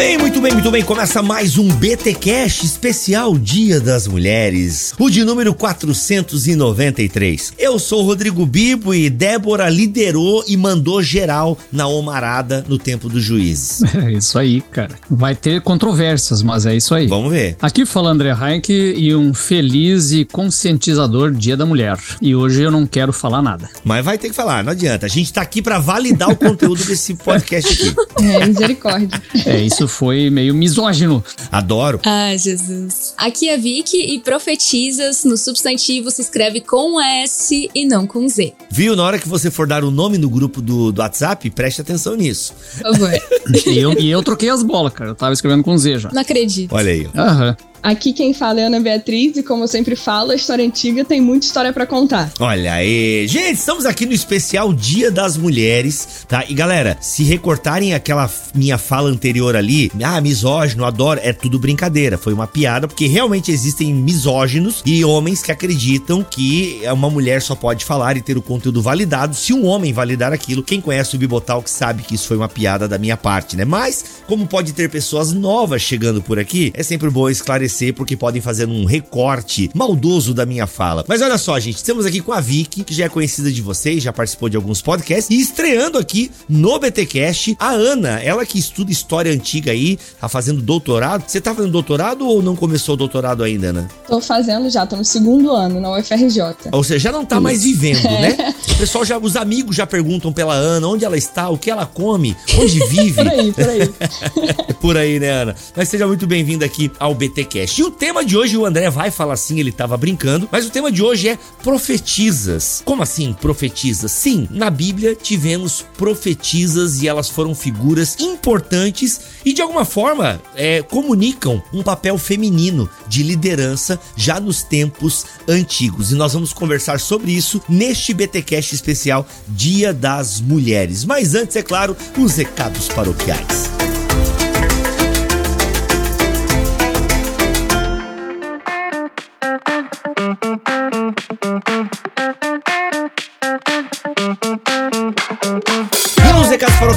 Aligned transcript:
Bem, 0.00 0.16
muito 0.16 0.40
bem, 0.40 0.54
muito 0.54 0.70
bem. 0.70 0.82
Começa 0.82 1.20
mais 1.20 1.58
um 1.58 1.68
BT 1.68 2.14
Cash 2.14 2.64
especial 2.64 3.36
Dia 3.36 3.78
das 3.78 4.06
Mulheres, 4.06 4.94
o 4.98 5.10
de 5.10 5.22
número 5.24 5.52
493. 5.52 7.52
Eu 7.58 7.78
sou 7.78 8.02
o 8.02 8.06
Rodrigo 8.06 8.46
Bibo 8.46 8.94
e 8.94 9.10
Débora 9.10 9.68
liderou 9.68 10.42
e 10.48 10.56
mandou 10.56 11.02
geral 11.02 11.58
na 11.70 11.86
Omarada 11.86 12.64
no 12.66 12.78
tempo 12.78 13.10
dos 13.10 13.22
juízes. 13.22 13.82
É 14.00 14.12
isso 14.12 14.38
aí, 14.38 14.62
cara. 14.62 14.94
Vai 15.10 15.34
ter 15.34 15.60
controvérsias, 15.60 16.42
mas 16.42 16.64
é 16.64 16.74
isso 16.74 16.94
aí. 16.94 17.06
Vamos 17.06 17.30
ver. 17.30 17.56
Aqui 17.60 17.84
fala 17.84 18.10
André 18.10 18.30
Heinck 18.30 18.72
e 18.72 19.14
um 19.14 19.34
feliz 19.34 20.12
e 20.12 20.24
conscientizador 20.24 21.32
Dia 21.32 21.56
da 21.56 21.66
Mulher. 21.66 21.98
E 22.22 22.34
hoje 22.34 22.62
eu 22.62 22.70
não 22.70 22.86
quero 22.86 23.12
falar 23.12 23.42
nada. 23.42 23.68
Mas 23.84 24.04
vai 24.04 24.16
ter 24.16 24.30
que 24.30 24.34
falar, 24.34 24.64
não 24.64 24.72
adianta. 24.72 25.04
A 25.04 25.08
gente 25.08 25.32
tá 25.32 25.42
aqui 25.42 25.60
para 25.60 25.78
validar 25.78 26.30
o 26.30 26.36
conteúdo 26.36 26.82
desse 26.84 27.14
podcast 27.14 27.90
aqui. 27.90 28.24
É, 28.24 28.46
misericórdia. 28.46 29.22
É, 29.44 29.60
isso 29.60 29.89
foi 29.90 30.30
meio 30.30 30.54
misógino. 30.54 31.22
Adoro. 31.52 32.00
Ah, 32.06 32.36
Jesus. 32.36 33.14
Aqui 33.16 33.48
é 33.48 33.58
Vicky 33.58 34.14
e 34.14 34.20
profetizas 34.20 35.24
no 35.24 35.36
substantivo 35.36 36.10
se 36.10 36.22
escreve 36.22 36.60
com 36.60 37.00
S 37.00 37.68
e 37.74 37.84
não 37.84 38.06
com 38.06 38.26
Z. 38.28 38.54
Viu? 38.70 38.96
Na 38.96 39.02
hora 39.02 39.18
que 39.18 39.28
você 39.28 39.50
for 39.50 39.66
dar 39.66 39.84
o 39.84 39.90
nome 39.90 40.16
no 40.16 40.30
grupo 40.30 40.62
do, 40.62 40.92
do 40.92 41.00
WhatsApp, 41.00 41.50
preste 41.50 41.80
atenção 41.80 42.14
nisso. 42.14 42.54
Por 42.80 42.96
favor. 42.96 43.10
E 43.66 43.78
eu, 43.78 43.92
e 43.98 44.10
eu 44.10 44.22
troquei 44.22 44.48
as 44.48 44.62
bolas, 44.62 44.92
cara. 44.92 45.10
Eu 45.10 45.14
tava 45.14 45.32
escrevendo 45.32 45.62
com 45.64 45.76
Z 45.76 45.98
já. 45.98 46.10
Não 46.12 46.22
acredito. 46.22 46.72
Olha 46.72 46.92
aí. 46.92 47.08
Aham. 47.14 47.56
Aqui 47.82 48.12
quem 48.12 48.34
fala 48.34 48.60
é 48.60 48.64
Ana 48.64 48.78
Beatriz 48.78 49.38
e 49.38 49.42
como 49.42 49.64
eu 49.64 49.68
sempre 49.68 49.96
falo, 49.96 50.32
a 50.32 50.34
história 50.34 50.64
antiga 50.64 51.02
tem 51.02 51.20
muita 51.20 51.46
história 51.46 51.72
pra 51.72 51.86
contar. 51.86 52.30
Olha 52.38 52.74
aí, 52.74 53.26
gente, 53.26 53.54
estamos 53.54 53.86
aqui 53.86 54.04
no 54.04 54.12
especial 54.12 54.72
Dia 54.74 55.10
das 55.10 55.36
Mulheres, 55.36 56.26
tá? 56.28 56.44
E 56.46 56.52
galera, 56.52 56.98
se 57.00 57.24
recortarem 57.24 57.94
aquela 57.94 58.30
minha 58.54 58.76
fala 58.76 59.08
anterior 59.08 59.56
ali, 59.56 59.90
ah, 60.02 60.20
misógino, 60.20 60.84
adoro, 60.84 61.20
é 61.22 61.32
tudo 61.32 61.58
brincadeira, 61.58 62.18
foi 62.18 62.34
uma 62.34 62.46
piada, 62.46 62.86
porque 62.86 63.06
realmente 63.06 63.50
existem 63.50 63.94
misóginos 63.94 64.82
e 64.84 65.02
homens 65.02 65.42
que 65.42 65.50
acreditam 65.50 66.22
que 66.22 66.82
uma 66.92 67.08
mulher 67.08 67.40
só 67.40 67.54
pode 67.54 67.86
falar 67.86 68.16
e 68.16 68.20
ter 68.20 68.36
o 68.36 68.42
conteúdo 68.42 68.82
validado 68.82 69.34
se 69.34 69.54
um 69.54 69.64
homem 69.64 69.92
validar 69.92 70.34
aquilo. 70.34 70.62
Quem 70.62 70.82
conhece 70.82 71.16
o 71.16 71.18
Bibotal 71.18 71.62
que 71.62 71.70
sabe 71.70 72.02
que 72.02 72.14
isso 72.14 72.28
foi 72.28 72.36
uma 72.36 72.48
piada 72.48 72.86
da 72.86 72.98
minha 72.98 73.16
parte, 73.16 73.56
né? 73.56 73.64
Mas, 73.64 74.04
como 74.26 74.46
pode 74.46 74.74
ter 74.74 74.90
pessoas 74.90 75.32
novas 75.32 75.80
chegando 75.80 76.20
por 76.20 76.38
aqui, 76.38 76.70
é 76.74 76.82
sempre 76.82 77.08
bom 77.08 77.28
esclarecer 77.30 77.69
porque 77.94 78.16
podem 78.16 78.40
fazer 78.40 78.66
um 78.68 78.84
recorte 78.84 79.70
maldoso 79.74 80.34
da 80.34 80.44
minha 80.44 80.66
fala. 80.66 81.04
Mas 81.06 81.22
olha 81.22 81.38
só, 81.38 81.58
gente, 81.58 81.76
estamos 81.76 82.04
aqui 82.04 82.20
com 82.20 82.32
a 82.32 82.40
Vicky, 82.40 82.84
que 82.84 82.94
já 82.94 83.04
é 83.04 83.08
conhecida 83.08 83.50
de 83.50 83.62
vocês, 83.62 84.02
já 84.02 84.12
participou 84.12 84.48
de 84.48 84.56
alguns 84.56 84.82
podcasts, 84.82 85.30
e 85.30 85.40
estreando 85.40 85.98
aqui 85.98 86.30
no 86.48 86.78
BTcast, 86.78 87.56
a 87.58 87.70
Ana, 87.70 88.20
ela 88.20 88.44
que 88.44 88.58
estuda 88.58 88.90
história 88.90 89.32
antiga 89.32 89.72
aí, 89.72 89.98
tá 90.20 90.28
fazendo 90.28 90.60
doutorado. 90.60 91.24
Você 91.26 91.40
tá 91.40 91.54
fazendo 91.54 91.72
doutorado 91.72 92.26
ou 92.26 92.42
não 92.42 92.56
começou 92.56 92.94
o 92.94 92.96
doutorado 92.98 93.42
ainda, 93.42 93.68
Ana? 93.68 93.88
Tô 94.06 94.20
fazendo 94.20 94.68
já, 94.70 94.86
tô 94.86 94.96
no 94.96 95.04
segundo 95.04 95.50
ano 95.50 95.80
na 95.80 95.96
UFRJ. 95.98 96.40
Ou 96.72 96.82
seja, 96.84 96.98
já 96.98 97.12
não 97.12 97.24
tá 97.24 97.40
mais 97.40 97.62
vivendo, 97.62 98.02
né? 98.02 98.54
O 98.70 98.78
pessoal 98.80 99.04
já, 99.04 99.18
os 99.18 99.36
amigos 99.36 99.76
já 99.76 99.86
perguntam 99.86 100.32
pela 100.32 100.54
Ana 100.54 100.88
onde 100.88 101.04
ela 101.04 101.16
está, 101.16 101.50
o 101.50 101.58
que 101.58 101.70
ela 101.70 101.84
come, 101.84 102.34
onde 102.58 102.78
vive. 102.88 103.12
Por 103.12 103.28
aí, 103.28 103.52
por 103.52 103.68
aí. 103.68 103.90
É 104.68 104.72
por 104.72 104.96
aí, 104.96 105.20
né, 105.20 105.30
Ana? 105.30 105.54
Mas 105.76 105.88
seja 105.88 106.06
muito 106.06 106.26
bem-vindo 106.26 106.64
aqui 106.64 106.90
ao 106.98 107.14
BTcast. 107.14 107.59
E 107.64 107.82
o 107.82 107.90
tema 107.90 108.24
de 108.24 108.36
hoje, 108.36 108.56
o 108.56 108.64
André 108.64 108.88
vai 108.90 109.10
falar 109.10 109.34
assim, 109.34 109.58
ele 109.58 109.72
tava 109.72 109.96
brincando, 109.96 110.48
mas 110.50 110.66
o 110.66 110.70
tema 110.70 110.90
de 110.90 111.02
hoje 111.02 111.28
é 111.28 111.38
profetizas. 111.62 112.82
Como 112.84 113.02
assim, 113.02 113.32
profetizas? 113.32 114.12
Sim, 114.12 114.48
na 114.50 114.70
Bíblia 114.70 115.14
tivemos 115.14 115.84
profetizas 115.96 117.02
e 117.02 117.08
elas 117.08 117.28
foram 117.28 117.54
figuras 117.54 118.16
importantes 118.20 119.20
e 119.44 119.52
de 119.52 119.62
alguma 119.62 119.84
forma 119.84 120.40
é, 120.54 120.82
comunicam 120.82 121.62
um 121.72 121.82
papel 121.82 122.18
feminino 122.18 122.88
de 123.08 123.22
liderança 123.22 123.98
já 124.16 124.38
nos 124.38 124.62
tempos 124.62 125.24
antigos. 125.48 126.12
E 126.12 126.14
nós 126.14 126.32
vamos 126.32 126.52
conversar 126.52 127.00
sobre 127.00 127.32
isso 127.32 127.62
neste 127.68 128.14
BTcast 128.14 128.74
especial 128.74 129.26
Dia 129.48 129.92
das 129.92 130.40
Mulheres. 130.40 131.04
Mas 131.04 131.34
antes, 131.34 131.56
é 131.56 131.62
claro, 131.62 131.96
os 132.18 132.36
recados 132.36 132.88
paroquiais. 132.88 133.70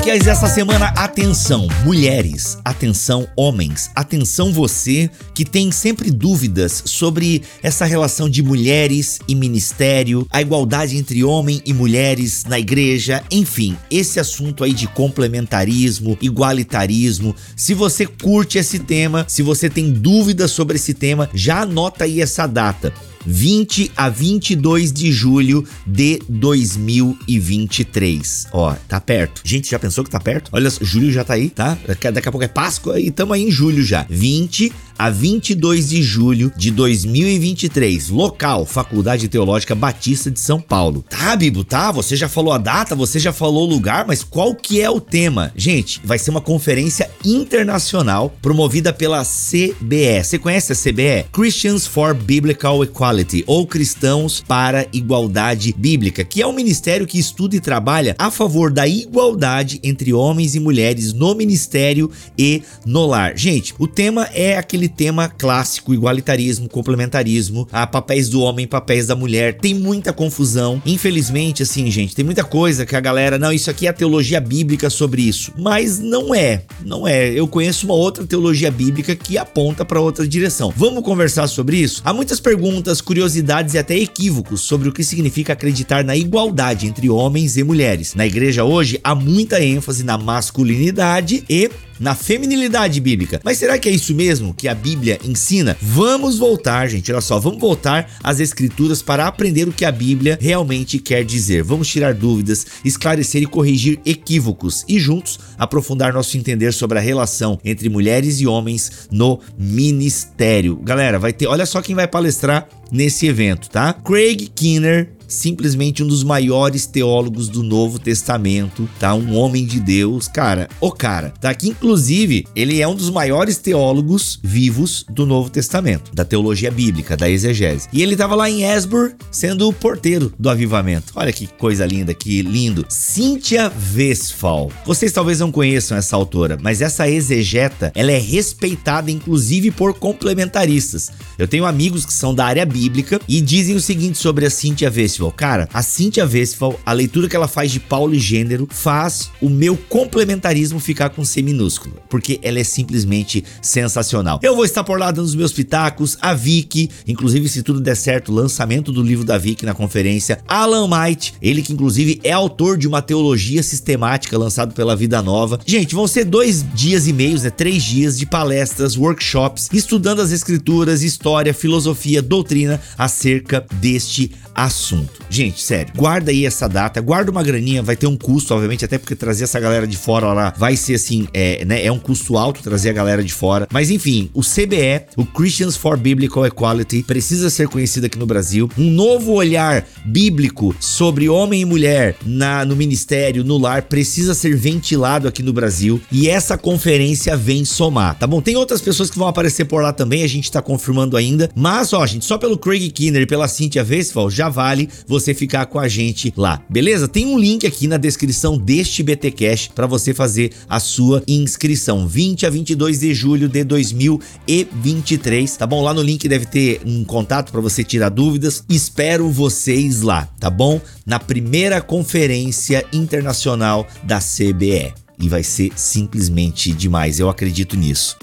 Paroquiais 0.03 0.25
dessa 0.25 0.49
semana, 0.49 0.87
atenção, 0.97 1.65
mulheres, 1.85 2.57
atenção, 2.65 3.25
homens, 3.37 3.89
atenção 3.95 4.51
você 4.51 5.09
que 5.33 5.45
tem 5.45 5.71
sempre 5.71 6.11
dúvidas 6.11 6.83
sobre 6.85 7.41
essa 7.61 7.85
relação 7.85 8.29
de 8.29 8.43
mulheres 8.43 9.19
e 9.29 9.33
ministério, 9.33 10.27
a 10.29 10.41
igualdade 10.41 10.97
entre 10.97 11.23
homem 11.23 11.61
e 11.65 11.73
mulheres 11.73 12.43
na 12.43 12.59
igreja, 12.59 13.23
enfim, 13.31 13.77
esse 13.89 14.19
assunto 14.19 14.65
aí 14.65 14.73
de 14.73 14.87
complementarismo, 14.87 16.17
igualitarismo. 16.21 17.33
Se 17.55 17.73
você 17.73 18.05
curte 18.05 18.57
esse 18.57 18.79
tema, 18.79 19.23
se 19.29 19.41
você 19.41 19.69
tem 19.69 19.89
dúvidas 19.89 20.51
sobre 20.51 20.75
esse 20.75 20.93
tema, 20.93 21.29
já 21.33 21.61
anota 21.61 22.03
aí 22.03 22.19
essa 22.19 22.45
data. 22.45 22.93
20 23.25 23.91
a 23.95 24.09
22 24.09 24.91
de 24.91 25.11
julho 25.11 25.65
de 25.85 26.21
2023. 26.27 28.47
Ó, 28.51 28.75
tá 28.87 28.99
perto. 28.99 29.41
Gente, 29.43 29.69
já 29.71 29.79
pensou 29.79 30.03
que 30.03 30.09
tá 30.09 30.19
perto? 30.19 30.49
Olha, 30.51 30.69
julho 30.81 31.11
já 31.11 31.23
tá 31.23 31.33
aí, 31.33 31.49
tá? 31.49 31.77
Daqui 32.13 32.27
a 32.27 32.31
pouco 32.31 32.43
é 32.43 32.47
Páscoa 32.47 32.99
e 32.99 33.11
tamo 33.11 33.33
aí 33.33 33.43
em 33.43 33.51
julho 33.51 33.83
já. 33.83 34.05
20 34.09 34.73
a 34.97 35.09
22 35.09 35.89
de 35.89 36.01
julho 36.01 36.51
de 36.55 36.71
2023. 36.71 38.09
Local, 38.09 38.65
Faculdade 38.65 39.27
Teológica 39.27 39.75
Batista 39.75 40.31
de 40.31 40.39
São 40.39 40.59
Paulo. 40.59 41.03
Tá, 41.09 41.35
Bibo, 41.35 41.63
tá? 41.63 41.91
Você 41.91 42.15
já 42.15 42.29
falou 42.29 42.53
a 42.53 42.57
data, 42.57 42.95
você 42.95 43.19
já 43.19 43.33
falou 43.33 43.67
o 43.67 43.69
lugar, 43.69 44.05
mas 44.07 44.23
qual 44.23 44.55
que 44.55 44.81
é 44.81 44.89
o 44.89 45.01
tema? 45.01 45.51
Gente, 45.55 45.99
vai 46.03 46.17
ser 46.17 46.31
uma 46.31 46.41
conferência 46.41 47.09
internacional 47.23 48.33
promovida 48.41 48.93
pela 48.93 49.23
CBE. 49.23 50.23
Você 50.23 50.37
conhece 50.37 50.71
a 50.71 50.75
CBE? 50.75 51.25
Christians 51.31 51.87
for 51.87 52.13
Biblical 52.13 52.83
Equality, 52.83 53.43
ou 53.47 53.67
Cristãos 53.67 54.43
para 54.47 54.87
Igualdade 54.93 55.73
Bíblica, 55.77 56.23
que 56.23 56.41
é 56.41 56.47
um 56.47 56.53
ministério 56.53 57.07
que 57.07 57.19
estuda 57.19 57.55
e 57.55 57.59
trabalha 57.59 58.15
a 58.17 58.31
favor 58.31 58.71
da 58.71 58.87
igualdade 58.87 59.79
entre 59.83 60.13
homens 60.13 60.55
e 60.55 60.59
mulheres 60.59 61.13
no 61.13 61.33
ministério 61.35 62.09
e 62.37 62.61
no 62.85 63.05
lar. 63.05 63.37
Gente, 63.37 63.73
o 63.77 63.87
tema 63.87 64.29
é 64.33 64.57
aquele 64.57 64.82
tema 64.87 65.27
clássico, 65.27 65.93
igualitarismo, 65.93 66.69
complementarismo, 66.69 67.67
a 67.71 67.85
papéis 67.85 68.29
do 68.29 68.41
homem, 68.41 68.67
papéis 68.67 69.07
da 69.07 69.15
mulher. 69.15 69.57
Tem 69.57 69.73
muita 69.73 70.13
confusão. 70.13 70.81
Infelizmente, 70.85 71.63
assim, 71.63 71.89
gente, 71.89 72.15
tem 72.15 72.25
muita 72.25 72.43
coisa 72.43 72.85
que 72.85 72.95
a 72.95 72.99
galera, 72.99 73.37
não, 73.37 73.51
isso 73.51 73.69
aqui 73.69 73.87
é 73.87 73.89
a 73.89 73.93
teologia 73.93 74.39
bíblica 74.39 74.89
sobre 74.89 75.21
isso, 75.21 75.53
mas 75.57 75.99
não 75.99 76.33
é. 76.33 76.63
Não 76.85 77.07
é. 77.07 77.29
Eu 77.31 77.47
conheço 77.47 77.85
uma 77.85 77.95
outra 77.95 78.25
teologia 78.25 78.71
bíblica 78.71 79.15
que 79.15 79.37
aponta 79.37 79.85
para 79.85 79.99
outra 79.99 80.27
direção. 80.27 80.73
Vamos 80.75 81.03
conversar 81.03 81.47
sobre 81.47 81.77
isso? 81.77 82.01
Há 82.05 82.13
muitas 82.13 82.39
perguntas, 82.39 83.01
curiosidades 83.01 83.73
e 83.73 83.77
até 83.77 83.97
equívocos 83.97 84.61
sobre 84.61 84.89
o 84.89 84.91
que 84.91 85.03
significa 85.03 85.53
acreditar 85.53 86.03
na 86.03 86.15
igualdade 86.15 86.87
entre 86.87 87.09
homens 87.09 87.57
e 87.57 87.63
mulheres. 87.63 88.15
Na 88.15 88.25
igreja 88.25 88.63
hoje 88.63 88.99
há 89.03 89.15
muita 89.15 89.63
ênfase 89.63 90.03
na 90.03 90.17
masculinidade 90.17 91.43
e 91.49 91.69
na 91.99 92.15
feminilidade 92.15 92.99
bíblica. 92.99 93.41
Mas 93.43 93.57
será 93.57 93.77
que 93.77 93.89
é 93.89 93.91
isso 93.91 94.13
mesmo 94.13 94.53
que 94.53 94.67
a 94.67 94.75
Bíblia 94.75 95.19
ensina? 95.23 95.77
Vamos 95.81 96.37
voltar, 96.37 96.87
gente, 96.87 97.11
olha 97.11 97.21
só, 97.21 97.39
vamos 97.39 97.59
voltar 97.59 98.09
às 98.23 98.39
escrituras 98.39 99.01
para 99.01 99.27
aprender 99.27 99.67
o 99.67 99.73
que 99.73 99.85
a 99.85 99.91
Bíblia 99.91 100.37
realmente 100.39 100.99
quer 100.99 101.23
dizer. 101.23 101.63
Vamos 101.63 101.87
tirar 101.87 102.13
dúvidas, 102.13 102.65
esclarecer 102.83 103.41
e 103.41 103.47
corrigir 103.47 103.99
equívocos 104.05 104.83
e 104.87 104.99
juntos 104.99 105.39
aprofundar 105.57 106.13
nosso 106.13 106.37
entender 106.37 106.73
sobre 106.73 106.97
a 106.97 107.01
relação 107.01 107.59
entre 107.63 107.89
mulheres 107.89 108.39
e 108.39 108.47
homens 108.47 109.07
no 109.11 109.39
ministério. 109.57 110.75
Galera, 110.77 111.19
vai 111.19 111.33
ter, 111.33 111.47
olha 111.47 111.65
só 111.65 111.81
quem 111.81 111.95
vai 111.95 112.07
palestrar 112.07 112.67
nesse 112.91 113.27
evento, 113.27 113.69
tá? 113.69 113.93
Craig 113.93 114.49
Kinner, 114.53 115.09
simplesmente 115.33 116.03
um 116.03 116.07
dos 116.07 116.23
maiores 116.23 116.85
teólogos 116.85 117.49
do 117.49 117.63
Novo 117.63 117.99
Testamento, 117.99 118.89
tá? 118.99 119.13
Um 119.13 119.35
homem 119.35 119.65
de 119.65 119.79
Deus, 119.79 120.27
cara. 120.27 120.69
O 120.79 120.91
cara, 120.91 121.33
tá? 121.41 121.53
Que 121.53 121.69
inclusive 121.69 122.45
ele 122.55 122.81
é 122.81 122.87
um 122.87 122.95
dos 122.95 123.09
maiores 123.09 123.57
teólogos 123.57 124.39
vivos 124.43 125.05
do 125.09 125.25
Novo 125.25 125.49
Testamento, 125.49 126.13
da 126.13 126.23
teologia 126.23 126.71
bíblica, 126.71 127.17
da 127.17 127.29
exegese. 127.29 127.87
E 127.91 128.01
ele 128.01 128.15
tava 128.15 128.35
lá 128.35 128.49
em 128.49 128.63
Esbur 128.63 129.13
sendo 129.31 129.67
o 129.67 129.73
porteiro 129.73 130.31
do 130.37 130.49
avivamento. 130.49 131.13
Olha 131.15 131.33
que 131.33 131.47
coisa 131.47 131.85
linda, 131.85 132.13
que 132.13 132.41
lindo. 132.41 132.85
Cynthia 132.89 133.71
Westphal. 133.95 134.71
Vocês 134.85 135.11
talvez 135.11 135.39
não 135.39 135.51
conheçam 135.51 135.97
essa 135.97 136.15
autora, 136.15 136.57
mas 136.61 136.81
essa 136.81 137.09
exegeta, 137.09 137.91
ela 137.95 138.11
é 138.11 138.19
respeitada 138.19 139.11
inclusive 139.11 139.71
por 139.71 139.93
complementaristas. 139.93 141.09
Eu 141.37 141.47
tenho 141.47 141.65
amigos 141.65 142.05
que 142.05 142.13
são 142.13 142.33
da 142.33 142.45
área 142.45 142.65
bíblica 142.65 143.19
e 143.27 143.41
dizem 143.41 143.75
o 143.75 143.81
seguinte 143.81 144.17
sobre 144.17 144.45
a 144.45 144.49
Cynthia 144.49 144.91
Westphal. 144.93 145.22
Cara, 145.31 145.67
a 145.73 145.81
Cynthia 145.81 146.25
Westphal, 146.25 146.79
a 146.85 146.93
leitura 146.93 147.27
que 147.27 147.35
ela 147.35 147.47
faz 147.47 147.71
de 147.71 147.79
Paulo 147.79 148.13
e 148.15 148.19
Gênero 148.19 148.67
faz 148.69 149.31
o 149.41 149.49
meu 149.49 149.77
complementarismo 149.77 150.79
ficar 150.79 151.09
com 151.09 151.23
C 151.23 151.41
minúsculo, 151.41 151.95
porque 152.09 152.39
ela 152.41 152.59
é 152.59 152.63
simplesmente 152.63 153.43
sensacional. 153.61 154.39
Eu 154.43 154.55
vou 154.55 154.65
estar 154.65 154.83
por 154.83 154.99
lá 154.99 155.11
dando 155.11 155.25
os 155.25 155.35
meus 155.35 155.51
pitacos, 155.51 156.17
a 156.21 156.33
Vicky, 156.33 156.89
inclusive 157.07 157.47
se 157.49 157.63
tudo 157.63 157.79
der 157.79 157.95
certo, 157.95 158.31
lançamento 158.31 158.91
do 158.91 159.01
livro 159.01 159.25
da 159.25 159.37
Vicky 159.37 159.65
na 159.65 159.73
conferência, 159.73 160.39
Alan 160.47 160.87
Might, 160.87 161.33
ele 161.41 161.61
que 161.61 161.73
inclusive 161.73 162.19
é 162.23 162.31
autor 162.31 162.77
de 162.77 162.87
uma 162.87 163.01
teologia 163.01 163.63
sistemática 163.63 164.37
lançado 164.37 164.73
pela 164.73 164.95
Vida 164.95 165.21
Nova. 165.21 165.59
Gente, 165.65 165.95
vão 165.95 166.07
ser 166.07 166.25
dois 166.25 166.65
dias 166.73 167.07
e 167.07 167.13
meios, 167.13 167.43
né? 167.43 167.49
Três 167.49 167.83
dias 167.83 168.17
de 168.17 168.25
palestras, 168.25 168.97
workshops, 168.97 169.69
estudando 169.71 170.21
as 170.21 170.31
escrituras, 170.31 171.03
história, 171.03 171.53
filosofia, 171.53 172.21
doutrina 172.21 172.81
acerca 172.97 173.65
deste 173.79 174.31
assunto. 174.55 175.12
Gente, 175.29 175.61
sério, 175.61 175.93
guarda 175.95 176.31
aí 176.31 176.45
essa 176.45 176.67
data, 176.67 177.01
guarda 177.01 177.31
uma 177.31 177.43
graninha, 177.43 177.81
vai 177.81 177.95
ter 177.95 178.07
um 178.07 178.15
custo, 178.15 178.53
obviamente, 178.53 178.85
até 178.85 178.97
porque 178.97 179.15
trazer 179.15 179.45
essa 179.45 179.59
galera 179.59 179.87
de 179.87 179.97
fora 179.97 180.31
lá 180.33 180.53
vai 180.57 180.75
ser 180.75 180.95
assim, 180.95 181.27
é, 181.33 181.65
né, 181.65 181.85
é 181.85 181.91
um 181.91 181.99
custo 181.99 182.37
alto 182.37 182.61
trazer 182.61 182.89
a 182.89 182.93
galera 182.93 183.23
de 183.23 183.33
fora. 183.33 183.67
Mas 183.71 183.89
enfim, 183.89 184.29
o 184.33 184.41
CBE, 184.41 185.05
o 185.17 185.25
Christians 185.25 185.75
for 185.75 185.97
Biblical 185.97 186.45
Equality, 186.45 187.03
precisa 187.03 187.49
ser 187.49 187.67
conhecido 187.67 188.05
aqui 188.05 188.17
no 188.17 188.25
Brasil. 188.25 188.69
Um 188.77 188.91
novo 188.91 189.33
olhar 189.33 189.85
bíblico 190.05 190.75
sobre 190.79 191.29
homem 191.29 191.61
e 191.61 191.65
mulher 191.65 192.15
na, 192.25 192.63
no 192.65 192.75
ministério, 192.75 193.43
no 193.43 193.57
lar, 193.57 193.83
precisa 193.83 194.33
ser 194.33 194.55
ventilado 194.55 195.27
aqui 195.27 195.41
no 195.41 195.53
Brasil. 195.53 196.01
E 196.11 196.29
essa 196.29 196.57
conferência 196.57 197.35
vem 197.35 197.65
somar, 197.65 198.17
tá 198.17 198.27
bom? 198.27 198.41
Tem 198.41 198.55
outras 198.55 198.81
pessoas 198.81 199.09
que 199.09 199.17
vão 199.17 199.27
aparecer 199.27 199.65
por 199.65 199.81
lá 199.81 199.91
também, 199.91 200.23
a 200.23 200.27
gente 200.27 200.51
tá 200.51 200.61
confirmando 200.61 201.17
ainda. 201.17 201.49
Mas, 201.55 201.93
ó, 201.93 202.05
gente, 202.05 202.25
só 202.25 202.37
pelo 202.37 202.57
Craig 202.57 202.89
Kinner 202.91 203.23
e 203.23 203.27
pela 203.27 203.47
Cynthia 203.47 203.85
Westphal, 203.87 204.29
já 204.29 204.49
vale 204.49 204.89
você 205.07 205.33
ficar 205.33 205.65
com 205.65 205.79
a 205.79 205.87
gente 205.87 206.33
lá, 206.37 206.61
beleza? 206.69 207.07
Tem 207.07 207.25
um 207.25 207.37
link 207.37 207.65
aqui 207.67 207.87
na 207.87 207.97
descrição 207.97 208.57
deste 208.57 209.03
BT 209.03 209.33
para 209.73 209.87
você 209.87 210.13
fazer 210.13 210.51
a 210.69 210.79
sua 210.79 211.23
inscrição, 211.27 212.07
20 212.07 212.45
a 212.45 212.49
22 212.49 212.99
de 212.99 213.13
julho 213.13 213.49
de 213.49 213.63
2023, 213.63 215.57
tá 215.57 215.65
bom? 215.65 215.81
Lá 215.81 215.93
no 215.93 216.01
link 216.01 216.27
deve 216.27 216.45
ter 216.45 216.81
um 216.85 217.03
contato 217.03 217.51
para 217.51 217.61
você 217.61 217.83
tirar 217.83 218.09
dúvidas. 218.09 218.63
Espero 218.69 219.29
vocês 219.29 220.01
lá, 220.01 220.25
tá 220.39 220.49
bom? 220.49 220.79
Na 221.05 221.19
primeira 221.19 221.81
conferência 221.81 222.85
internacional 222.93 223.87
da 224.03 224.19
CBE. 224.19 224.93
E 225.19 225.29
vai 225.29 225.43
ser 225.43 225.71
simplesmente 225.75 226.73
demais, 226.73 227.19
eu 227.19 227.29
acredito 227.29 227.77
nisso. 227.77 228.17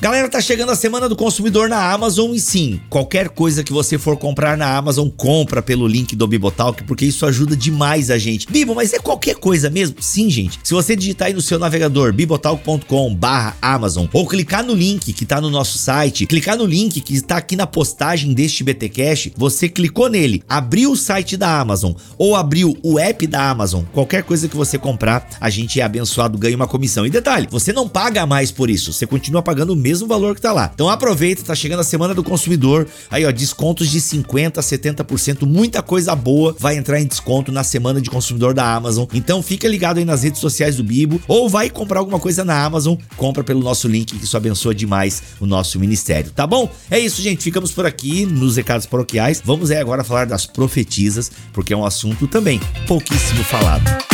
Galera, 0.00 0.30
tá 0.30 0.40
chegando 0.40 0.72
a 0.72 0.74
semana 0.74 1.10
do 1.10 1.14
consumidor 1.14 1.68
na 1.68 1.92
Amazon 1.92 2.32
e 2.32 2.40
sim, 2.40 2.80
qualquer 2.88 3.28
coisa 3.28 3.62
que 3.62 3.70
você 3.70 3.98
for 3.98 4.16
comprar 4.16 4.56
na 4.56 4.74
Amazon, 4.74 5.10
compra 5.10 5.60
pelo 5.60 5.86
link 5.86 6.16
do 6.16 6.26
Bibotalk, 6.26 6.84
porque 6.84 7.04
isso 7.04 7.26
ajuda 7.26 7.54
demais 7.54 8.10
a 8.10 8.16
gente. 8.16 8.50
Bibo, 8.50 8.74
mas 8.74 8.94
é 8.94 8.98
qualquer 8.98 9.36
coisa 9.36 9.68
mesmo? 9.68 9.96
Sim, 10.00 10.30
gente. 10.30 10.58
Se 10.64 10.72
você 10.72 10.96
digitar 10.96 11.28
aí 11.28 11.34
no 11.34 11.42
seu 11.42 11.58
navegador 11.58 12.14
bibotalk.com/amazon 12.14 14.06
ou 14.10 14.26
clicar 14.26 14.64
no 14.64 14.72
link 14.72 15.12
que 15.12 15.26
tá 15.26 15.38
no 15.38 15.50
nosso 15.50 15.76
site, 15.76 16.24
clicar 16.24 16.56
no 16.56 16.64
link 16.64 16.98
que 17.02 17.12
está 17.12 17.36
aqui 17.36 17.54
na 17.54 17.66
postagem 17.66 18.32
deste 18.32 18.64
BT 18.64 18.88
Cash, 18.88 19.28
você 19.36 19.68
clicou 19.68 20.08
nele, 20.08 20.42
abriu 20.48 20.92
o 20.92 20.96
site 20.96 21.36
da 21.36 21.60
Amazon 21.60 21.92
ou 22.16 22.34
abriu 22.34 22.74
o 22.82 22.98
app 22.98 23.26
da 23.26 23.50
Amazon, 23.50 23.84
qualquer 23.92 24.22
coisa 24.22 24.48
que 24.48 24.56
você 24.56 24.78
comprar, 24.78 25.28
a 25.38 25.50
gente 25.50 25.78
é 25.78 25.82
abençoado, 25.82 26.38
ganha 26.38 26.56
uma 26.56 26.66
comissão. 26.66 27.04
E 27.04 27.10
detalhe, 27.10 27.46
você 27.50 27.70
não 27.70 27.86
paga 27.86 28.24
mais 28.24 28.50
por 28.50 28.70
isso, 28.70 28.94
você 28.94 29.06
continua 29.06 29.42
pagando 29.42 29.74
o 29.74 29.76
mesmo 29.76 29.89
mesmo 29.90 30.06
valor 30.06 30.36
que 30.36 30.40
tá 30.40 30.52
lá. 30.52 30.70
Então 30.72 30.88
aproveita, 30.88 31.42
tá 31.42 31.54
chegando 31.54 31.80
a 31.80 31.84
semana 31.84 32.14
do 32.14 32.22
consumidor. 32.22 32.86
Aí, 33.10 33.26
ó, 33.26 33.30
descontos 33.32 33.88
de 33.88 34.00
50 34.00 34.60
a 34.60 34.62
70%, 34.62 35.44
muita 35.44 35.82
coisa 35.82 36.14
boa 36.14 36.54
vai 36.58 36.76
entrar 36.76 37.00
em 37.00 37.06
desconto 37.06 37.50
na 37.50 37.64
semana 37.64 38.00
de 38.00 38.08
consumidor 38.08 38.54
da 38.54 38.72
Amazon. 38.72 39.06
Então 39.12 39.42
fica 39.42 39.66
ligado 39.66 39.98
aí 39.98 40.04
nas 40.04 40.22
redes 40.22 40.40
sociais 40.40 40.76
do 40.76 40.84
Bibo 40.84 41.20
ou 41.26 41.48
vai 41.48 41.68
comprar 41.68 41.98
alguma 41.98 42.20
coisa 42.20 42.44
na 42.44 42.64
Amazon, 42.64 42.96
compra 43.16 43.42
pelo 43.42 43.60
nosso 43.60 43.88
link 43.88 44.16
que 44.16 44.24
isso 44.24 44.36
abençoa 44.36 44.74
demais 44.74 45.22
o 45.40 45.46
nosso 45.46 45.78
ministério, 45.78 46.30
tá 46.30 46.46
bom? 46.46 46.70
É 46.90 46.98
isso, 46.98 47.20
gente, 47.20 47.42
ficamos 47.42 47.72
por 47.72 47.84
aqui 47.84 48.24
nos 48.24 48.56
recados 48.56 48.86
paroquiais. 48.86 49.42
Vamos 49.44 49.70
aí 49.70 49.78
agora 49.78 50.04
falar 50.04 50.26
das 50.26 50.46
profetisas, 50.46 51.32
porque 51.52 51.72
é 51.72 51.76
um 51.76 51.84
assunto 51.84 52.28
também 52.28 52.60
pouquíssimo 52.86 53.42
falado. 53.42 54.09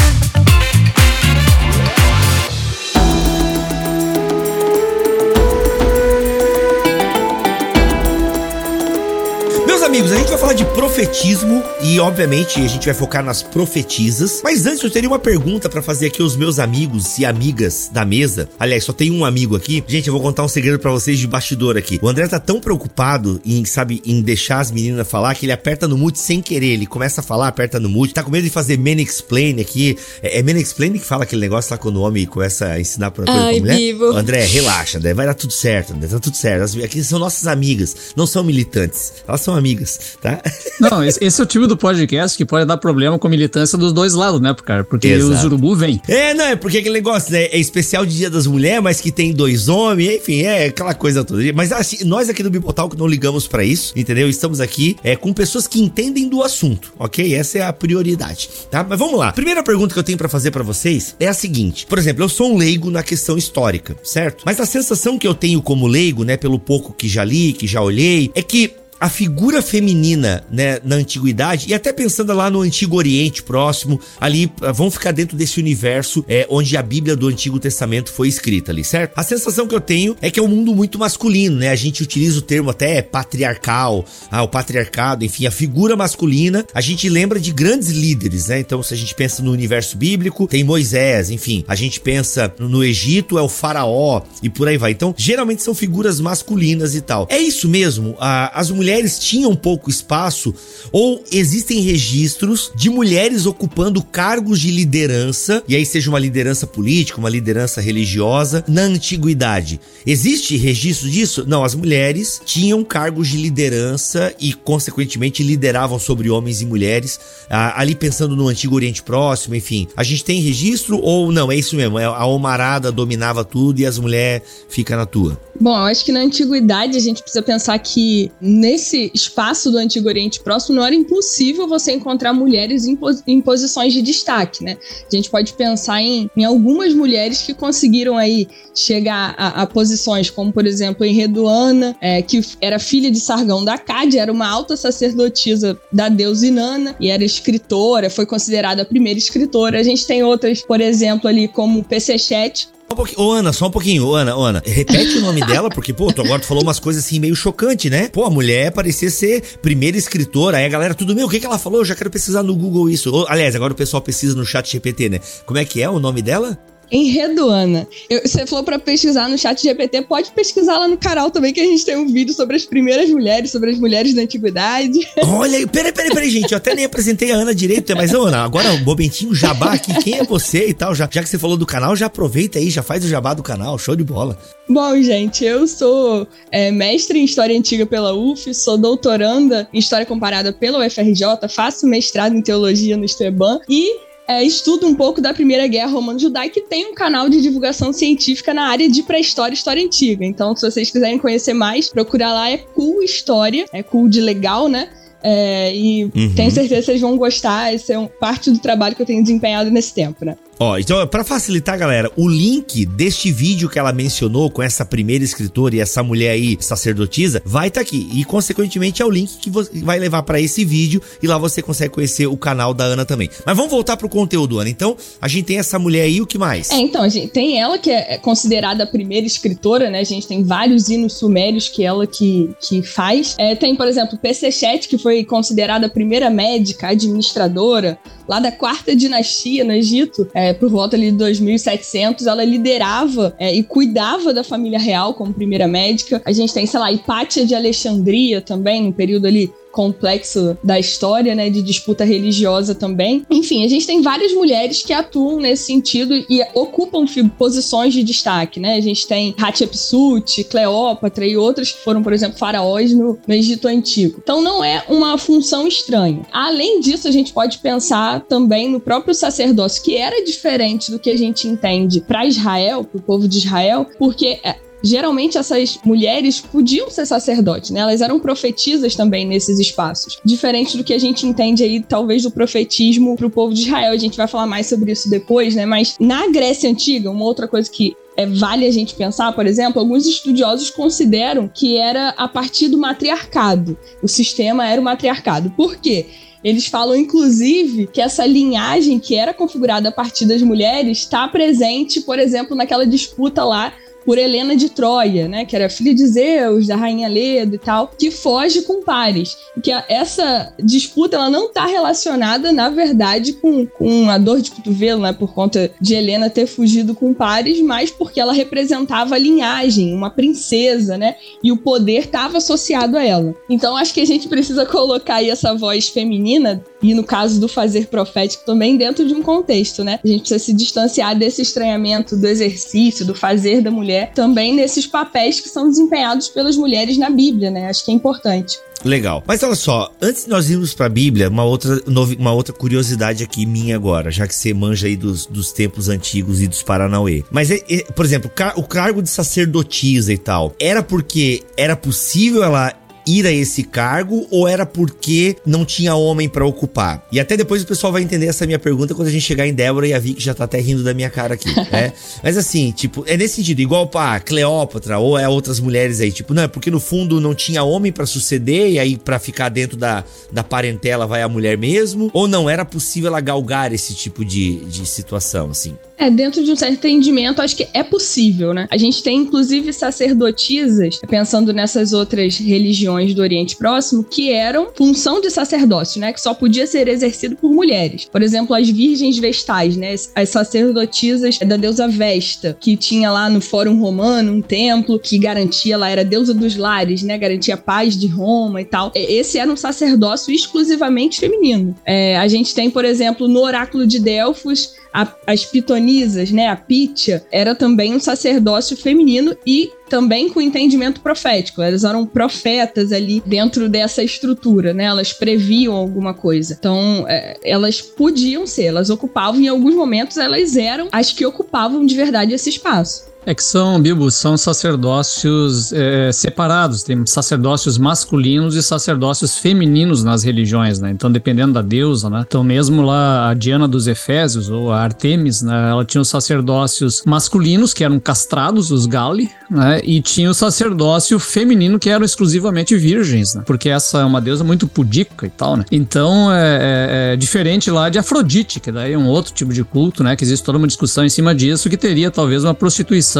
Amigos, 9.96 10.12
a 10.12 10.16
gente 10.16 10.28
vai 10.28 10.38
falar 10.38 10.52
de 10.52 10.64
profetismo 10.66 11.64
e, 11.81 11.98
obviamente, 11.98 12.60
a 12.60 12.69
gente 12.69 12.84
vai 12.84 12.94
focar 12.94 13.25
nas 13.25 13.43
profetisas. 13.43 14.43
Mas 14.44 14.66
antes, 14.66 14.82
eu 14.82 14.90
teria 14.90 15.08
uma 15.08 15.19
pergunta 15.19 15.70
para 15.70 15.81
fazer 15.81 16.08
aqui 16.08 16.20
aos 16.20 16.37
meus 16.37 16.58
amigos 16.58 17.19
e 17.19 17.25
amigas 17.25 17.88
da 17.90 18.04
mesa. 18.04 18.46
Aliás, 18.58 18.84
só 18.84 18.93
tem 18.93 19.10
um 19.10 19.25
amigo 19.25 19.56
aqui. 19.56 19.82
Gente, 19.88 20.08
eu 20.08 20.12
vou 20.12 20.20
contar 20.20 20.44
um 20.44 20.48
segredo 20.48 20.78
para 20.78 20.90
vocês 20.90 21.19
de 21.19 21.26
bastidor 21.26 21.78
aqui. 21.78 21.98
O 22.02 22.08
André 22.08 22.28
tá 22.28 22.38
tão 22.38 22.60
preocupado 22.60 23.40
em, 23.43 23.64
sabe, 23.64 24.02
em 24.04 24.20
deixar 24.20 24.60
as 24.60 24.70
meninas 24.70 25.08
falar 25.08 25.34
que 25.34 25.46
ele 25.46 25.52
aperta 25.52 25.88
no 25.88 25.96
mute 25.96 26.19
sem 26.19 26.42
querer. 26.42 26.75
Ele 26.75 26.87
começa 26.87 27.22
a 27.22 27.25
falar, 27.25 27.49
aperta 27.49 27.81
no 27.81 27.88
mute. 27.88 28.12
Tá 28.12 28.22
com 28.22 28.31
medo 28.31 28.44
de 28.44 28.50
fazer 28.50 28.76
men 28.76 29.00
explain 29.00 29.60
aqui. 29.60 29.96
É, 30.22 30.40
é 30.40 30.42
men 30.42 30.58
explain 30.58 30.92
que 30.92 30.99
fala 30.99 31.25
aquele 31.25 31.40
negócio 31.40 31.72
lá 31.72 31.78
quando 31.78 31.96
o 31.96 32.02
homem 32.02 32.26
começa 32.26 32.66
a 32.66 32.78
ensinar 32.78 33.12
pra, 33.12 33.25
coisa 33.25 33.40
Ai, 33.40 33.54
pra 33.54 33.60
mulher? 33.60 33.76
Bibo. 33.76 34.04
André, 34.08 34.44
relaxa, 34.44 34.99
André. 34.99 35.14
Vai 35.14 35.25
dar 35.25 35.34
tudo 35.34 35.54
certo, 35.54 35.94
André. 35.94 36.08
Tá 36.08 36.19
tudo 36.19 36.37
certo. 36.37 36.64
As, 36.64 36.76
aqui 36.76 37.02
são 37.02 37.19
nossas 37.19 37.46
amigas, 37.46 37.96
não 38.14 38.26
são 38.26 38.44
militantes. 38.44 39.14
Elas 39.26 39.40
são 39.40 39.54
amigas, 39.54 39.85
tá? 40.20 40.40
Não, 40.80 41.04
esse, 41.04 41.40
é 41.40 41.42
o 41.42 41.46
tipo 41.46 41.66
do 41.66 41.76
podcast 41.76 42.36
que 42.36 42.44
pode 42.44 42.66
dar 42.66 42.76
problema 42.76 43.18
com 43.18 43.28
militância 43.28 43.78
dos 43.78 43.92
dois 43.92 44.14
lados, 44.14 44.40
né, 44.40 44.54
cara? 44.64 44.84
Porque 44.84 45.08
Exato. 45.08 45.32
os 45.32 45.44
urubu 45.44 45.74
vêm. 45.74 46.00
É, 46.06 46.34
não, 46.34 46.44
é 46.44 46.56
porque 46.56 46.78
aquele 46.78 46.94
negócio, 46.94 47.32
né? 47.32 47.44
É 47.44 47.58
especial 47.58 48.04
de 48.04 48.16
Dia 48.16 48.30
das 48.30 48.46
Mulheres, 48.46 48.82
mas 48.82 49.00
que 49.00 49.10
tem 49.10 49.32
dois 49.32 49.68
homens, 49.68 50.16
enfim, 50.16 50.42
é 50.42 50.66
aquela 50.66 50.94
coisa 50.94 51.24
toda. 51.24 51.42
Mas 51.54 51.72
assim, 51.72 52.04
nós 52.04 52.28
aqui 52.28 52.42
do 52.42 52.50
Bipotalk 52.50 52.96
não 52.96 53.06
ligamos 53.06 53.46
pra 53.46 53.64
isso, 53.64 53.92
entendeu? 53.96 54.28
Estamos 54.28 54.60
aqui 54.60 54.96
é, 55.02 55.16
com 55.16 55.32
pessoas 55.32 55.66
que 55.66 55.80
entendem 55.80 56.28
do 56.28 56.42
assunto, 56.42 56.92
ok? 56.98 57.34
Essa 57.34 57.58
é 57.58 57.62
a 57.62 57.72
prioridade, 57.72 58.48
tá? 58.70 58.84
Mas 58.88 58.98
vamos 58.98 59.18
lá. 59.18 59.32
Primeira 59.32 59.62
pergunta 59.62 59.92
que 59.92 59.98
eu 59.98 60.04
tenho 60.04 60.18
pra 60.18 60.28
fazer 60.28 60.50
pra 60.50 60.62
vocês 60.62 61.14
é 61.18 61.28
a 61.28 61.34
seguinte. 61.34 61.86
Por 61.86 61.98
exemplo, 61.98 62.22
eu 62.22 62.28
sou 62.28 62.52
um 62.52 62.56
leigo 62.56 62.90
na 62.90 63.02
questão 63.02 63.36
histórica, 63.36 63.96
certo? 64.02 64.42
Mas 64.44 64.61
a 64.61 64.66
sensação 64.66 65.18
que 65.18 65.26
eu 65.26 65.34
tenho 65.34 65.62
como 65.62 65.87
leigo, 65.87 66.25
né, 66.25 66.37
pelo 66.37 66.58
pouco 66.58 66.92
que 66.92 67.08
já 67.08 67.25
li, 67.25 67.52
que 67.52 67.66
já 67.66 67.80
olhei, 67.80 68.30
é 68.34 68.42
que 68.42 68.72
a 69.00 69.08
figura 69.08 69.60
feminina, 69.62 70.44
né, 70.50 70.78
na 70.84 70.96
antiguidade, 70.96 71.68
e 71.68 71.74
até 71.74 71.92
pensando 71.92 72.32
lá 72.32 72.50
no 72.50 72.60
Antigo 72.60 72.96
Oriente 72.96 73.42
Próximo, 73.42 74.00
ali, 74.20 74.50
vamos 74.74 74.94
ficar 74.94 75.12
dentro 75.12 75.36
desse 75.36 75.60
universo 75.60 76.24
é, 76.28 76.46
onde 76.48 76.76
a 76.76 76.82
Bíblia 76.82 77.14
do 77.14 77.28
Antigo 77.28 77.58
Testamento 77.58 78.12
foi 78.12 78.28
escrita 78.28 78.72
ali, 78.72 78.82
certo? 78.82 79.12
A 79.16 79.22
sensação 79.22 79.66
que 79.66 79.74
eu 79.74 79.80
tenho 79.80 80.16
é 80.20 80.30
que 80.30 80.40
é 80.40 80.42
um 80.42 80.48
mundo 80.48 80.74
muito 80.74 80.98
masculino, 80.98 81.56
né? 81.56 81.68
A 81.68 81.76
gente 81.76 82.02
utiliza 82.02 82.38
o 82.38 82.42
termo 82.42 82.70
até 82.70 83.02
patriarcal, 83.02 84.04
ah, 84.30 84.42
o 84.42 84.48
patriarcado, 84.48 85.24
enfim, 85.24 85.46
a 85.46 85.50
figura 85.50 85.96
masculina. 85.96 86.64
A 86.72 86.80
gente 86.80 87.08
lembra 87.08 87.38
de 87.38 87.52
grandes 87.52 87.90
líderes, 87.90 88.48
né? 88.48 88.60
Então, 88.60 88.82
se 88.82 88.94
a 88.94 88.96
gente 88.96 89.14
pensa 89.14 89.42
no 89.42 89.52
universo 89.52 89.96
bíblico, 89.96 90.46
tem 90.46 90.64
Moisés, 90.64 91.30
enfim. 91.30 91.64
A 91.68 91.74
gente 91.74 92.00
pensa 92.00 92.52
no 92.58 92.82
Egito, 92.82 93.38
é 93.38 93.42
o 93.42 93.48
faraó 93.48 94.22
e 94.42 94.48
por 94.48 94.68
aí 94.68 94.78
vai. 94.78 94.92
Então, 94.92 95.14
geralmente 95.16 95.62
são 95.62 95.74
figuras 95.74 96.20
masculinas 96.20 96.94
e 96.94 97.00
tal. 97.00 97.26
É 97.30 97.38
isso 97.38 97.68
mesmo? 97.68 98.16
Ah, 98.18 98.50
as 98.54 98.70
mulheres 98.70 98.86
tinham 99.19 99.55
pouco 99.55 99.90
espaço 99.90 100.55
ou 100.93 101.23
existem 101.33 101.81
registros 101.81 102.71
de 102.75 102.88
mulheres 102.88 103.47
ocupando 103.47 104.02
cargos 104.02 104.61
de 104.61 104.71
liderança, 104.71 105.62
e 105.69 105.76
aí 105.76 105.85
seja 105.85 106.11
uma 106.11 106.19
liderança 106.19 106.66
política, 106.66 107.19
uma 107.19 107.28
liderança 107.28 107.81
religiosa, 107.81 108.64
na 108.69 108.83
antiguidade? 108.83 109.81
Existe 110.07 110.57
registro 110.57 111.11
disso? 111.11 111.45
Não, 111.47 111.64
as 111.64 111.75
mulheres 111.75 112.40
tinham 112.45 112.85
cargos 112.85 113.28
de 113.28 113.37
liderança 113.37 114.35
e, 114.40 114.52
consequentemente, 114.52 115.43
lideravam 115.43 115.99
sobre 115.99 116.31
homens 116.31 116.61
e 116.61 116.66
mulheres, 116.66 117.19
ali 117.49 117.95
pensando 117.95 118.37
no 118.37 118.49
Antigo 118.49 118.75
Oriente 118.75 119.02
Próximo, 119.02 119.55
enfim. 119.55 119.88
A 119.97 120.02
gente 120.02 120.25
tem 120.25 120.40
registro 120.40 120.99
ou 121.00 121.31
não? 121.33 121.50
É 121.50 121.57
isso 121.57 121.76
mesmo, 121.76 121.99
é 121.99 122.05
a 122.05 122.25
homarada 122.25 122.93
dominava 122.93 123.45
tudo 123.45 123.81
e 123.81 123.87
as 123.87 123.99
mulheres 123.99 124.43
ficam 124.69 124.97
na 124.97 125.07
tua. 125.07 125.40
Bom, 125.59 125.71
eu 125.71 125.85
acho 125.85 126.05
que 126.05 126.12
na 126.12 126.21
antiguidade 126.21 126.97
a 126.97 127.00
gente 127.00 127.23
precisa 127.23 127.43
pensar 127.43 127.78
que 127.78 128.31
nesse 128.76 129.11
espaço 129.14 129.71
do 129.71 129.78
Antigo 129.78 130.06
Oriente 130.06 130.40
Próximo 130.40 130.76
não 130.76 130.85
era 130.85 130.95
impossível 130.95 131.66
você 131.66 131.92
encontrar 131.92 132.35
mulheres 132.35 132.85
em, 132.85 132.99
em 133.26 133.40
posições 133.40 133.95
de 133.95 134.02
destaque, 134.02 134.62
né? 134.62 134.76
A 135.11 135.16
gente 135.16 135.30
pode 135.30 135.54
pensar 135.54 136.02
em, 136.02 136.30
em 136.37 136.45
algumas 136.45 136.92
mulheres 136.92 137.40
que 137.40 137.54
conseguiram 137.54 138.18
aí 138.18 138.47
chegar 138.75 139.35
a, 139.38 139.62
a 139.62 139.66
posições 139.66 140.28
como, 140.28 140.52
por 140.52 140.66
exemplo, 140.66 141.06
em 141.06 141.14
Reduana, 141.14 141.97
é, 142.02 142.21
que 142.21 142.42
era 142.61 142.78
filha 142.78 143.11
de 143.11 143.18
Sargão 143.18 143.64
da 143.64 143.78
Cádia, 143.78 144.21
era 144.21 144.30
uma 144.30 144.47
alta 144.47 144.76
sacerdotisa 144.76 145.80
da 145.90 146.11
deusa 146.11 146.47
Inanna 146.47 146.95
e 147.00 147.09
era 147.09 147.25
escritora, 147.25 148.11
foi 148.11 148.26
considerada 148.26 148.83
a 148.83 148.85
primeira 148.85 149.18
escritora. 149.18 149.80
A 149.80 149.83
gente 149.83 150.06
tem 150.06 150.23
outras, 150.23 150.61
por 150.61 150.83
exemplo, 150.83 151.28
ali 151.28 151.49
como 151.49 151.85
Chat, 152.18 152.68
um 152.93 152.97
pouquinho. 152.97 153.21
Ô, 153.21 153.33
Ana, 153.33 153.52
só 153.52 153.66
um 153.66 153.71
pouquinho. 153.71 154.07
Ô, 154.07 154.14
Ana, 154.14 154.37
ô, 154.37 154.45
Ana, 154.45 154.62
repete 154.64 155.19
o 155.19 155.21
nome 155.21 155.45
dela, 155.45 155.69
porque, 155.69 155.93
pô, 155.93 156.12
tu 156.12 156.23
agora 156.23 156.40
tu 156.40 156.47
falou 156.47 156.62
umas 156.62 156.78
coisas 156.78 157.05
assim 157.05 157.19
meio 157.19 157.35
chocantes, 157.35 157.90
né? 157.90 158.09
Pô, 158.09 158.25
a 158.25 158.31
mulher 158.31 158.73
parecia 158.73 159.11
ser 159.11 159.43
primeira 159.61 159.97
escritora. 159.97 160.59
Aí 160.59 160.64
a 160.64 160.69
galera, 160.69 160.95
tudo 160.95 161.14
meu, 161.14 161.26
o 161.26 161.31
que, 161.31 161.40
que 161.40 161.47
ela 161.47 161.59
falou? 161.59 161.81
Eu 161.81 161.85
já 161.85 161.95
quero 161.95 162.11
pesquisar 162.11 162.43
no 162.43 162.55
Google 162.55 162.88
isso. 162.88 163.12
Ou, 163.12 163.26
aliás, 163.28 163.55
agora 163.55 163.73
o 163.73 163.76
pessoal 163.76 164.00
pesquisa 164.00 164.35
no 164.35 164.45
chat 164.45 164.71
GPT, 164.71 165.09
né? 165.09 165.21
Como 165.45 165.59
é 165.59 165.64
que 165.64 165.83
é 165.83 165.90
o 165.90 165.99
nome 165.99 166.23
dela? 166.23 166.59
Enredoana. 166.90 167.87
Eu, 168.09 168.23
você 168.23 168.47
falou 168.47 168.64
para 168.64 168.78
pesquisar 168.78 169.28
no 169.28 169.37
chat 169.37 169.62
GPT, 169.62 170.02
pode 170.02 170.31
pesquisar 170.33 170.78
lá 170.78 170.88
no 170.88 170.97
canal 170.97 171.31
também, 171.31 171.52
que 171.52 171.61
a 171.61 171.64
gente 171.64 171.85
tem 171.85 171.97
um 171.97 172.07
vídeo 172.07 172.35
sobre 172.35 172.57
as 172.57 172.64
primeiras 172.64 173.11
mulheres, 173.11 173.50
sobre 173.50 173.71
as 173.71 173.78
mulheres 173.78 174.14
da 174.14 174.23
antiguidade. 174.23 174.99
Olha 175.23 175.59
aí, 175.59 175.66
peraí, 175.66 175.93
peraí, 175.93 176.11
peraí, 176.11 176.31
gente, 176.31 176.52
eu 176.52 176.59
até 176.59 176.75
nem 176.75 176.85
apresentei 176.85 177.33
a 177.33 177.37
Ana 177.37 177.55
direito, 177.55 177.95
mas 177.97 178.14
Ana, 178.14 178.45
agora 178.45 178.73
o 178.75 178.78
Bobentinho 178.78 179.35
jabá 179.35 179.75
aqui, 179.75 179.93
quem 180.02 180.19
é 180.19 180.25
você 180.25 180.69
e 180.69 180.75
tal, 180.75 180.95
já, 180.95 181.09
já 181.11 181.23
que 181.23 181.28
você 181.28 181.38
falou 181.38 181.57
do 181.57 181.66
canal, 181.66 181.97
já 181.97 182.07
aproveita 182.07 182.59
aí, 182.59 182.71
já 182.71 182.83
faz 182.83 183.05
o 183.05 183.09
jabá 183.09 183.35
do 183.35 183.43
canal, 183.43 183.78
show 183.78 183.97
de 183.97 184.05
bola. 184.05 184.38
Bom, 184.69 185.00
gente, 185.02 185.45
eu 185.45 185.66
sou 185.66 186.26
é, 186.50 186.71
mestre 186.71 187.19
em 187.19 187.25
História 187.25 187.57
Antiga 187.57 187.87
pela 187.87 188.14
UF, 188.14 188.52
sou 188.55 188.76
doutoranda 188.76 189.69
em 189.73 189.78
História 189.78 190.07
Comparada 190.07 190.52
pela 190.52 190.85
UFRJ, 190.85 191.49
faço 191.49 191.87
mestrado 191.87 192.35
em 192.35 192.43
Teologia 192.43 192.97
no 192.97 193.05
Esteban 193.05 193.61
e 193.69 194.07
é, 194.28 194.42
estuda 194.42 194.87
um 194.87 194.95
pouco 194.95 195.21
da 195.21 195.33
Primeira 195.33 195.66
Guerra 195.66 195.90
Romano-Judaica 195.90 196.59
e 196.59 196.62
tem 196.62 196.87
um 196.87 196.95
canal 196.95 197.28
de 197.28 197.40
divulgação 197.40 197.92
científica 197.92 198.52
na 198.52 198.68
área 198.68 198.88
de 198.88 199.02
pré-história 199.02 199.54
e 199.54 199.56
história 199.56 199.85
antiga. 199.85 200.25
Então, 200.25 200.54
se 200.56 200.68
vocês 200.68 200.90
quiserem 200.90 201.18
conhecer 201.18 201.54
mais, 201.54 201.88
procura 201.88 202.33
lá, 202.33 202.50
é 202.50 202.59
Cool 202.59 203.02
História, 203.02 203.66
é 203.73 203.83
cool 203.83 204.09
de 204.09 204.21
legal, 204.21 204.68
né? 204.68 204.88
É, 205.23 205.75
e 205.75 206.04
uhum. 206.04 206.35
tenho 206.35 206.50
certeza 206.50 206.80
que 206.80 206.87
vocês 206.87 207.00
vão 207.00 207.16
gostar, 207.16 207.75
esse 207.75 207.92
é 207.92 207.99
um, 207.99 208.06
parte 208.06 208.50
do 208.50 208.59
trabalho 208.59 208.95
que 208.95 209.02
eu 209.02 209.06
tenho 209.06 209.23
desempenhado 209.23 209.71
nesse 209.71 209.92
tempo, 209.92 210.25
né? 210.25 210.37
Ó, 210.58 210.78
então, 210.78 211.06
para 211.06 211.22
facilitar, 211.22 211.78
galera, 211.78 212.10
o 212.16 212.26
link 212.26 212.86
deste 212.86 213.30
vídeo 213.30 213.68
que 213.68 213.78
ela 213.78 213.92
mencionou 213.92 214.50
com 214.50 214.62
essa 214.62 214.86
primeira 214.86 215.22
escritora 215.22 215.76
e 215.76 215.80
essa 215.80 216.02
mulher 216.02 216.30
aí, 216.30 216.56
sacerdotisa, 216.58 217.42
vai 217.44 217.68
estar 217.68 217.80
tá 217.80 217.86
aqui. 217.86 218.08
E, 218.14 218.25
consequentemente, 218.25 219.02
é 219.02 219.04
o 219.04 219.10
link 219.10 219.36
que 219.36 219.50
vai 219.50 219.98
levar 219.98 220.22
para 220.22 220.40
esse 220.40 220.64
vídeo 220.64 221.02
e 221.22 221.26
lá 221.26 221.36
você 221.36 221.60
consegue 221.60 221.92
conhecer 221.92 222.26
o 222.26 222.36
canal 222.36 222.72
da 222.72 222.84
Ana 222.84 223.04
também. 223.04 223.28
Mas 223.44 223.54
vamos 223.54 223.70
voltar 223.70 223.98
pro 223.98 224.08
conteúdo, 224.08 224.58
Ana. 224.58 224.70
Então, 224.70 224.96
a 225.20 225.28
gente 225.28 225.44
tem 225.44 225.58
essa 225.58 225.78
mulher 225.78 226.02
aí, 226.02 226.22
o 226.22 226.26
que 226.26 226.38
mais? 226.38 226.70
É, 226.70 226.76
então, 226.76 227.02
a 227.02 227.08
gente 227.08 227.28
tem 227.28 227.60
ela 227.60 227.78
que 227.78 227.90
é 227.90 228.16
considerada 228.16 228.84
a 228.84 228.86
primeira 228.86 229.26
escritora, 229.26 229.90
né? 229.90 230.00
A 230.00 230.04
gente 230.04 230.26
tem 230.26 230.42
vários 230.42 230.88
hinos 230.88 231.14
sumérios 231.14 231.68
que 231.68 231.84
ela 231.84 232.06
que, 232.06 232.50
que 232.60 232.82
faz. 232.82 233.34
É, 233.38 233.54
tem, 233.54 233.76
por 233.76 233.86
exemplo, 233.86 234.18
Chet, 234.50 234.88
que 234.88 234.96
foi 234.96 235.22
considerada 235.25 235.86
a 235.86 235.90
primeira 235.90 236.30
médica, 236.30 236.88
administradora, 236.88 237.98
lá 238.28 238.40
da 238.40 238.50
quarta 238.50 238.95
dinastia 238.95 239.64
no 239.64 239.73
Egito. 239.73 240.28
É, 240.35 240.52
por 240.52 240.71
volta 240.71 240.97
ali 240.97 241.11
de 241.11 241.16
2700, 241.16 242.26
ela 242.26 242.45
liderava 242.45 243.35
é, 243.38 243.54
e 243.54 243.62
cuidava 243.62 244.33
da 244.33 244.45
família 244.45 244.78
real 244.78 245.14
como 245.14 245.33
primeira 245.33 245.66
médica. 245.66 246.23
A 246.25 246.33
gente 246.33 246.52
tem, 246.52 246.66
sei 246.66 246.80
lá, 246.80 246.92
Hipátia 246.92 247.47
de 247.47 247.54
Alexandria 247.54 248.40
também, 248.40 248.87
um 248.87 248.92
período 248.92 249.26
ali 249.26 249.52
complexo 249.76 250.56
da 250.64 250.80
história, 250.80 251.35
né, 251.35 251.50
de 251.50 251.61
disputa 251.61 252.02
religiosa 252.02 252.75
também. 252.75 253.26
Enfim, 253.30 253.62
a 253.62 253.68
gente 253.68 253.87
tem 253.87 254.00
várias 254.00 254.33
mulheres 254.33 254.83
que 254.83 254.95
atuam 254.95 255.38
nesse 255.38 255.64
sentido 255.64 256.14
e 256.14 256.40
ocupam 256.54 257.04
posições 257.37 257.92
de 257.92 258.02
destaque, 258.02 258.59
né? 258.59 258.76
A 258.76 258.80
gente 258.80 259.06
tem 259.06 259.35
Hatshepsut, 259.38 260.45
Cleópatra 260.45 261.26
e 261.26 261.37
outras 261.37 261.73
que 261.73 261.85
foram, 261.85 262.02
por 262.02 262.14
exemplo, 262.14 262.38
faraós 262.38 262.90
no, 262.95 263.18
no 263.28 263.35
Egito 263.35 263.68
Antigo. 263.68 264.18
Então 264.23 264.40
não 264.40 264.64
é 264.64 264.83
uma 264.88 265.18
função 265.18 265.68
estranha. 265.68 266.23
Além 266.33 266.80
disso, 266.80 267.06
a 267.06 267.11
gente 267.11 267.35
pode 267.35 267.59
pensar 267.59 268.21
também 268.23 268.71
no 268.71 268.80
próprio 268.80 269.14
sacerdócio, 269.14 269.83
que 269.83 269.95
era 269.95 270.25
diferente 270.25 270.90
do 270.90 270.99
que 270.99 271.11
a 271.11 271.18
gente 271.18 271.47
entende 271.47 272.00
para 272.00 272.25
Israel, 272.25 272.83
para 272.83 272.99
o 272.99 273.02
povo 273.02 273.28
de 273.28 273.38
Israel, 273.38 273.87
porque 273.99 274.38
é, 274.42 274.56
geralmente 274.87 275.37
essas 275.37 275.78
mulheres 275.85 276.40
podiam 276.40 276.90
ser 276.90 277.07
sacerdotes, 277.07 277.71
né? 277.71 277.81
Elas 277.81 278.00
eram 278.00 278.19
profetisas 278.21 278.95
também 278.95 279.26
nesses 279.26 279.59
espaços. 279.59 280.19
Diferente 280.25 280.76
do 280.76 280.85
que 280.85 280.95
a 280.95 280.99
gente 280.99 281.26
entende 281.26 281.62
aí, 281.62 281.83
talvez, 281.83 282.23
do 282.23 282.31
profetismo 282.31 283.16
para 283.16 283.26
o 283.26 283.31
povo 283.31 283.52
de 283.52 283.62
Israel. 283.62 283.93
A 283.93 283.97
gente 283.97 284.16
vai 284.16 284.28
falar 284.28 284.47
mais 284.47 284.66
sobre 284.66 284.93
isso 284.93 285.11
depois, 285.11 285.55
né? 285.55 285.66
Mas 285.66 285.97
na 286.00 286.28
Grécia 286.28 286.71
Antiga, 286.71 287.11
uma 287.11 287.25
outra 287.25 287.49
coisa 287.49 287.71
que 287.71 287.97
é, 288.16 288.26
vale 288.26 288.66
a 288.66 288.71
gente 288.71 288.95
pensar, 288.95 289.33
por 289.33 289.47
exemplo, 289.47 289.78
alguns 289.78 290.07
estudiosos 290.07 290.71
consideram 290.71 291.49
que 291.52 291.76
era 291.76 292.11
a 292.11 292.26
partir 292.26 292.69
do 292.69 292.78
matriarcado. 292.78 293.76
O 294.02 294.09
sistema 294.09 294.66
era 294.66 294.81
o 294.81 294.85
matriarcado. 294.85 295.50
Por 295.50 295.76
quê? 295.76 296.07
Eles 296.43 296.66
falam, 296.66 296.95
inclusive, 296.95 297.88
que 297.88 298.00
essa 298.00 298.25
linhagem 298.25 298.99
que 298.99 299.16
era 299.16 299.35
configurada 299.35 299.88
a 299.88 299.93
partir 299.93 300.26
das 300.26 300.40
mulheres 300.43 300.99
está 300.99 301.26
presente, 301.26 302.00
por 302.00 302.19
exemplo, 302.19 302.57
naquela 302.57 302.87
disputa 302.87 303.45
lá 303.45 303.73
por 304.06 304.16
Helena 304.16 304.54
de 304.54 304.70
Troia, 304.70 305.26
né, 305.26 305.44
que 305.44 305.56
era 305.56 305.68
filha 305.68 305.92
de 305.92 306.06
Zeus, 306.06 306.68
da 306.68 306.76
rainha 306.76 307.08
Leda 307.08 307.56
e 307.56 307.58
tal, 307.58 307.90
que 307.98 308.10
foge 308.10 308.62
com 308.62 308.82
Paris. 308.82 309.36
Que 309.60 309.72
essa 309.88 310.54
disputa 310.62 311.16
ela 311.16 311.28
não 311.28 311.46
está 311.46 311.66
relacionada, 311.66 312.52
na 312.52 312.70
verdade, 312.70 313.32
com, 313.32 313.66
com 313.66 314.08
a 314.08 314.16
dor 314.16 314.40
de 314.40 314.52
cotovelo, 314.52 315.02
né, 315.02 315.12
por 315.12 315.34
conta 315.34 315.70
de 315.80 315.94
Helena 315.94 316.30
ter 316.30 316.46
fugido 316.46 316.94
com 316.94 317.12
Paris, 317.12 317.60
mas 317.60 317.90
porque 317.90 318.20
ela 318.20 318.32
representava 318.32 319.16
a 319.16 319.18
linhagem, 319.18 319.92
uma 319.92 320.08
princesa, 320.08 320.96
né, 320.96 321.16
e 321.42 321.50
o 321.50 321.56
poder 321.56 322.04
estava 322.04 322.38
associado 322.38 322.96
a 322.96 323.04
ela. 323.04 323.34
Então 323.50 323.76
acho 323.76 323.92
que 323.92 324.00
a 324.00 324.06
gente 324.06 324.28
precisa 324.28 324.64
colocar 324.64 325.16
aí 325.16 325.30
essa 325.30 325.52
voz 325.54 325.88
feminina 325.88 326.62
e 326.82 326.94
no 326.94 327.02
caso 327.02 327.40
do 327.40 327.48
fazer 327.48 327.86
profético 327.86 328.44
também 328.44 328.76
dentro 328.76 329.06
de 329.06 329.14
um 329.14 329.22
contexto, 329.22 329.82
né? 329.82 329.98
A 330.04 330.06
gente 330.06 330.20
precisa 330.20 330.38
se 330.38 330.52
distanciar 330.52 331.18
desse 331.18 331.42
estranhamento 331.42 332.16
do 332.16 332.26
exercício, 332.26 333.04
do 333.04 333.14
fazer 333.14 333.60
da 333.62 333.70
mulher, 333.70 333.95
também 334.04 334.54
nesses 334.54 334.86
papéis 334.86 335.40
que 335.40 335.48
são 335.48 335.70
desempenhados 335.70 336.28
pelas 336.28 336.56
mulheres 336.56 336.98
na 336.98 337.08
Bíblia, 337.08 337.50
né? 337.50 337.68
Acho 337.68 337.84
que 337.84 337.90
é 337.90 337.94
importante. 337.94 338.58
Legal. 338.84 339.24
Mas 339.26 339.42
olha 339.42 339.54
só, 339.54 339.90
antes 340.00 340.24
de 340.24 340.30
nós 340.30 340.50
irmos 340.50 340.74
pra 340.74 340.88
Bíblia, 340.88 341.28
uma 341.28 341.44
outra, 341.44 341.80
uma 342.18 342.32
outra 342.32 342.52
curiosidade 342.52 343.24
aqui 343.24 343.46
minha 343.46 343.74
agora, 343.74 344.10
já 344.10 344.26
que 344.26 344.34
você 344.34 344.52
manja 344.52 344.86
aí 344.86 344.96
dos, 344.96 345.26
dos 345.26 345.52
tempos 345.52 345.88
antigos 345.88 346.42
e 346.42 346.46
dos 346.46 346.62
Paranauê. 346.62 347.24
Mas, 347.30 347.50
é, 347.50 347.62
é, 347.68 347.82
por 347.84 348.04
exemplo, 348.04 348.30
o 348.56 348.62
cargo 348.62 349.02
de 349.02 349.08
sacerdotisa 349.08 350.12
e 350.12 350.18
tal, 350.18 350.54
era 350.60 350.82
porque 350.82 351.42
era 351.56 351.74
possível 351.74 352.44
ela 352.44 352.72
ir 353.06 353.26
a 353.26 353.32
esse 353.32 353.62
cargo 353.62 354.26
ou 354.30 354.48
era 354.48 354.66
porque 354.66 355.36
não 355.46 355.64
tinha 355.64 355.94
homem 355.94 356.28
para 356.28 356.44
ocupar? 356.44 357.06
E 357.12 357.20
até 357.20 357.36
depois 357.36 357.62
o 357.62 357.66
pessoal 357.66 357.92
vai 357.92 358.02
entender 358.02 358.26
essa 358.26 358.46
minha 358.46 358.58
pergunta 358.58 358.94
quando 358.94 359.08
a 359.08 359.10
gente 359.10 359.22
chegar 359.22 359.46
em 359.46 359.54
Débora 359.54 359.86
e 359.86 359.94
a 359.94 359.98
Vicky 359.98 360.22
já 360.22 360.34
tá 360.34 360.44
até 360.44 360.58
rindo 360.60 360.82
da 360.82 360.92
minha 360.92 361.10
cara 361.10 361.34
aqui, 361.34 361.48
né? 361.70 361.92
Mas 362.22 362.36
assim, 362.36 362.72
tipo, 362.72 363.04
é 363.06 363.16
nesse 363.16 363.36
sentido, 363.36 363.60
igual 363.60 363.86
pra 363.86 364.18
Cleópatra 364.20 364.98
ou 364.98 365.18
é 365.18 365.28
outras 365.28 365.60
mulheres 365.60 366.00
aí, 366.00 366.10
tipo, 366.10 366.34
não, 366.34 366.42
é 366.42 366.48
porque 366.48 366.70
no 366.70 366.80
fundo 366.80 367.20
não 367.20 367.34
tinha 367.34 367.62
homem 367.62 367.92
para 367.92 368.06
suceder 368.06 368.70
e 368.70 368.78
aí 368.78 368.96
para 368.96 369.18
ficar 369.18 369.48
dentro 369.48 369.76
da, 369.76 370.04
da 370.32 370.42
parentela 370.42 371.06
vai 371.06 371.22
a 371.22 371.28
mulher 371.28 371.56
mesmo? 371.56 372.10
Ou 372.12 372.26
não 372.26 372.48
era 372.48 372.64
possível 372.64 373.08
ela 373.08 373.20
galgar 373.20 373.72
esse 373.72 373.94
tipo 373.94 374.25
de, 374.25 374.64
de 374.64 374.86
situação, 374.86 375.50
assim? 375.50 375.76
É, 375.98 376.10
dentro 376.10 376.44
de 376.44 376.52
um 376.52 376.56
certo 376.56 376.74
entendimento, 376.74 377.40
acho 377.40 377.56
que 377.56 377.66
é 377.72 377.82
possível, 377.82 378.52
né? 378.52 378.66
A 378.70 378.76
gente 378.76 379.02
tem, 379.02 379.18
inclusive, 379.18 379.72
sacerdotisas, 379.72 381.00
pensando 381.08 381.52
nessas 381.52 381.92
outras 381.92 382.36
religiões 382.36 383.14
do 383.14 383.22
Oriente 383.22 383.56
Próximo, 383.56 384.04
que 384.04 384.30
eram 384.30 384.68
função 384.74 385.20
de 385.20 385.30
sacerdócio, 385.30 386.00
né? 386.00 386.12
Que 386.12 386.20
só 386.20 386.34
podia 386.34 386.66
ser 386.66 386.88
exercido 386.88 387.36
por 387.36 387.52
mulheres. 387.52 388.06
Por 388.10 388.22
exemplo, 388.22 388.54
as 388.54 388.68
virgens 388.68 389.18
vestais, 389.18 389.76
né? 389.76 389.94
As 390.14 390.28
sacerdotisas 390.28 391.38
da 391.38 391.56
deusa 391.56 391.88
Vesta, 391.88 392.56
que 392.60 392.76
tinha 392.76 393.10
lá 393.10 393.30
no 393.30 393.40
Fórum 393.40 393.78
Romano 393.80 394.32
um 394.32 394.42
templo 394.42 394.98
que 394.98 395.18
garantia 395.18 395.76
lá, 395.76 395.88
era 395.88 396.04
deusa 396.04 396.34
dos 396.34 396.56
lares, 396.56 397.02
né? 397.02 397.16
Garantia 397.16 397.56
paz 397.56 397.96
de 397.96 398.06
Roma 398.06 398.60
e 398.60 398.64
tal. 398.64 398.92
Esse 398.94 399.38
era 399.38 399.50
um 399.50 399.56
sacerdócio 399.56 400.32
exclusivamente 400.32 401.20
feminino. 401.20 401.74
É, 401.84 402.16
a 402.16 402.28
gente 402.28 402.54
tem, 402.54 402.70
por 402.70 402.84
exemplo, 402.84 403.26
no 403.28 403.40
Oráculo 403.40 403.86
de 403.86 403.98
Delfos, 403.98 404.74
a, 404.96 405.06
as 405.26 405.44
pitonisas, 405.44 406.30
né, 406.30 406.48
a 406.48 406.56
Pitya, 406.56 407.22
era 407.30 407.54
também 407.54 407.94
um 407.94 408.00
sacerdócio 408.00 408.74
feminino 408.74 409.36
e 409.46 409.70
também 409.90 410.30
com 410.30 410.40
entendimento 410.40 411.02
profético. 411.02 411.60
Elas 411.60 411.84
eram 411.84 412.06
profetas 412.06 412.92
ali 412.92 413.22
dentro 413.26 413.68
dessa 413.68 414.02
estrutura, 414.02 414.72
né? 414.72 414.84
Elas 414.84 415.12
previam 415.12 415.74
alguma 415.74 416.14
coisa. 416.14 416.56
Então, 416.58 417.04
é, 417.06 417.36
elas 417.44 417.82
podiam 417.82 418.46
ser, 418.46 418.64
elas 418.64 418.88
ocupavam, 418.88 419.40
em 419.40 419.48
alguns 419.48 419.74
momentos, 419.74 420.16
elas 420.16 420.56
eram 420.56 420.88
as 420.90 421.12
que 421.12 421.26
ocupavam 421.26 421.84
de 421.84 421.94
verdade 421.94 422.32
esse 422.32 422.48
espaço. 422.48 423.04
É 423.28 423.35
que 423.35 423.42
são, 423.42 423.83
Bibo, 423.83 424.09
são 424.09 424.37
sacerdócios 424.37 425.73
é, 425.73 426.12
separados. 426.12 426.85
Tem 426.85 427.04
sacerdócios 427.04 427.76
masculinos 427.76 428.54
e 428.54 428.62
sacerdócios 428.62 429.37
femininos 429.37 430.04
nas 430.04 430.23
religiões, 430.23 430.78
né? 430.78 430.92
Então, 430.92 431.11
dependendo 431.11 431.54
da 431.54 431.61
deusa, 431.61 432.09
né? 432.09 432.25
Então, 432.25 432.45
mesmo 432.45 432.83
lá 432.83 433.30
a 433.30 433.35
Diana 433.35 433.66
dos 433.66 433.88
Efésios 433.88 434.49
ou 434.49 434.71
a 434.71 434.80
Artemis, 434.80 435.42
né? 435.42 435.71
Ela 435.71 435.85
tinha 435.85 436.00
os 436.00 436.09
sacerdócios 436.09 437.02
masculinos, 437.04 437.75
que 437.75 437.83
eram 437.83 437.99
castrados, 437.99 438.71
os 438.71 438.87
Gali, 438.87 439.28
né? 439.50 439.80
E 439.83 440.00
tinha 440.00 440.30
o 440.30 440.35
sacerdócio 440.35 441.18
feminino, 441.18 441.80
que 441.80 441.90
eram 441.90 442.04
exclusivamente 442.04 442.76
virgens, 442.76 443.35
né? 443.35 443.42
Porque 443.45 443.68
essa 443.68 443.99
é 443.99 444.04
uma 444.04 444.21
deusa 444.21 444.45
muito 444.45 444.68
pudica 444.68 445.26
e 445.26 445.30
tal, 445.30 445.56
né? 445.56 445.64
Então, 445.73 446.33
é, 446.33 446.37
é, 446.38 447.12
é 447.14 447.16
diferente 447.16 447.73
lá 447.73 447.88
de 447.88 447.99
Afrodite, 447.99 448.61
que 448.61 448.71
daí 448.71 448.92
é 448.92 448.99
um 448.99 449.09
outro 449.09 449.35
tipo 449.35 449.52
de 449.52 449.64
culto, 449.64 450.04
né? 450.04 450.14
Que 450.14 450.23
existe 450.23 450.45
toda 450.45 450.59
uma 450.59 450.68
discussão 450.68 451.04
em 451.04 451.09
cima 451.09 451.35
disso, 451.35 451.68
que 451.68 451.76
teria 451.76 452.09
talvez 452.09 452.45
uma 452.45 452.54
prostituição 452.54 453.15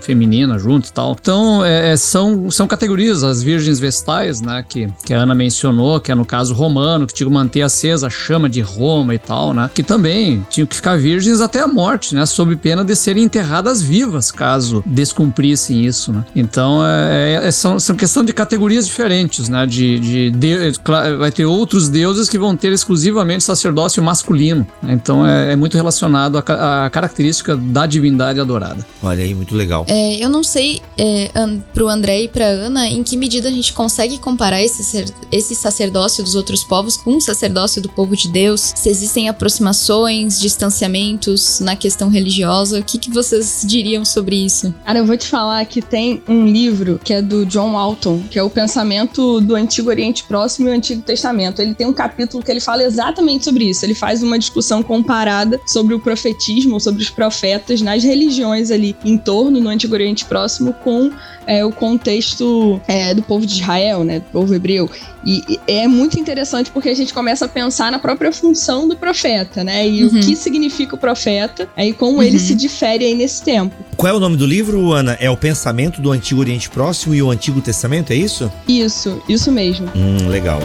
feminina 0.00 0.58
junto 0.58 0.88
e 0.88 0.92
tal. 0.92 1.16
Então, 1.20 1.64
é, 1.64 1.92
é, 1.92 1.96
são, 1.96 2.50
são 2.50 2.66
categorias, 2.66 3.22
as 3.22 3.42
virgens 3.42 3.78
vestais, 3.78 4.40
né? 4.40 4.64
Que, 4.68 4.88
que 5.04 5.12
a 5.12 5.18
Ana 5.18 5.34
mencionou, 5.34 6.00
que 6.00 6.12
é 6.12 6.14
no 6.14 6.24
caso 6.24 6.54
romano, 6.54 7.06
que 7.06 7.14
tinha 7.14 7.26
que 7.26 7.32
manter 7.32 7.62
acesa 7.62 8.06
a 8.06 8.10
chama 8.10 8.48
de 8.48 8.60
Roma 8.60 9.14
e 9.14 9.18
tal, 9.18 9.52
né? 9.52 9.70
Que 9.72 9.82
também 9.82 10.46
tinham 10.50 10.66
que 10.66 10.76
ficar 10.76 10.96
virgens 10.96 11.40
até 11.40 11.60
a 11.60 11.66
morte, 11.66 12.14
né? 12.14 12.24
Sob 12.26 12.54
pena 12.56 12.84
de 12.84 12.94
serem 12.94 13.24
enterradas 13.24 13.82
vivas, 13.82 14.30
caso 14.30 14.82
descumprissem 14.86 15.84
isso, 15.84 16.12
né? 16.12 16.24
Então, 16.34 16.84
é, 16.84 17.46
é, 17.46 17.50
são, 17.50 17.78
são 17.78 17.96
questão 17.96 18.24
de 18.24 18.32
categorias 18.32 18.86
diferentes, 18.86 19.48
né? 19.48 19.66
De, 19.66 19.98
de, 19.98 20.30
de, 20.30 20.72
vai 21.18 21.30
ter 21.30 21.44
outros 21.44 21.88
deuses 21.88 22.28
que 22.28 22.38
vão 22.38 22.56
ter 22.56 22.72
exclusivamente 22.72 23.44
sacerdócio 23.44 24.02
masculino. 24.02 24.66
Né? 24.82 24.92
Então, 24.94 25.26
é, 25.26 25.52
é 25.52 25.56
muito 25.56 25.76
relacionado 25.76 26.38
à 26.38 26.88
característica 26.90 27.56
da 27.56 27.86
divindade 27.86 28.40
adorada. 28.40 28.84
Olha 29.02 29.22
aí, 29.22 29.33
muito 29.34 29.54
legal. 29.54 29.84
É, 29.88 30.16
eu 30.22 30.28
não 30.28 30.42
sei 30.42 30.80
é, 30.96 31.30
pro 31.72 31.88
André 31.88 32.22
e 32.22 32.28
pra 32.28 32.46
Ana 32.46 32.88
em 32.88 33.02
que 33.02 33.16
medida 33.16 33.48
a 33.48 33.52
gente 33.52 33.72
consegue 33.72 34.18
comparar 34.18 34.62
esse, 34.62 35.04
esse 35.30 35.54
sacerdócio 35.54 36.22
dos 36.22 36.34
outros 36.34 36.64
povos 36.64 36.96
com 36.96 37.16
o 37.16 37.20
sacerdócio 37.20 37.82
do 37.82 37.88
povo 37.88 38.16
de 38.16 38.28
Deus. 38.28 38.72
Se 38.74 38.88
existem 38.88 39.28
aproximações, 39.28 40.40
distanciamentos 40.40 41.60
na 41.60 41.76
questão 41.76 42.08
religiosa. 42.08 42.78
O 42.78 42.82
que, 42.82 42.98
que 42.98 43.10
vocês 43.10 43.64
diriam 43.66 44.04
sobre 44.04 44.36
isso? 44.36 44.74
Cara, 44.84 44.98
eu 44.98 45.06
vou 45.06 45.16
te 45.16 45.26
falar 45.26 45.64
que 45.64 45.82
tem 45.82 46.22
um 46.28 46.46
livro 46.46 47.00
que 47.02 47.12
é 47.12 47.22
do 47.22 47.44
John 47.46 47.72
Walton, 47.72 48.22
que 48.30 48.38
é 48.38 48.42
o 48.42 48.50
pensamento 48.50 49.40
do 49.40 49.54
Antigo 49.54 49.90
Oriente 49.90 50.24
Próximo 50.24 50.68
e 50.68 50.72
o 50.72 50.74
Antigo 50.74 51.02
Testamento. 51.02 51.60
Ele 51.60 51.74
tem 51.74 51.86
um 51.86 51.92
capítulo 51.92 52.42
que 52.42 52.50
ele 52.50 52.60
fala 52.60 52.82
exatamente 52.82 53.44
sobre 53.44 53.64
isso. 53.64 53.84
Ele 53.84 53.94
faz 53.94 54.22
uma 54.22 54.38
discussão 54.38 54.82
comparada 54.82 55.60
sobre 55.66 55.94
o 55.94 56.00
profetismo, 56.00 56.80
sobre 56.80 57.02
os 57.02 57.10
profetas 57.10 57.80
nas 57.80 58.02
religiões 58.02 58.70
ali 58.70 58.96
em 59.04 59.16
torno 59.24 59.60
no 59.60 59.68
Antigo 59.68 59.94
Oriente 59.94 60.24
Próximo 60.24 60.72
com 60.72 61.10
é, 61.46 61.64
o 61.64 61.72
contexto 61.72 62.80
é, 62.86 63.14
do 63.14 63.22
povo 63.22 63.46
de 63.46 63.54
Israel, 63.54 64.04
né, 64.04 64.20
do 64.20 64.26
povo 64.26 64.54
hebreu. 64.54 64.90
E, 65.24 65.42
e, 65.48 65.60
é 65.66 65.88
muito 65.88 66.18
interessante 66.18 66.70
porque 66.70 66.88
a 66.88 66.94
gente 66.94 67.12
começa 67.12 67.46
a 67.46 67.48
pensar 67.48 67.90
na 67.90 67.98
própria 67.98 68.30
função 68.32 68.86
do 68.86 68.96
profeta, 68.96 69.64
né, 69.64 69.88
e 69.88 70.04
uhum. 70.04 70.18
o 70.18 70.20
que 70.20 70.36
significa 70.36 70.94
o 70.94 70.98
profeta, 70.98 71.68
aí 71.76 71.92
como 71.92 72.18
uhum. 72.18 72.22
ele 72.22 72.38
se 72.38 72.54
difere 72.54 73.04
aí 73.04 73.14
nesse 73.14 73.42
tempo. 73.42 73.74
Qual 73.96 74.12
é 74.12 74.16
o 74.16 74.20
nome 74.20 74.36
do 74.36 74.46
livro, 74.46 74.92
Ana? 74.92 75.16
É 75.20 75.30
o 75.30 75.36
Pensamento 75.36 76.00
do 76.00 76.12
Antigo 76.12 76.40
Oriente 76.40 76.68
Próximo 76.68 77.14
e 77.14 77.22
o 77.22 77.30
Antigo 77.30 77.60
Testamento, 77.60 78.12
é 78.12 78.16
isso? 78.16 78.50
Isso, 78.68 79.22
isso 79.28 79.50
mesmo. 79.50 79.90
Hum, 79.94 80.28
legal. 80.28 80.60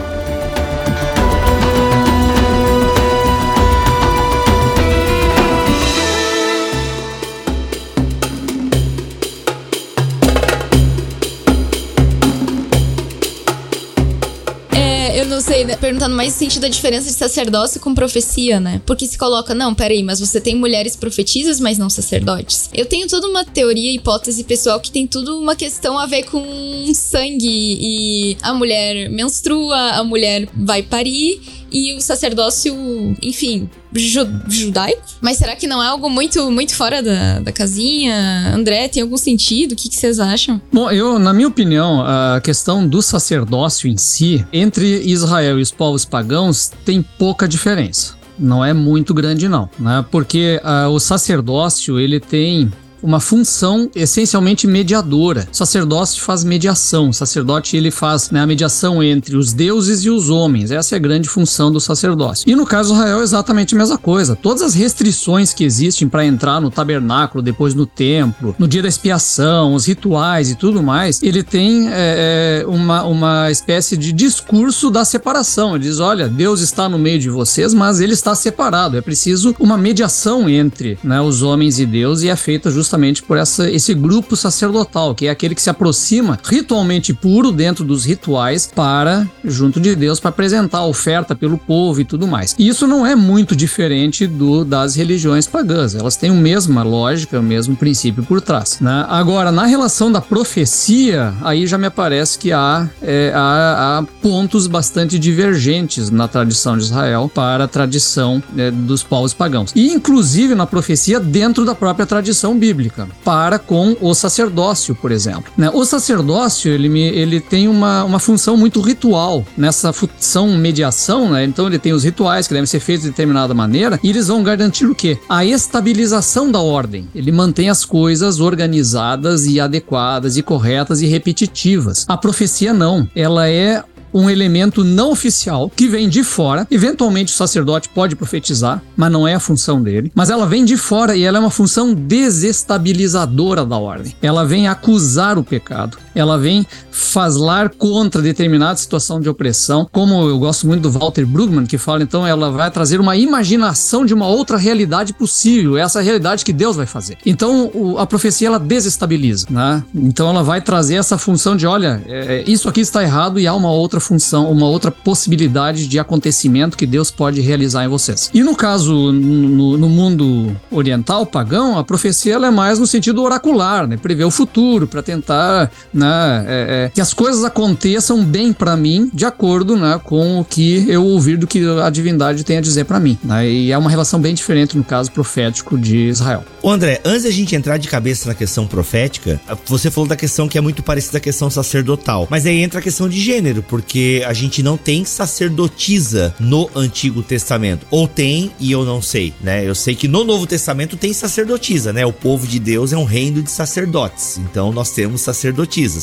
Perguntando 15.89 16.15
mais 16.15 16.33
no 16.33 16.39
sentido 16.39 16.61
da 16.61 16.67
diferença 16.67 17.07
de 17.07 17.15
sacerdócio 17.15 17.81
com 17.81 17.95
profecia, 17.95 18.59
né? 18.59 18.79
Porque 18.85 19.07
se 19.07 19.17
coloca, 19.17 19.55
não, 19.55 19.73
peraí, 19.73 20.03
mas 20.03 20.19
você 20.19 20.39
tem 20.39 20.55
mulheres 20.55 20.95
profetisas, 20.95 21.59
mas 21.59 21.79
não 21.79 21.89
sacerdotes. 21.89 22.69
Eu 22.75 22.85
tenho 22.85 23.07
toda 23.07 23.27
uma 23.27 23.43
teoria, 23.43 23.91
hipótese 23.91 24.43
pessoal 24.43 24.79
que 24.79 24.91
tem 24.91 25.07
tudo 25.07 25.39
uma 25.39 25.55
questão 25.55 25.97
a 25.97 26.05
ver 26.05 26.25
com 26.25 26.93
sangue 26.93 27.77
e 27.81 28.37
a 28.43 28.53
mulher 28.53 29.09
menstrua, 29.09 29.93
a 29.93 30.03
mulher 30.03 30.47
vai 30.53 30.83
parir 30.83 31.41
e 31.71 31.93
o 31.93 32.01
sacerdócio, 32.01 32.73
enfim, 33.21 33.69
ju 33.93 34.27
judaico. 34.47 35.01
Mas 35.21 35.37
será 35.37 35.55
que 35.55 35.67
não 35.67 35.81
é 35.81 35.87
algo 35.87 36.09
muito, 36.09 36.49
muito 36.51 36.75
fora 36.75 37.01
da, 37.01 37.39
da 37.39 37.51
casinha? 37.51 38.53
André, 38.53 38.87
tem 38.87 39.03
algum 39.03 39.17
sentido? 39.17 39.73
O 39.73 39.75
que, 39.75 39.89
que 39.89 39.95
vocês 39.95 40.19
acham? 40.19 40.61
Bom, 40.71 40.89
eu, 40.91 41.19
na 41.19 41.33
minha 41.33 41.47
opinião, 41.47 42.01
a 42.01 42.41
questão 42.41 42.87
do 42.87 43.01
sacerdócio 43.01 43.89
em 43.89 43.97
si, 43.97 44.45
entre 44.51 45.01
Israel 45.03 45.59
e 45.59 45.61
os 45.61 45.71
povos 45.71 46.05
pagãos, 46.05 46.71
tem 46.85 47.01
pouca 47.01 47.47
diferença. 47.47 48.17
Não 48.37 48.63
é 48.63 48.73
muito 48.73 49.13
grande, 49.13 49.49
não, 49.49 49.69
né? 49.77 50.05
Porque 50.09 50.61
uh, 50.63 50.89
o 50.89 50.99
sacerdócio, 50.99 51.99
ele 51.99 52.21
tem 52.21 52.71
uma 53.01 53.19
função 53.19 53.89
essencialmente 53.95 54.67
mediadora. 54.67 55.47
O 55.51 55.55
sacerdócio 55.55 56.21
faz 56.21 56.43
mediação. 56.43 57.09
O 57.09 57.13
sacerdote 57.13 57.75
ele 57.75 57.91
faz 57.91 58.29
né, 58.29 58.41
a 58.41 58.47
mediação 58.47 59.01
entre 59.01 59.35
os 59.35 59.53
deuses 59.53 60.03
e 60.03 60.09
os 60.09 60.29
homens. 60.29 60.71
Essa 60.71 60.95
é 60.95 60.97
a 60.97 60.99
grande 60.99 61.29
função 61.29 61.71
do 61.71 61.79
sacerdócio. 61.79 62.49
E 62.49 62.55
no 62.55 62.65
caso 62.65 62.93
de 62.93 62.99
Israel 62.99 63.19
é 63.21 63.23
exatamente 63.23 63.75
a 63.75 63.77
mesma 63.77 63.97
coisa. 63.97 64.35
Todas 64.35 64.61
as 64.61 64.73
restrições 64.73 65.53
que 65.53 65.63
existem 65.63 66.07
para 66.07 66.25
entrar 66.25 66.59
no 66.59 66.69
tabernáculo, 66.69 67.41
depois 67.41 67.73
no 67.73 67.85
templo, 67.85 68.55
no 68.59 68.67
dia 68.67 68.81
da 68.81 68.87
expiação, 68.87 69.73
os 69.73 69.85
rituais 69.85 70.51
e 70.51 70.55
tudo 70.55 70.83
mais, 70.83 71.21
ele 71.23 71.43
tem 71.43 71.87
é, 71.89 72.61
é 72.61 72.67
uma, 72.67 73.03
uma 73.03 73.51
espécie 73.51 73.95
de 73.97 74.11
discurso 74.11 74.89
da 74.89 75.05
separação. 75.05 75.75
Ele 75.75 75.85
diz: 75.85 75.99
olha, 75.99 76.27
Deus 76.27 76.61
está 76.61 76.89
no 76.89 76.99
meio 76.99 77.19
de 77.19 77.29
vocês, 77.29 77.73
mas 77.73 77.99
ele 77.99 78.13
está 78.13 78.35
separado. 78.35 78.97
É 78.97 79.01
preciso 79.01 79.55
uma 79.59 79.77
mediação 79.77 80.49
entre 80.49 80.97
né, 81.03 81.21
os 81.21 81.41
homens 81.41 81.79
e 81.79 81.85
Deus 81.85 82.21
e 82.21 82.29
é 82.29 82.35
feita 82.35 82.69
justamente 82.69 82.88
justamente 82.89 83.21
por 83.21 83.37
essa, 83.37 83.69
esse 83.69 83.93
grupo 83.93 84.35
sacerdotal, 84.35 85.13
que 85.13 85.27
é 85.27 85.29
aquele 85.29 85.53
que 85.53 85.61
se 85.61 85.69
aproxima 85.69 86.39
ritualmente 86.43 87.13
puro 87.13 87.51
dentro 87.51 87.85
dos 87.85 88.03
rituais 88.03 88.65
para, 88.73 89.27
junto 89.45 89.79
de 89.79 89.95
Deus, 89.95 90.19
para 90.19 90.29
apresentar 90.29 90.79
a 90.79 90.85
oferta 90.85 91.35
pelo 91.35 91.57
povo 91.57 92.01
e 92.01 92.05
tudo 92.05 92.27
mais. 92.27 92.55
E 92.57 92.67
isso 92.67 92.87
não 92.87 93.05
é 93.05 93.15
muito 93.15 93.55
diferente 93.55 94.25
do 94.25 94.65
das 94.65 94.95
religiões 94.95 95.45
pagãs, 95.45 95.93
elas 95.93 96.15
têm 96.15 96.31
a 96.31 96.33
mesma 96.33 96.81
lógica, 96.81 97.39
o 97.39 97.43
mesmo 97.43 97.75
princípio 97.75 98.23
por 98.23 98.41
trás. 98.41 98.79
Né? 98.81 99.05
Agora, 99.07 99.51
na 99.51 99.65
relação 99.65 100.11
da 100.11 100.19
profecia, 100.21 101.33
aí 101.41 101.67
já 101.67 101.77
me 101.77 101.89
parece 101.89 102.39
que 102.39 102.51
há, 102.51 102.89
é, 103.01 103.31
há, 103.35 103.99
há, 103.99 104.03
pontos 104.21 104.67
bastante 104.67 105.19
divergentes 105.19 106.09
na 106.09 106.27
tradição 106.27 106.77
de 106.77 106.83
Israel 106.83 107.29
para 107.33 107.65
a 107.65 107.67
tradição 107.67 108.41
é, 108.57 108.71
dos 108.71 109.03
povos 109.03 109.33
pagãos. 109.33 109.71
E, 109.75 109.93
inclusive, 109.93 110.55
na 110.55 110.65
profecia 110.65 111.19
dentro 111.19 111.65
da 111.65 111.75
própria 111.75 112.05
tradição 112.05 112.57
bíblica 112.57 112.78
bíblica 112.79 113.07
para 113.23 113.59
com 113.59 113.95
o 113.99 114.13
sacerdócio, 114.13 114.95
por 114.95 115.11
exemplo. 115.11 115.51
Né? 115.57 115.69
O 115.73 115.83
sacerdócio 115.83 116.71
ele, 116.71 116.87
me, 116.87 117.01
ele 117.01 117.41
tem 117.41 117.67
uma, 117.67 118.05
uma 118.05 118.19
função 118.19 118.55
muito 118.55 118.79
ritual 118.79 119.45
nessa 119.57 119.91
função 119.91 120.47
mediação, 120.57 121.29
né? 121.29 121.43
então 121.43 121.67
ele 121.67 121.77
tem 121.77 121.91
os 121.91 122.05
rituais 122.05 122.47
que 122.47 122.53
devem 122.53 122.65
ser 122.65 122.79
feitos 122.79 123.03
de 123.03 123.09
determinada 123.09 123.53
maneira 123.53 123.99
e 124.01 124.09
eles 124.09 124.27
vão 124.27 124.41
garantir 124.41 124.85
o 124.85 124.95
quê? 124.95 125.17
A 125.27 125.43
estabilização 125.43 126.49
da 126.49 126.61
ordem. 126.61 127.07
Ele 127.13 127.31
mantém 127.31 127.69
as 127.69 127.83
coisas 127.83 128.39
organizadas 128.39 129.45
e 129.45 129.59
adequadas 129.59 130.37
e 130.37 130.41
corretas 130.41 131.01
e 131.01 131.07
repetitivas. 131.07 132.05
A 132.07 132.15
profecia 132.15 132.73
não, 132.73 133.07
ela 133.13 133.49
é 133.49 133.83
um 134.13 134.29
elemento 134.29 134.83
não 134.83 135.11
oficial 135.11 135.71
que 135.75 135.87
vem 135.87 136.09
de 136.09 136.23
fora. 136.23 136.67
Eventualmente 136.69 137.33
o 137.33 137.35
sacerdote 137.35 137.89
pode 137.89 138.15
profetizar, 138.15 138.81
mas 138.95 139.11
não 139.11 139.27
é 139.27 139.33
a 139.35 139.39
função 139.39 139.81
dele. 139.81 140.11
Mas 140.15 140.29
ela 140.29 140.45
vem 140.45 140.65
de 140.65 140.77
fora 140.77 141.15
e 141.15 141.23
ela 141.23 141.37
é 141.37 141.41
uma 141.41 141.49
função 141.49 141.93
desestabilizadora 141.93 143.65
da 143.65 143.77
ordem. 143.77 144.15
Ela 144.21 144.45
vem 144.45 144.67
acusar 144.67 145.37
o 145.37 145.43
pecado. 145.43 145.97
Ela 146.19 146.37
vem 146.37 146.65
falar 146.91 147.69
contra 147.69 148.21
determinada 148.21 148.77
situação 148.77 149.19
de 149.19 149.29
opressão. 149.29 149.87
Como 149.91 150.27
eu 150.27 150.39
gosto 150.39 150.65
muito 150.67 150.81
do 150.81 150.91
Walter 150.91 151.25
Brueggemann, 151.25 151.65
que 151.65 151.77
fala, 151.77 152.03
então, 152.03 152.25
ela 152.25 152.51
vai 152.51 152.71
trazer 152.71 152.99
uma 152.99 153.15
imaginação 153.15 154.05
de 154.05 154.13
uma 154.13 154.27
outra 154.27 154.57
realidade 154.57 155.13
possível. 155.13 155.77
Essa 155.77 156.01
realidade 156.01 156.43
que 156.43 156.53
Deus 156.53 156.75
vai 156.75 156.85
fazer. 156.85 157.17
Então, 157.25 157.69
o, 157.73 157.97
a 157.97 158.07
profecia 158.07 158.47
ela 158.47 158.59
desestabiliza, 158.59 159.47
né? 159.49 159.83
Então, 159.93 160.29
ela 160.29 160.43
vai 160.43 160.61
trazer 160.61 160.95
essa 160.95 161.17
função 161.17 161.55
de, 161.55 161.67
olha, 161.67 162.01
é, 162.07 162.43
isso 162.47 162.67
aqui 162.69 162.81
está 162.81 163.03
errado 163.03 163.39
e 163.39 163.47
há 163.47 163.53
uma 163.53 163.71
outra 163.71 163.89
outra 163.89 163.99
função, 163.99 164.49
uma 164.51 164.67
outra 164.67 164.91
possibilidade 164.91 165.87
de 165.87 165.99
acontecimento 165.99 166.77
que 166.77 166.85
Deus 166.85 167.11
pode 167.11 167.41
realizar 167.41 167.83
em 167.83 167.87
vocês. 167.87 168.29
E 168.33 168.41
no 168.41 168.55
caso, 168.55 169.11
no, 169.11 169.77
no 169.77 169.89
mundo 169.89 170.55
oriental, 170.71 171.25
pagão, 171.25 171.77
a 171.77 171.83
profecia 171.83 172.35
ela 172.35 172.47
é 172.47 172.51
mais 172.51 172.79
no 172.79 172.87
sentido 172.87 173.21
oracular, 173.23 173.87
né? 173.87 173.97
Prever 173.97 174.25
o 174.25 174.31
futuro, 174.31 174.87
para 174.87 175.01
tentar 175.01 175.71
né, 175.93 176.08
né, 176.09 176.45
é, 176.47 176.85
é, 176.85 176.89
que 176.89 177.01
as 177.01 177.13
coisas 177.13 177.43
aconteçam 177.43 178.23
bem 178.23 178.51
para 178.51 178.75
mim, 178.75 179.09
de 179.13 179.25
acordo, 179.25 179.77
né, 179.77 179.99
com 180.03 180.39
o 180.39 180.45
que 180.45 180.85
eu 180.89 181.05
ouvir 181.05 181.37
do 181.37 181.45
que 181.45 181.63
a 181.81 181.89
divindade 181.89 182.43
tem 182.43 182.57
a 182.57 182.61
dizer 182.61 182.85
para 182.85 182.99
mim. 182.99 183.17
Né, 183.23 183.47
e 183.47 183.71
é 183.71 183.77
uma 183.77 183.89
relação 183.89 184.19
bem 184.19 184.33
diferente 184.33 184.75
no 184.75 184.83
caso 184.83 185.11
profético 185.11 185.77
de 185.77 186.09
Israel. 186.09 186.43
Ô 186.61 186.69
André, 186.69 186.99
antes 187.05 187.23
da 187.23 187.31
gente 187.31 187.55
entrar 187.55 187.77
de 187.77 187.87
cabeça 187.87 188.27
na 188.27 188.35
questão 188.35 188.65
profética, 188.65 189.39
você 189.65 189.91
falou 189.91 190.07
da 190.07 190.15
questão 190.15 190.47
que 190.47 190.57
é 190.57 190.61
muito 190.61 190.81
parecida 190.81 191.17
à 191.17 191.21
questão 191.21 191.49
sacerdotal, 191.49 192.27
mas 192.29 192.45
aí 192.45 192.61
entra 192.61 192.79
a 192.79 192.81
questão 192.81 193.07
de 193.07 193.19
gênero, 193.19 193.63
porque 193.63 194.23
a 194.25 194.33
gente 194.33 194.63
não 194.63 194.77
tem 194.77 195.05
sacerdotisa 195.05 196.33
no 196.39 196.69
Antigo 196.75 197.21
Testamento. 197.21 197.85
Ou 197.91 198.07
tem 198.07 198.51
e 198.59 198.71
eu 198.71 198.83
não 198.83 199.01
sei, 199.01 199.33
né? 199.41 199.67
Eu 199.67 199.75
sei 199.75 199.95
que 199.95 200.07
no 200.07 200.23
Novo 200.23 200.47
Testamento 200.47 200.97
tem 200.97 201.13
sacerdotisa, 201.13 201.93
né? 201.93 202.05
O 202.05 202.13
povo 202.13 202.47
de 202.47 202.59
Deus 202.59 202.91
é 202.91 202.97
um 202.97 203.03
reino 203.03 203.41
de 203.41 203.51
sacerdotes, 203.51 204.37
então 204.37 204.71
nós 204.71 204.91
temos 204.91 205.21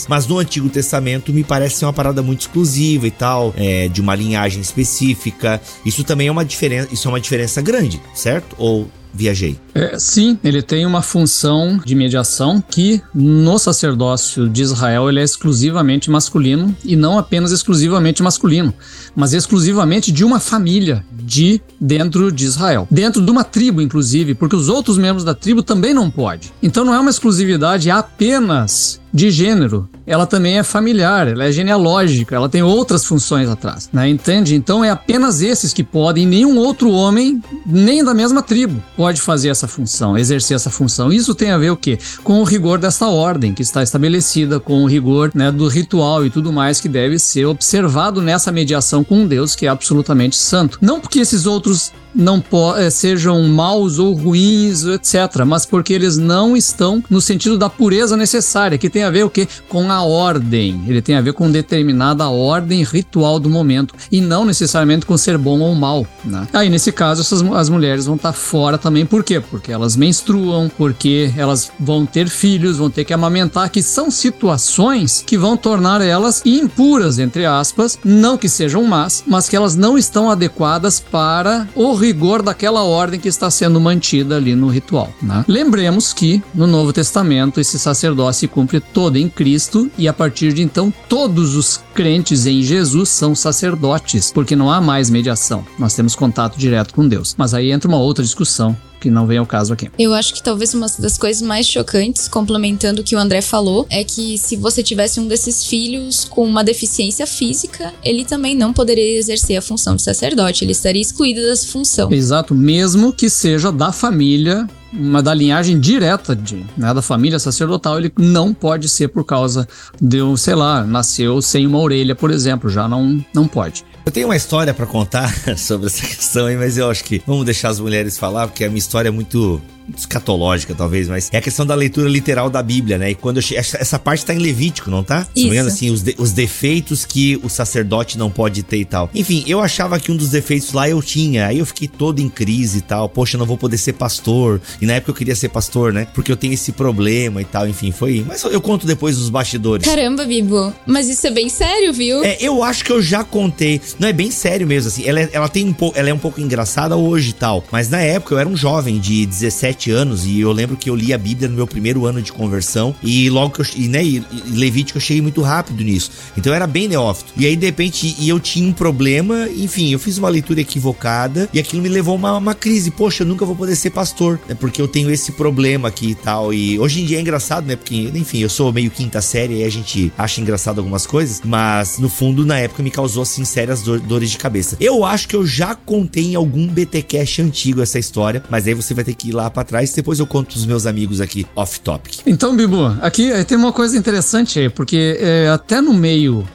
Mas 0.09 0.27
no 0.27 0.39
Antigo 0.39 0.69
Testamento 0.69 1.33
me 1.33 1.45
parece 1.45 1.77
ser 1.77 1.85
uma 1.85 1.93
parada 1.93 2.23
muito 2.23 2.43
exclusiva 2.43 3.07
e 3.07 3.11
tal, 3.11 3.55
é, 3.57 3.89
de 3.89 4.01
uma 4.01 4.15
linhagem 4.15 4.61
específica. 4.61 5.61
Isso 5.85 6.05
também 6.05 6.29
é 6.29 6.31
uma 6.31 6.45
diferença, 6.45 6.89
isso 6.93 7.09
é 7.09 7.11
uma 7.11 7.21
diferença 7.21 7.61
grande, 7.63 8.01
certo? 8.15 8.55
Ou 8.59 8.89
viajei. 9.17 9.59
É, 9.75 9.99
sim, 9.99 10.39
ele 10.45 10.63
tem 10.63 10.85
uma 10.85 11.01
função 11.01 11.81
de 11.85 11.95
mediação 11.95 12.63
que 12.63 13.01
no 13.15 13.59
sacerdócio 13.59 14.49
de 14.49 14.63
Israel 14.63 15.09
ele 15.09 15.21
é 15.21 15.25
exclusivamente 15.25 16.11
masculino 16.11 16.77
e 16.85 16.95
não 16.95 17.19
apenas 17.19 17.51
exclusivamente 17.51 18.23
masculino, 18.23 18.75
mas 19.15 19.33
exclusivamente 19.33 20.13
de 20.13 20.23
uma 20.23 20.39
família 20.39 21.05
de 21.11 21.61
dentro 21.81 22.31
de 22.31 22.45
Israel, 22.45 22.87
dentro 22.91 23.25
de 23.25 23.31
uma 23.31 23.43
tribo 23.43 23.81
inclusive, 23.81 24.35
porque 24.35 24.55
os 24.55 24.69
outros 24.69 24.99
membros 24.99 25.25
da 25.25 25.35
tribo 25.35 25.63
também 25.63 25.95
não 25.95 26.11
pode. 26.11 26.53
Então 26.63 26.85
não 26.85 26.95
é 26.95 27.01
uma 27.01 27.11
exclusividade 27.11 27.91
apenas 27.91 29.01
de 29.17 29.31
gênero, 29.31 29.89
ela 30.07 30.27
também 30.27 30.59
é 30.59 30.63
familiar, 30.63 31.27
ela 31.27 31.47
é 31.47 31.51
genealógica, 31.51 32.37
ela 32.37 32.51
tem 32.51 32.63
outras 32.63 33.03
funções 33.03 33.49
atrás, 33.49 33.89
né? 33.91 34.07
Entende? 34.07 34.55
Então 34.55 34.85
é 34.85 34.91
apenas 34.91 35.41
esses 35.41 35.73
que 35.73 35.83
podem, 35.83 36.27
nenhum 36.27 36.59
outro 36.59 36.91
homem, 36.91 37.43
nem 37.65 38.05
da 38.05 38.13
mesma 38.13 38.43
tribo, 38.43 38.83
pode 38.95 39.19
fazer 39.23 39.49
essa 39.49 39.67
função, 39.67 40.19
exercer 40.19 40.55
essa 40.55 40.69
função. 40.69 41.11
Isso 41.11 41.35
tem 41.35 41.51
a 41.51 41.57
ver 41.57 41.71
o 41.71 41.77
quê? 41.79 41.99
Com 42.23 42.41
o 42.41 42.45
rigor 42.45 42.79
dessa 42.79 43.09
ordem 43.09 43.55
que 43.55 43.63
está 43.63 43.83
estabelecida, 43.83 44.61
com 44.61 44.85
o 44.85 44.87
rigor 44.87 45.33
né, 45.35 45.51
do 45.51 45.67
ritual 45.67 46.27
e 46.27 46.29
tudo 46.29 46.53
mais 46.53 46.79
que 46.79 46.89
deve 46.89 47.19
ser 47.19 47.47
observado 47.47 48.21
nessa 48.21 48.53
mediação 48.53 49.03
com 49.03 49.27
Deus 49.27 49.57
que 49.57 49.65
é 49.65 49.71
absolutamente 49.71 50.37
santo. 50.37 50.79
Não 50.83 51.01
porque 51.01 51.21
esses 51.21 51.47
outros 51.47 51.91
não 52.17 52.43
eh, 52.77 52.91
sejam 52.91 53.43
maus 53.45 53.99
ou 53.99 54.15
ruins, 54.15 54.85
etc., 54.85 55.45
mas 55.47 55.67
porque 55.67 55.93
eles 55.93 56.17
não 56.17 56.57
estão 56.57 57.03
no 57.11 57.21
sentido 57.21 57.59
da 57.59 57.69
pureza 57.69 58.17
necessária, 58.17 58.79
que 58.79 58.89
tem 58.89 59.05
a 59.05 59.11
ver 59.11 59.25
o 59.25 59.31
que 59.31 59.47
com 59.69 59.91
a 59.91 60.03
ordem. 60.03 60.83
Ele 60.87 61.03
tem 61.03 61.15
a 61.17 61.21
ver 61.21 61.33
com 61.33 61.51
determinada 61.51 62.29
ordem 62.29 62.83
ritual 62.83 63.39
do 63.39 63.51
momento 63.51 63.95
e 64.11 64.21
não 64.21 64.45
necessariamente 64.45 65.05
com 65.05 65.17
ser 65.17 65.37
bom 65.37 65.61
ou 65.61 65.75
mal. 65.75 66.07
Né? 66.25 66.49
Aí 66.53 66.69
nesse 66.69 66.91
caso 66.91 67.21
essas, 67.21 67.43
as 67.53 67.69
mulheres 67.69 68.07
vão 68.07 68.17
estar 68.17 68.33
fora 68.33 68.79
também, 68.79 69.05
por 69.05 69.23
quê? 69.23 69.41
Porque 69.41 69.71
elas 69.71 69.97
menstruam, 69.97 70.71
porque 70.77 71.33
elas 71.37 71.71
vão 71.79 72.07
ter 72.07 72.29
filhos, 72.29 72.79
vão 72.79 72.91
ter 72.91 73.05
que 73.05 73.13
amamentar, 73.13 73.71
que 73.71 73.83
são 73.83 74.11
situações 74.11 75.23
que 75.27 75.37
vão 75.37 75.57
tornar 75.57 76.01
elas 76.01 76.43
impuras 76.45 77.19
entre 77.19 77.45
aspas, 77.45 77.99
não 78.05 78.39
que 78.39 78.49
sejam 78.49 78.85
más, 78.85 79.23
mas 79.27 79.49
que 79.49 79.57
elas 79.57 79.77
não 79.77 79.99
estão 79.99 80.31
adequadas 80.31 81.01
para 81.01 81.69
o 81.75 81.95
rigor 82.07 82.43
daquela 82.43 82.83
ordem 82.83 83.19
que 83.19 83.29
está 83.29 83.51
sendo 83.51 83.81
mantida 83.81 84.37
ali 84.37 84.55
no 84.55 84.69
ritual. 84.69 85.13
Né? 85.21 85.45
Lembremos 85.49 86.13
que 86.13 86.43
no 86.55 86.67
Novo 86.67 86.93
Testamento 86.93 87.61
esse 87.61 87.79
sacerdócio 87.79 88.41
se 88.41 88.49
cumpre 88.49 88.81
todo 88.81 89.17
em 89.17 89.29
Cristo 89.29 89.91
e 89.99 90.07
a 90.07 90.13
partir 90.13 90.53
de 90.53 90.63
então 90.63 90.93
todos 91.09 91.55
os 91.55 91.81
crentes 91.97 92.45
em 92.45 92.63
Jesus 92.63 93.09
são 93.09 93.35
sacerdotes, 93.35 94.31
porque 94.31 94.55
não 94.55 94.71
há 94.71 94.83
mais 94.83 95.09
mediação. 95.09 95.65
Nós 95.79 95.95
temos 95.95 96.15
contato 96.15 96.59
direto 96.59 96.93
com 96.93 97.09
Deus. 97.09 97.35
Mas 97.39 97.55
aí 97.55 97.73
entra 97.73 97.89
uma 97.89 97.97
outra 97.97 98.23
discussão 98.23 98.77
que 99.01 99.09
não 99.09 99.27
vem 99.27 99.39
ao 99.39 99.47
caso 99.47 99.73
aqui. 99.73 99.91
Eu 99.99 100.13
acho 100.13 100.35
que 100.35 100.43
talvez 100.43 100.75
uma 100.75 100.87
das 100.99 101.17
coisas 101.17 101.41
mais 101.41 101.67
chocantes, 101.67 102.29
complementando 102.29 103.01
o 103.01 103.05
que 103.05 103.17
o 103.17 103.19
André 103.19 103.41
falou, 103.41 103.87
é 103.89 104.05
que 104.05 104.37
se 104.37 104.57
você 104.57 104.83
tivesse 104.83 105.19
um 105.19 105.27
desses 105.27 105.65
filhos 105.65 106.25
com 106.25 106.45
uma 106.45 106.63
deficiência 106.63 107.27
física, 107.27 107.95
ele 108.05 108.27
também 108.27 108.55
não 108.55 108.75
poderia 108.75 109.19
exercer 109.19 109.57
a 109.57 109.63
função 109.63 109.97
de 109.97 110.03
sacerdote, 110.03 110.65
ele 110.65 110.73
estaria 110.73 111.01
excluído 111.01 111.41
dessa 111.41 111.67
função. 111.69 112.13
Exato, 112.13 112.55
mesmo 112.55 113.11
que 113.11 113.31
seja 113.31 113.73
da 113.73 113.91
família 113.91 114.67
uma 114.93 115.23
da 115.23 115.35
linhagem 115.35 115.79
direta 115.79 116.35
de, 116.35 116.65
né, 116.77 116.93
da 116.93 117.03
família 117.03 117.39
sacerdotal, 117.39 117.99
ele 117.99 118.13
não 118.19 118.55
pode 118.55 118.89
ser 118.89 119.09
por 119.09 119.25
causa 119.25 119.67
de, 120.01 120.19
sei 120.37 120.55
lá, 120.55 120.85
nasceu 120.85 121.41
sem 121.43 121.67
uma 121.67 121.79
orelha, 121.79 122.15
por 122.15 122.31
exemplo, 122.31 122.71
já 122.71 122.89
não, 122.89 123.25
não 123.35 123.47
pode. 123.47 123.85
Eu 124.05 124.13
tenho 124.13 124.29
uma 124.29 124.37
história 124.37 124.73
para 124.73 124.87
contar 124.87 125.33
sobre 125.59 125.87
essa 125.87 126.07
questão 126.07 126.47
aí, 126.47 126.57
mas 126.57 126.79
eu 126.79 126.91
acho 126.91 127.03
que 127.05 127.23
vamos 127.27 127.45
deixar 127.45 127.71
as 127.71 127.81
mulheres 127.81 128.17
falar, 128.17 128.47
porque 128.47 128.65
a 128.65 128.69
minha 128.69 128.79
história 128.79 129.09
é 129.09 129.13
muito 129.13 129.61
escatológica, 129.97 130.75
talvez, 130.75 131.09
mas 131.09 131.31
é 131.33 131.39
a 131.39 131.43
questão 131.43 131.67
da 131.67 131.75
leitura 131.75 132.09
literal 132.09 132.51
da 132.51 132.63
Bíblia, 132.63 132.99
né? 132.99 133.11
E 133.11 133.15
quando 133.15 133.41
che... 133.41 133.57
essa 133.57 133.99
parte 133.99 134.25
tá 134.25 134.35
em 134.35 134.39
Levítico, 134.39 134.91
não 134.91 135.03
tá? 135.03 135.27
Isso. 135.35 135.51
Se 135.51 135.59
assim, 135.59 135.91
os, 135.91 136.03
de... 136.03 136.15
os 136.19 136.33
defeitos 136.33 137.05
que 137.05 137.39
o 137.43 137.49
sacerdote 137.49 138.19
não 138.19 138.31
pode 138.31 138.63
ter 138.63 138.79
e 138.79 138.85
tal. 138.85 139.11
Enfim, 139.15 139.45
eu 139.47 139.61
achava 139.61 139.99
que 140.01 140.11
um 140.11 140.17
dos 140.17 140.31
defeitos 140.31 140.73
lá 140.73 140.89
eu 140.89 141.03
tinha, 141.03 141.47
aí 141.47 141.59
eu 141.59 141.67
fiquei 141.67 141.89
todo 141.89 142.21
em 142.21 142.29
crise 142.29 142.79
e 142.79 142.81
tal. 142.81 143.09
Poxa, 143.09 143.37
eu 143.37 143.39
não 143.39 143.47
vou 143.47 143.57
poder 143.57 143.79
ser 143.79 143.93
pastor. 143.93 144.61
E 144.81 144.87
na 144.87 144.95
época 144.95 145.11
eu 145.11 145.15
queria 145.15 145.37
ser 145.37 145.49
pastor, 145.49 145.93
né? 145.93 146.07
Porque 146.15 146.31
eu 146.31 146.37
tenho 146.37 146.53
esse 146.53 146.73
problema 146.73 147.41
e 147.41 147.45
tal, 147.45 147.69
enfim, 147.69 147.93
foi. 147.93 148.25
Mas 148.27 148.43
eu 148.45 148.61
conto 148.61 148.87
depois 148.87 149.17
dos 149.17 149.29
bastidores. 149.29 149.87
Caramba, 149.87 150.25
Bibo, 150.25 150.73
mas 150.87 151.09
isso 151.09 151.27
é 151.27 151.31
bem 151.31 151.49
sério, 151.49 151.93
viu? 151.93 152.25
É, 152.25 152.37
eu 152.41 152.63
acho 152.63 152.85
que 152.85 152.93
eu 152.93 153.03
já 153.03 153.23
contei. 153.23 153.81
Não 153.99 154.09
é 154.09 154.13
bem 154.13 154.31
sério 154.31 154.67
mesmo, 154.67 154.89
assim. 154.89 155.05
Ela, 155.07 155.21
é, 155.21 155.31
ela 155.33 155.49
tem 155.49 155.65
um 155.65 155.73
pouco, 155.73 155.99
ela 155.99 156.09
é 156.09 156.15
um 156.15 156.19
pouco 156.19 156.41
engraçada 156.41 156.97
hoje 156.97 157.31
e 157.31 157.35
tal. 157.35 157.65
Mas 157.71 157.89
na 157.89 158.01
época 158.01 158.35
eu 158.35 158.39
era 158.39 158.49
um 158.49 158.57
jovem 158.57 158.99
de 158.99 159.27
17 159.27 159.76
anos 159.91 160.25
e 160.27 160.41
eu 160.41 160.53
lembro 160.53 160.77
que 160.77 160.89
eu 160.89 160.97
li 160.97 161.13
a 161.13 161.19
Bíblia 161.19 161.49
no 161.49 161.57
meu 161.57 161.67
primeiro 161.67 162.07
ano 162.07 162.23
de 162.23 162.33
conversão 162.33 162.95
e 163.03 163.29
logo 163.31 163.55
que 163.55 163.61
eu, 163.61 163.67
e, 163.77 163.89
né, 163.89 164.05
e 164.05 164.25
Levítico 164.47 164.99
eu 164.99 165.03
cheguei 165.03 165.23
muito 165.23 165.43
rápido 165.43 165.83
nisso. 165.85 166.11
Então 166.37 166.53
eu 166.53 166.57
era 166.57 166.67
bem 166.67 166.89
neófito. 166.89 167.33
E 167.37 167.47
aí 167.47 167.57
de 167.57 167.67
repente 167.67 168.17
e 168.19 168.29
eu 168.29 168.41
tinha 168.41 168.69
um 168.69 168.73
problema, 168.73 169.49
enfim, 169.49 169.93
eu 169.93 169.99
fiz 169.99 170.19
uma 170.19 170.29
leitura 170.29 170.61
equivocada 170.61 171.49
e 171.53 171.59
aquilo 171.59 171.83
me 171.83 171.89
levou 171.89 172.15
a 172.15 172.17
uma, 172.17 172.37
uma 172.37 172.55
crise. 172.55 172.91
Poxa, 172.91 173.23
eu 173.23 173.27
nunca 173.27 173.45
vou 173.45 173.57
poder 173.57 173.77
ser 173.77 173.91
pastor, 173.91 174.41
né? 174.49 174.55
Porque 174.55 174.81
eu 174.81 174.89
tenho 174.89 175.11
esse 175.11 175.33
problema 175.33 175.89
aqui 175.89 176.11
e 176.11 176.15
tal. 176.15 176.53
E 176.53 176.79
hoje 176.79 177.03
em 177.03 177.07
dia 177.07 177.19
é 177.19 177.21
engraçado, 177.21 177.67
né? 177.67 177.77
Porque, 177.77 178.11
enfim, 178.15 178.39
eu 178.39 178.49
sou 178.49 178.73
meio 178.73 178.91
quinta 178.91 179.21
série 179.21 179.59
e 179.59 179.65
a 179.65 179.71
gente 179.71 180.13
acha 180.17 180.41
engraçado 180.41 180.79
algumas 180.79 181.07
coisas, 181.07 181.41
mas 181.45 181.99
no 181.99 182.09
fundo, 182.09 182.45
na 182.45 182.59
época, 182.59 182.83
me 182.83 182.91
causou 182.91 183.23
assim 183.23 183.45
sérias 183.45 183.83
dores 183.83 184.31
de 184.31 184.39
cabeça. 184.39 184.77
Eu 184.81 185.05
acho 185.05 185.29
que 185.29 185.37
eu 185.37 185.47
já 185.47 185.75
contei 185.75 186.33
em 186.33 186.35
algum 186.35 186.67
BTcast 186.67 187.43
antigo 187.43 187.83
essa 187.83 187.99
história, 187.99 188.43
mas 188.51 188.67
aí 188.67 188.75
você 188.75 188.95
vai 188.95 189.05
ter 189.05 189.15
que 189.15 189.29
ir 189.29 189.33
lá 189.33 189.51
para 189.51 189.65
depois 189.95 190.19
eu 190.19 190.27
conto 190.27 190.49
pros 190.49 190.67
meus 190.67 190.87
amigos 190.87 191.21
aqui 191.21 191.47
off 191.55 191.81
topic. 191.81 192.21
Então, 192.27 192.57
Bibu, 192.57 192.97
aqui 193.01 193.31
eh, 193.31 193.45
tem 193.45 193.57
uma 193.57 193.73
coisa 193.73 193.97
interessante 193.97 194.59
aí, 194.59 194.69
porque 194.69 195.19
é, 195.21 195.49
até 195.49 195.81
no 195.81 195.93
meio 195.93 196.47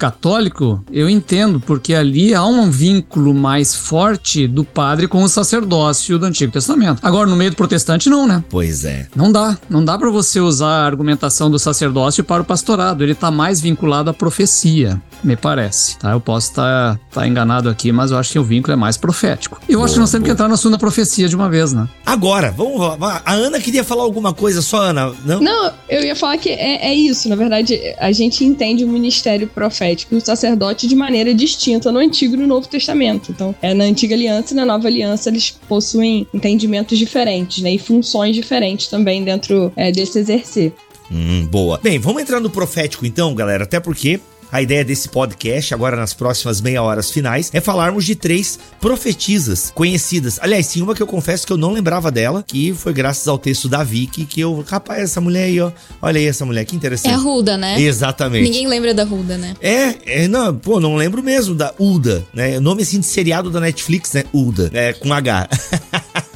católico, 0.00 0.82
eu 0.90 1.10
entendo, 1.10 1.60
porque 1.60 1.92
ali 1.92 2.34
há 2.34 2.42
um 2.46 2.70
vínculo 2.70 3.34
mais 3.34 3.74
forte 3.74 4.48
do 4.48 4.64
padre 4.64 5.06
com 5.06 5.22
o 5.22 5.28
sacerdócio 5.28 6.18
do 6.18 6.24
Antigo 6.24 6.50
Testamento. 6.50 7.00
Agora, 7.02 7.28
no 7.28 7.36
meio 7.36 7.50
do 7.50 7.56
protestante, 7.56 8.08
não, 8.08 8.26
né? 8.26 8.42
Pois 8.48 8.86
é. 8.86 9.06
Não 9.14 9.30
dá. 9.30 9.58
Não 9.68 9.84
dá 9.84 9.98
para 9.98 10.08
você 10.08 10.40
usar 10.40 10.84
a 10.84 10.86
argumentação 10.86 11.50
do 11.50 11.58
sacerdócio 11.58 12.24
para 12.24 12.40
o 12.40 12.44
pastorado. 12.46 13.04
Ele 13.04 13.14
tá 13.14 13.30
mais 13.30 13.60
vinculado 13.60 14.08
à 14.08 14.14
profecia, 14.14 15.00
me 15.22 15.36
parece. 15.36 15.98
Tá? 15.98 16.12
Eu 16.12 16.20
posso 16.20 16.50
estar 16.50 16.94
tá, 16.94 17.00
tá 17.20 17.26
enganado 17.26 17.68
aqui, 17.68 17.92
mas 17.92 18.10
eu 18.10 18.18
acho 18.18 18.32
que 18.32 18.38
o 18.38 18.44
vínculo 18.44 18.72
é 18.72 18.76
mais 18.76 18.96
profético. 18.96 19.60
Eu 19.68 19.76
boa, 19.76 19.84
acho 19.84 19.94
que 19.94 20.00
nós 20.00 20.10
temos 20.10 20.22
boa. 20.22 20.28
que 20.28 20.32
entrar 20.32 20.48
no 20.48 20.54
assunto 20.54 20.72
da 20.72 20.78
profecia 20.78 21.28
de 21.28 21.36
uma 21.36 21.48
vez, 21.48 21.72
né? 21.72 21.88
Agora, 22.04 22.50
vamos 22.50 22.78
lá. 22.78 23.22
A 23.24 23.32
Ana 23.32 23.60
queria 23.60 23.84
falar 23.84 24.02
alguma 24.02 24.32
coisa 24.32 24.62
só, 24.62 24.82
Ana? 24.82 25.12
Não, 25.24 25.40
não 25.40 25.72
eu 25.88 26.02
ia 26.02 26.16
falar 26.16 26.38
que 26.38 26.48
é, 26.48 26.88
é 26.88 26.94
isso. 26.94 27.28
Na 27.28 27.36
verdade, 27.36 27.78
a 27.98 28.12
gente 28.12 28.44
entende 28.44 28.84
o 28.84 28.88
ministério 28.88 29.46
profético 29.46 29.70
profético 29.70 30.14
e 30.14 30.18
o 30.18 30.20
sacerdote 30.20 30.86
de 30.86 30.94
maneira 30.94 31.34
distinta 31.34 31.90
no 31.90 31.98
Antigo 31.98 32.34
e 32.34 32.36
no 32.36 32.46
Novo 32.46 32.68
Testamento. 32.68 33.30
Então, 33.30 33.54
é 33.62 33.72
na 33.72 33.84
Antiga 33.84 34.14
Aliança 34.14 34.52
e 34.52 34.56
na 34.56 34.64
Nova 34.64 34.86
Aliança 34.86 35.28
eles 35.28 35.50
possuem 35.68 36.26
entendimentos 36.34 36.98
diferentes, 36.98 37.62
né? 37.62 37.72
E 37.72 37.78
funções 37.78 38.34
diferentes 38.34 38.88
também 38.88 39.24
dentro 39.24 39.72
é, 39.76 39.90
desse 39.90 40.18
exercer. 40.18 40.72
Hum, 41.10 41.46
boa. 41.46 41.80
Bem, 41.82 41.98
vamos 41.98 42.22
entrar 42.22 42.40
no 42.40 42.48
profético 42.48 43.04
então, 43.04 43.34
galera, 43.34 43.64
até 43.64 43.80
porque 43.80 44.20
a 44.50 44.62
ideia 44.62 44.84
desse 44.84 45.08
podcast, 45.08 45.72
agora 45.74 45.96
nas 45.96 46.14
próximas 46.14 46.60
meia 46.60 46.82
horas 46.82 47.10
finais, 47.10 47.50
é 47.52 47.60
falarmos 47.60 48.04
de 48.04 48.14
três 48.14 48.58
profetisas 48.80 49.70
conhecidas. 49.74 50.38
Aliás, 50.42 50.66
sim, 50.66 50.82
uma 50.82 50.94
que 50.94 51.02
eu 51.02 51.06
confesso 51.06 51.46
que 51.46 51.52
eu 51.52 51.56
não 51.56 51.72
lembrava 51.72 52.10
dela, 52.10 52.44
que 52.46 52.72
foi 52.72 52.92
graças 52.92 53.26
ao 53.28 53.38
texto 53.38 53.68
da 53.68 53.82
Vicky 53.82 54.24
que 54.24 54.40
eu. 54.40 54.64
Rapaz, 54.66 55.02
essa 55.02 55.20
mulher 55.20 55.44
aí, 55.44 55.60
ó. 55.60 55.70
Olha 56.00 56.18
aí 56.18 56.26
essa 56.26 56.44
mulher, 56.44 56.64
que 56.64 56.76
interessante. 56.76 57.12
É 57.12 57.14
a 57.14 57.18
Ruda, 57.18 57.56
né? 57.56 57.80
Exatamente. 57.80 58.44
Ninguém 58.44 58.66
lembra 58.66 58.94
da 58.94 59.04
Ruda, 59.04 59.36
né? 59.36 59.54
É, 59.60 60.22
é 60.22 60.28
não, 60.28 60.54
pô, 60.54 60.80
não 60.80 60.96
lembro 60.96 61.22
mesmo 61.22 61.54
da 61.54 61.72
Uda, 61.78 62.24
né? 62.32 62.58
O 62.58 62.60
nome 62.60 62.82
assim 62.82 63.00
de 63.00 63.06
seriado 63.06 63.50
da 63.50 63.60
Netflix, 63.60 64.12
né? 64.12 64.24
Uda, 64.32 64.70
é, 64.72 64.92
com 64.92 65.12
H. 65.12 65.48